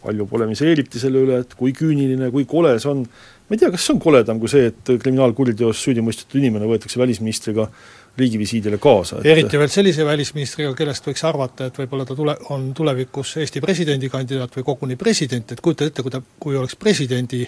palju 0.02 0.26
polemiseeriti 0.26 1.00
selle 1.00 1.22
üle, 1.22 1.38
et 1.44 1.54
kui 1.56 1.72
küüniline, 1.76 2.28
kui 2.34 2.44
kole 2.48 2.74
see 2.82 2.90
on, 2.90 3.04
ma 3.52 3.56
ei 3.56 3.60
tea, 3.60 3.68
kas 3.74 3.84
see 3.84 3.92
on 3.92 3.98
koledam 4.00 4.38
kui 4.40 4.48
see, 4.48 4.70
et 4.70 4.90
kriminaalkuriteos 5.02 5.80
süüdi 5.84 6.00
mõistetud 6.00 6.38
inimene 6.40 6.64
võetakse 6.70 6.96
välisministriga 6.96 7.66
riigivisiidile 8.16 8.78
kaasa 8.80 9.18
et.... 9.20 9.26
eriti 9.28 9.60
veel 9.60 9.68
sellise 9.72 10.06
välisministriga, 10.08 10.72
kellest 10.78 11.04
võiks 11.10 11.24
arvata, 11.28 11.68
et 11.68 11.76
võib-olla 11.82 12.06
ta 12.08 12.16
tule, 12.16 12.36
on 12.56 12.70
tulevikus 12.76 13.34
Eesti 13.42 13.60
presidendikandidaat 13.60 14.56
või 14.56 14.64
koguni 14.70 14.96
president, 15.00 15.52
et 15.52 15.60
kujuta 15.60 15.90
ette, 15.90 16.04
kui 16.04 16.14
ta, 16.14 16.22
kui 16.40 16.56
oleks 16.56 16.80
presidendi 16.80 17.44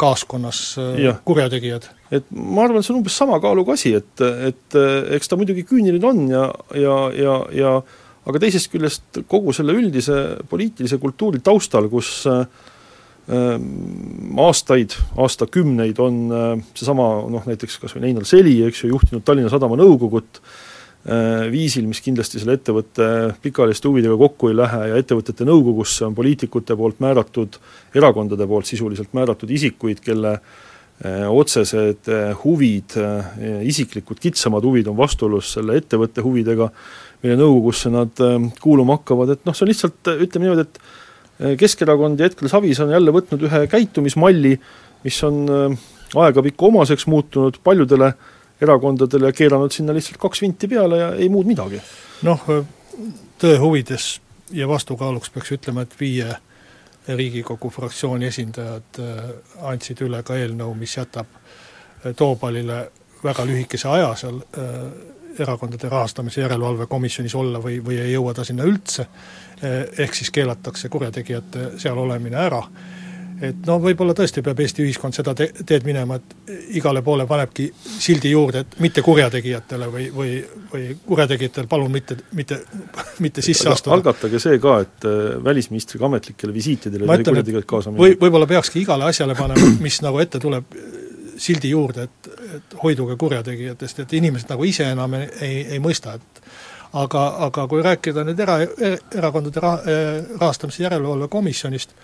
kaaskonnas 0.00 0.62
äh, 0.78 1.02
ja. 1.08 1.16
kurjategijad. 1.26 1.90
et 2.14 2.30
ma 2.30 2.68
arvan, 2.68 2.86
see 2.86 2.94
on 2.94 3.02
umbes 3.02 3.18
sama 3.18 3.42
kaaluga 3.42 3.74
asi, 3.74 3.96
et, 3.98 4.26
et 4.52 4.80
eks 5.18 5.34
ta 5.34 5.40
muidugi 5.40 5.66
küüniline 5.66 6.06
on 6.06 6.22
ja, 6.30 6.46
ja, 6.78 6.96
ja, 7.18 7.38
ja 7.58 7.78
aga 8.30 8.46
teisest 8.46 8.70
küljest 8.70 9.24
kogu 9.26 9.50
selle 9.56 9.74
üldise 9.74 10.20
poliitilise 10.46 11.02
kultuuri 11.02 11.42
taustal, 11.42 11.90
kus 11.90 12.20
äh, 12.30 12.46
aastaid, 13.30 14.96
aastakümneid 15.20 15.98
on 16.02 16.18
äh, 16.34 16.48
seesama 16.74 17.06
noh, 17.30 17.46
näiteks 17.46 17.78
kas 17.82 17.94
või 17.94 18.08
Einar 18.10 18.26
Seli, 18.28 18.56
eks 18.66 18.84
ju, 18.84 18.94
juhtinud 18.94 19.24
Tallinna 19.26 19.50
Sadama 19.52 19.76
nõukogud 19.78 20.40
äh, 20.40 21.46
viisil, 21.52 21.86
mis 21.90 22.02
kindlasti 22.02 22.40
selle 22.40 22.56
ettevõtte 22.58 23.10
pikaajaliste 23.44 23.90
huvidega 23.90 24.16
kokku 24.20 24.50
ei 24.50 24.56
lähe 24.58 24.88
ja 24.92 25.02
ettevõtete 25.02 25.46
nõukogusse 25.48 26.08
on 26.08 26.16
poliitikute 26.16 26.76
poolt 26.78 26.98
määratud, 27.04 27.60
erakondade 27.94 28.48
poolt 28.50 28.70
sisuliselt 28.70 29.14
määratud 29.16 29.50
isikuid, 29.50 30.02
kelle 30.04 30.40
otsesed 31.32 32.10
huvid, 32.42 32.92
isiklikud 33.64 34.18
kitsamad 34.20 34.66
huvid 34.68 34.90
on 34.90 34.98
vastuolus 34.98 35.54
selle 35.54 35.78
ettevõtte 35.80 36.20
huvidega, 36.20 36.66
mille 37.22 37.38
nõukogusse 37.40 37.88
nad 37.88 38.20
kuuluma 38.60 38.98
hakkavad, 38.98 39.32
et 39.32 39.48
noh, 39.48 39.56
see 39.56 39.64
on 39.64 39.70
lihtsalt, 39.70 40.10
ütleme 40.26 40.44
niimoodi, 40.44 40.66
et 40.66 40.82
Keskerakond 41.58 42.20
ja 42.20 42.26
Edgar 42.28 42.48
Savisaar 42.52 42.88
on 42.88 42.92
jälle 42.92 43.12
võtnud 43.14 43.46
ühe 43.48 43.62
käitumismalli, 43.72 44.52
mis 45.04 45.22
on 45.24 45.40
äh, 45.48 45.78
aegapikku 46.20 46.68
omaseks 46.68 47.06
muutunud 47.06 47.60
paljudele 47.64 48.12
erakondadele 48.60 49.30
ja 49.30 49.36
keeranud 49.36 49.72
sinna 49.72 49.94
lihtsalt 49.96 50.20
kaks 50.20 50.42
vinti 50.42 50.68
peale 50.68 50.98
ja 50.98 51.08
ei 51.16 51.28
muud 51.32 51.48
midagi. 51.48 51.80
noh, 52.28 52.44
tõe 53.40 53.56
huvides 53.62 54.12
ja 54.52 54.68
vastukaaluks 54.68 55.30
peaks 55.30 55.52
ütlema, 55.56 55.86
et 55.86 55.96
viie 56.00 56.28
Riigikogu 57.08 57.70
fraktsiooni 57.72 58.28
esindajad 58.28 59.00
äh, 59.00 59.30
andsid 59.72 60.02
üle 60.04 60.20
ka 60.22 60.36
eelnõu, 60.36 60.74
mis 60.76 60.96
jätab 60.96 61.38
Toopalile 62.16 62.84
väga 63.24 63.44
lühikese 63.44 63.88
aja 63.92 64.14
seal 64.16 64.38
erakondade 65.38 65.88
rahastamise 65.88 66.40
järelevalve 66.40 66.86
komisjonis 66.86 67.34
olla 67.34 67.60
või, 67.62 67.78
või 67.84 67.98
ei 68.00 68.12
jõua 68.12 68.34
ta 68.34 68.44
sinna 68.44 68.64
üldse, 68.68 69.06
ehk 69.62 70.14
siis 70.14 70.30
keelatakse 70.30 70.88
kurjategijate 70.88 71.70
seal 71.78 71.98
olemine 71.98 72.36
ära. 72.40 72.62
et 73.40 73.56
no 73.66 73.78
võib-olla 73.80 74.12
tõesti 74.12 74.42
peab 74.44 74.58
Eesti 74.60 74.82
ühiskond 74.84 75.16
seda 75.16 75.32
te 75.34 75.46
teed 75.66 75.84
minema, 75.88 76.18
et 76.20 76.50
igale 76.76 77.00
poole 77.02 77.24
panebki 77.26 77.70
sildi 77.74 78.30
juurde, 78.34 78.60
et 78.66 78.74
mitte 78.84 79.02
kurjategijatele 79.02 79.88
või, 79.92 80.08
või, 80.12 80.34
või 80.72 80.90
kurjategijatel 81.06 81.68
palun 81.68 81.92
mitte, 81.92 82.18
mitte, 82.36 82.60
mitte 83.18 83.42
sisse 83.42 83.68
astuda. 83.72 83.96
algatage 83.96 84.40
see 84.42 84.60
ka, 84.60 84.78
et 84.84 85.08
eh, 85.08 85.44
välisministriga 85.44 86.06
ametlikele 86.10 86.54
visiitidele 86.54 87.08
kurjategijad 87.24 87.68
kaasa 87.68 87.90
minna. 87.90 88.04
või, 88.04 88.18
võib-olla 88.20 88.48
peakski 88.50 88.84
igale 88.84 89.08
asjale 89.08 89.36
panema, 89.38 89.72
mis 89.86 90.02
nagu 90.04 90.20
ette 90.20 90.40
tuleb, 90.40 90.76
sildi 91.40 91.72
juurde, 91.72 92.04
et, 92.04 92.30
et 92.56 92.76
hoiduge 92.82 93.16
kurjategijatest, 93.16 94.04
et 94.04 94.12
inimesed 94.20 94.52
nagu 94.52 94.64
ise 94.68 94.90
enam 94.92 95.16
ei, 95.16 95.28
ei, 95.40 95.60
ei 95.76 95.80
mõista, 95.82 96.18
et 96.20 96.39
aga, 96.92 97.26
aga 97.46 97.66
kui 97.70 97.82
rääkida 97.84 98.24
nüüd 98.26 98.40
era, 98.42 98.58
erakondade 99.14 99.62
raha, 99.62 99.96
rahastamise 100.40 100.82
järelevalve 100.84 101.28
komisjonist, 101.30 101.94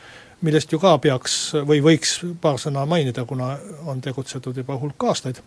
millest 0.47 0.73
ju 0.73 0.81
ka 0.81 0.97
peaks 1.03 1.37
või 1.67 1.83
võiks 1.85 2.19
paar 2.41 2.61
sõna 2.61 2.85
mainida, 2.89 3.25
kuna 3.25 3.57
on 3.89 4.01
tegutsetud 4.05 4.57
juba 4.57 4.77
hulk 4.79 5.09
aastaid, 5.09 5.41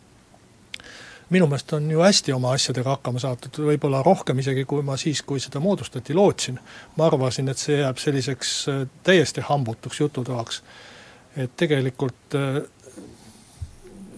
minu 1.29 1.45
meelest 1.47 1.73
on 1.77 1.91
ju 1.91 2.01
hästi 2.01 2.33
oma 2.33 2.55
asjadega 2.57 2.95
hakkama 2.95 3.21
saadud, 3.21 3.61
võib-olla 3.69 4.01
rohkem 4.05 4.39
isegi, 4.41 4.65
kui 4.65 4.83
ma 4.85 4.97
siis, 4.97 5.21
kui 5.21 5.39
seda 5.39 5.61
moodustati, 5.61 6.15
lootsin. 6.17 6.59
ma 6.97 7.05
arvasin, 7.05 7.49
et 7.49 7.57
see 7.57 7.79
jääb 7.79 8.01
selliseks 8.01 8.53
täiesti 9.03 9.45
hambutuks 9.45 9.99
jututoaks. 9.99 10.63
et 11.37 11.51
tegelikult 11.55 12.35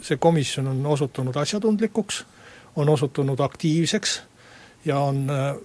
see 0.01 0.17
komisjon 0.17 0.67
on 0.67 0.85
osutunud 0.85 1.35
asjatundlikuks, 1.35 2.23
on 2.75 2.89
osutunud 2.89 3.39
aktiivseks 3.39 4.21
ja 4.85 4.99
on 4.99 5.29
äh, 5.29 5.55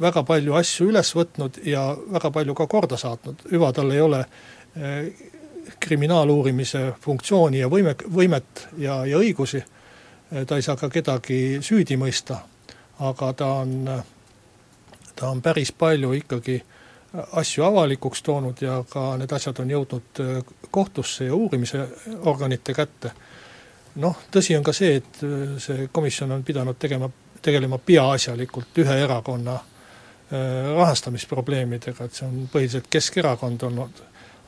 väga 0.00 0.22
palju 0.22 0.54
asju 0.54 0.90
üles 0.90 1.12
võtnud 1.16 1.60
ja 1.64 1.88
väga 2.12 2.30
palju 2.30 2.54
ka 2.54 2.66
korda 2.66 2.98
saatnud, 3.00 3.46
hüva 3.52 3.72
tal 3.72 3.90
ei 3.92 4.00
ole 4.00 4.20
äh, 4.20 5.08
kriminaaluurimise 5.80 6.92
funktsiooni 7.00 7.62
ja 7.62 7.70
võime, 7.72 7.96
võimet 8.14 8.68
ja, 8.78 9.00
ja 9.06 9.20
õigusi, 9.22 9.62
äh, 9.62 10.44
ta 10.46 10.56
ei 10.56 10.66
saa 10.66 10.76
ka 10.76 10.90
kedagi 10.92 11.58
süüdi 11.64 11.96
mõista, 12.00 12.42
aga 13.00 13.32
ta 13.32 13.52
on, 13.64 13.76
ta 15.16 15.30
on 15.30 15.42
päris 15.42 15.72
palju 15.72 16.12
ikkagi 16.20 16.60
asju 17.16 17.64
avalikuks 17.64 18.20
toonud 18.22 18.60
ja 18.60 18.82
ka 18.90 19.14
need 19.16 19.32
asjad 19.32 19.62
on 19.62 19.70
jõudnud 19.72 20.20
kohtusse 20.70 21.24
ja 21.24 21.34
uurimise 21.34 21.86
organite 22.28 22.74
kätte. 22.76 23.12
Noh, 24.02 24.18
tõsi 24.28 24.52
on 24.58 24.64
ka 24.66 24.74
see, 24.76 24.98
et 24.98 25.22
see 25.62 25.86
komisjon 25.92 26.34
on 26.36 26.42
pidanud 26.44 26.76
tegema, 26.76 27.08
tegelema 27.46 27.78
peaasjalikult 27.78 28.82
ühe 28.82 28.98
erakonna 29.04 29.54
äh, 29.54 30.72
rahastamisprobleemidega, 30.76 32.08
et 32.08 32.18
see 32.18 32.26
on 32.26 32.48
põhiliselt 32.52 32.90
Keskerakond 32.90 33.62
olnud, 33.68 34.02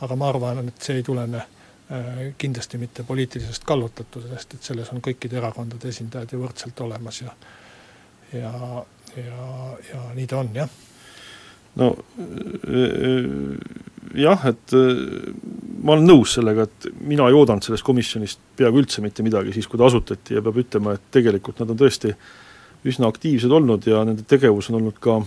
aga 0.05 0.19
ma 0.19 0.33
arvan, 0.33 0.67
et 0.69 0.83
see 0.83 0.99
ei 1.01 1.07
tulene 1.07 1.41
äh, 1.45 2.21
kindlasti 2.39 2.81
mitte 2.83 3.07
poliitilisest 3.07 3.65
kallutatusest, 3.69 4.59
et 4.59 4.73
selles 4.73 4.93
on 4.95 5.05
kõikide 5.05 5.41
erakondade 5.41 5.91
esindajad 5.93 6.35
ju 6.35 6.43
võrdselt 6.45 6.87
olemas 6.87 7.23
ja 7.23 7.35
ja, 8.33 8.53
ja, 9.17 9.47
ja 9.93 10.03
nii 10.15 10.27
ta 10.29 10.43
on, 10.43 10.51
jah. 10.55 10.69
no 11.81 11.93
jah, 14.19 14.45
et 14.51 14.75
ma 15.83 15.95
olen 15.95 16.09
nõus 16.09 16.35
sellega, 16.39 16.67
et 16.67 16.89
mina 17.07 17.29
ei 17.29 17.37
oodanud 17.39 17.65
sellest 17.65 17.87
komisjonist 17.87 18.43
peaaegu 18.59 18.83
üldse 18.83 19.05
mitte 19.05 19.25
midagi 19.27 19.55
siis, 19.57 19.69
kui 19.71 19.81
ta 19.81 19.89
asutati 19.89 20.37
ja 20.37 20.45
peab 20.45 20.61
ütlema, 20.65 20.97
et 20.97 21.09
tegelikult 21.15 21.63
nad 21.63 21.73
on 21.75 21.81
tõesti 21.81 22.13
üsna 22.87 23.11
aktiivsed 23.11 23.53
olnud 23.53 23.87
ja 23.89 24.05
nende 24.07 24.25
tegevus 24.29 24.71
on 24.71 24.79
olnud 24.81 24.99
ka 25.03 25.19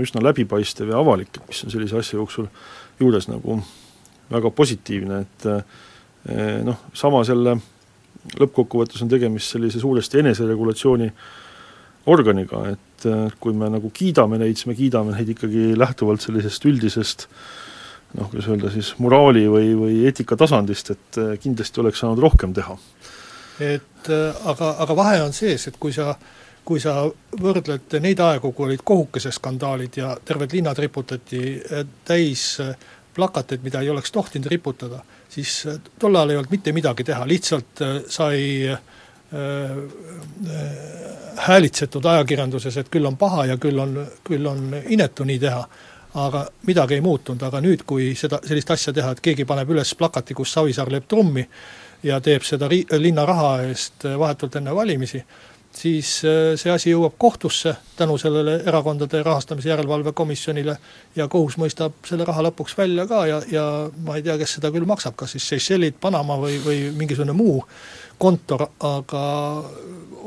üsna 0.00 0.22
läbipaistev 0.24 0.92
ja 0.92 1.00
avalik, 1.00 1.40
mis 1.48 1.64
on 1.64 1.72
sellise 1.72 1.98
asja 2.00 2.18
jooksul 2.18 2.48
juures 3.00 3.30
nagu 3.30 3.60
väga 4.30 4.50
positiivne, 4.54 5.20
et 5.24 5.46
eh, 5.50 6.58
noh, 6.66 6.82
samas 6.94 7.32
jälle 7.32 7.56
lõppkokkuvõttes 8.36 9.00
on 9.02 9.08
tegemist 9.10 9.56
sellise 9.56 9.80
suuresti 9.80 10.20
eneseregulatsiooni 10.20 11.08
organiga, 12.12 12.66
et 12.74 13.08
eh, 13.08 13.24
kui 13.40 13.56
me 13.56 13.72
nagu 13.72 13.90
kiidame 13.94 14.38
neid, 14.38 14.60
siis 14.60 14.68
me 14.70 14.76
kiidame 14.78 15.16
neid 15.16 15.32
ikkagi 15.34 15.72
lähtuvalt 15.78 16.22
sellisest 16.22 16.68
üldisest 16.68 17.26
äh, 17.26 17.42
noh, 18.18 18.30
kuidas 18.30 18.48
öelda 18.50 18.70
siis, 18.72 18.92
moraali 19.02 19.44
või, 19.50 19.72
või 19.78 19.96
eetika 20.08 20.38
tasandist, 20.38 20.92
et 20.94 21.20
äh, 21.20 21.32
kindlasti 21.42 21.82
oleks 21.82 22.02
saanud 22.02 22.22
rohkem 22.22 22.54
teha. 22.56 22.76
et 23.60 24.10
äh, 24.10 24.46
aga, 24.50 24.74
aga 24.84 24.96
vahe 24.96 25.22
on 25.22 25.34
sees, 25.36 25.68
et 25.68 25.78
kui 25.78 25.92
sa 25.94 26.14
kui 26.64 26.80
sa 26.80 27.02
võrdled 27.40 27.98
neid 28.00 28.20
aegu, 28.20 28.52
kui 28.52 28.68
olid 28.68 28.84
kohukeseskandaalid 28.84 30.00
ja 30.00 30.14
terved 30.24 30.52
linnad 30.54 30.78
riputati 30.78 31.42
äh, 31.58 31.84
täis 32.04 32.54
plakateid, 33.14 33.62
mida 33.66 33.80
ei 33.82 33.90
oleks 33.90 34.12
tohtinud 34.14 34.46
riputada, 34.52 35.02
siis 35.28 35.64
tol 35.98 36.14
ajal 36.14 36.30
ei 36.30 36.40
olnud 36.40 36.54
mitte 36.54 36.72
midagi 36.72 37.04
teha, 37.04 37.26
lihtsalt 37.26 37.82
sai 38.06 38.70
häälitsetud 41.36 42.04
ajakirjanduses, 42.04 42.76
et 42.76 42.88
küll 42.88 43.06
on 43.06 43.16
paha 43.16 43.46
ja 43.46 43.56
küll 43.56 43.78
on, 43.78 43.94
küll 44.24 44.46
on 44.46 44.74
inetu 44.88 45.24
nii 45.24 45.38
teha. 45.38 45.64
Aga 46.20 46.42
midagi 46.66 46.96
ei 46.98 47.02
muutunud, 47.04 47.42
aga 47.46 47.60
nüüd, 47.62 47.84
kui 47.86 48.08
seda, 48.18 48.40
sellist 48.42 48.70
asja 48.74 48.92
teha, 48.92 49.12
et 49.14 49.20
keegi 49.22 49.46
paneb 49.46 49.70
üles 49.70 49.92
plakati, 49.94 50.34
kus 50.34 50.50
Savisaar 50.56 50.90
lööb 50.90 51.06
trummi 51.06 51.44
ja 52.02 52.18
teeb 52.20 52.42
seda 52.42 52.66
ri-, 52.68 52.82
linna 52.98 53.22
raha 53.28 53.52
eest 53.68 54.08
vahetult 54.18 54.58
enne 54.58 54.74
valimisi, 54.74 55.22
siis 55.80 56.10
äh, 56.24 56.52
see 56.60 56.72
asi 56.72 56.92
jõuab 56.92 57.16
kohtusse 57.18 57.74
tänu 57.96 58.18
sellele 58.20 58.58
Erakondade 58.68 59.22
Rahastamise 59.22 59.70
Järelevalve 59.72 60.12
Komisjonile 60.16 60.76
ja 61.16 61.28
kohus 61.28 61.56
mõistab 61.60 61.96
selle 62.08 62.26
raha 62.28 62.44
lõpuks 62.48 62.76
välja 62.78 63.06
ka 63.10 63.24
ja, 63.30 63.40
ja 63.50 63.64
ma 64.04 64.18
ei 64.18 64.24
tea, 64.26 64.36
kes 64.40 64.58
seda 64.58 64.72
küll 64.74 64.88
maksab, 64.88 65.16
kas 65.20 65.36
siis 65.36 65.48
Seychellid, 65.52 65.96
Panama 66.00 66.36
või, 66.40 66.60
või 66.64 66.82
mingisugune 66.96 67.36
muu 67.36 67.60
kontor, 68.20 68.66
aga 68.84 69.24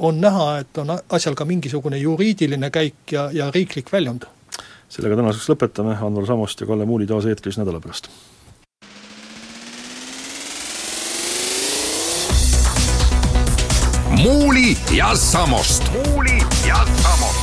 on 0.04 0.22
näha, 0.22 0.48
et 0.64 0.78
on 0.82 0.96
asjal 0.98 1.38
ka 1.38 1.46
mingisugune 1.46 2.00
juriidiline 2.02 2.72
käik 2.74 3.14
ja, 3.14 3.28
ja 3.34 3.52
riiklik 3.54 3.94
väljund 3.94 4.26
sellega 4.94 5.18
tänaseks 5.18 5.50
lõpetame, 5.50 5.96
Anvar 6.06 6.28
Samost 6.30 6.62
ja 6.62 6.70
Kalle 6.70 6.86
Muuli 6.86 7.08
taas 7.10 7.26
eetris 7.26 7.58
nädala 7.58 7.80
pärast. 7.82 8.12
Muuli 14.24 14.78
ja 14.92 15.16
Samost. 15.16 15.84
muuli 15.92 16.38
ja 16.68 16.76
Samost. 17.04 17.43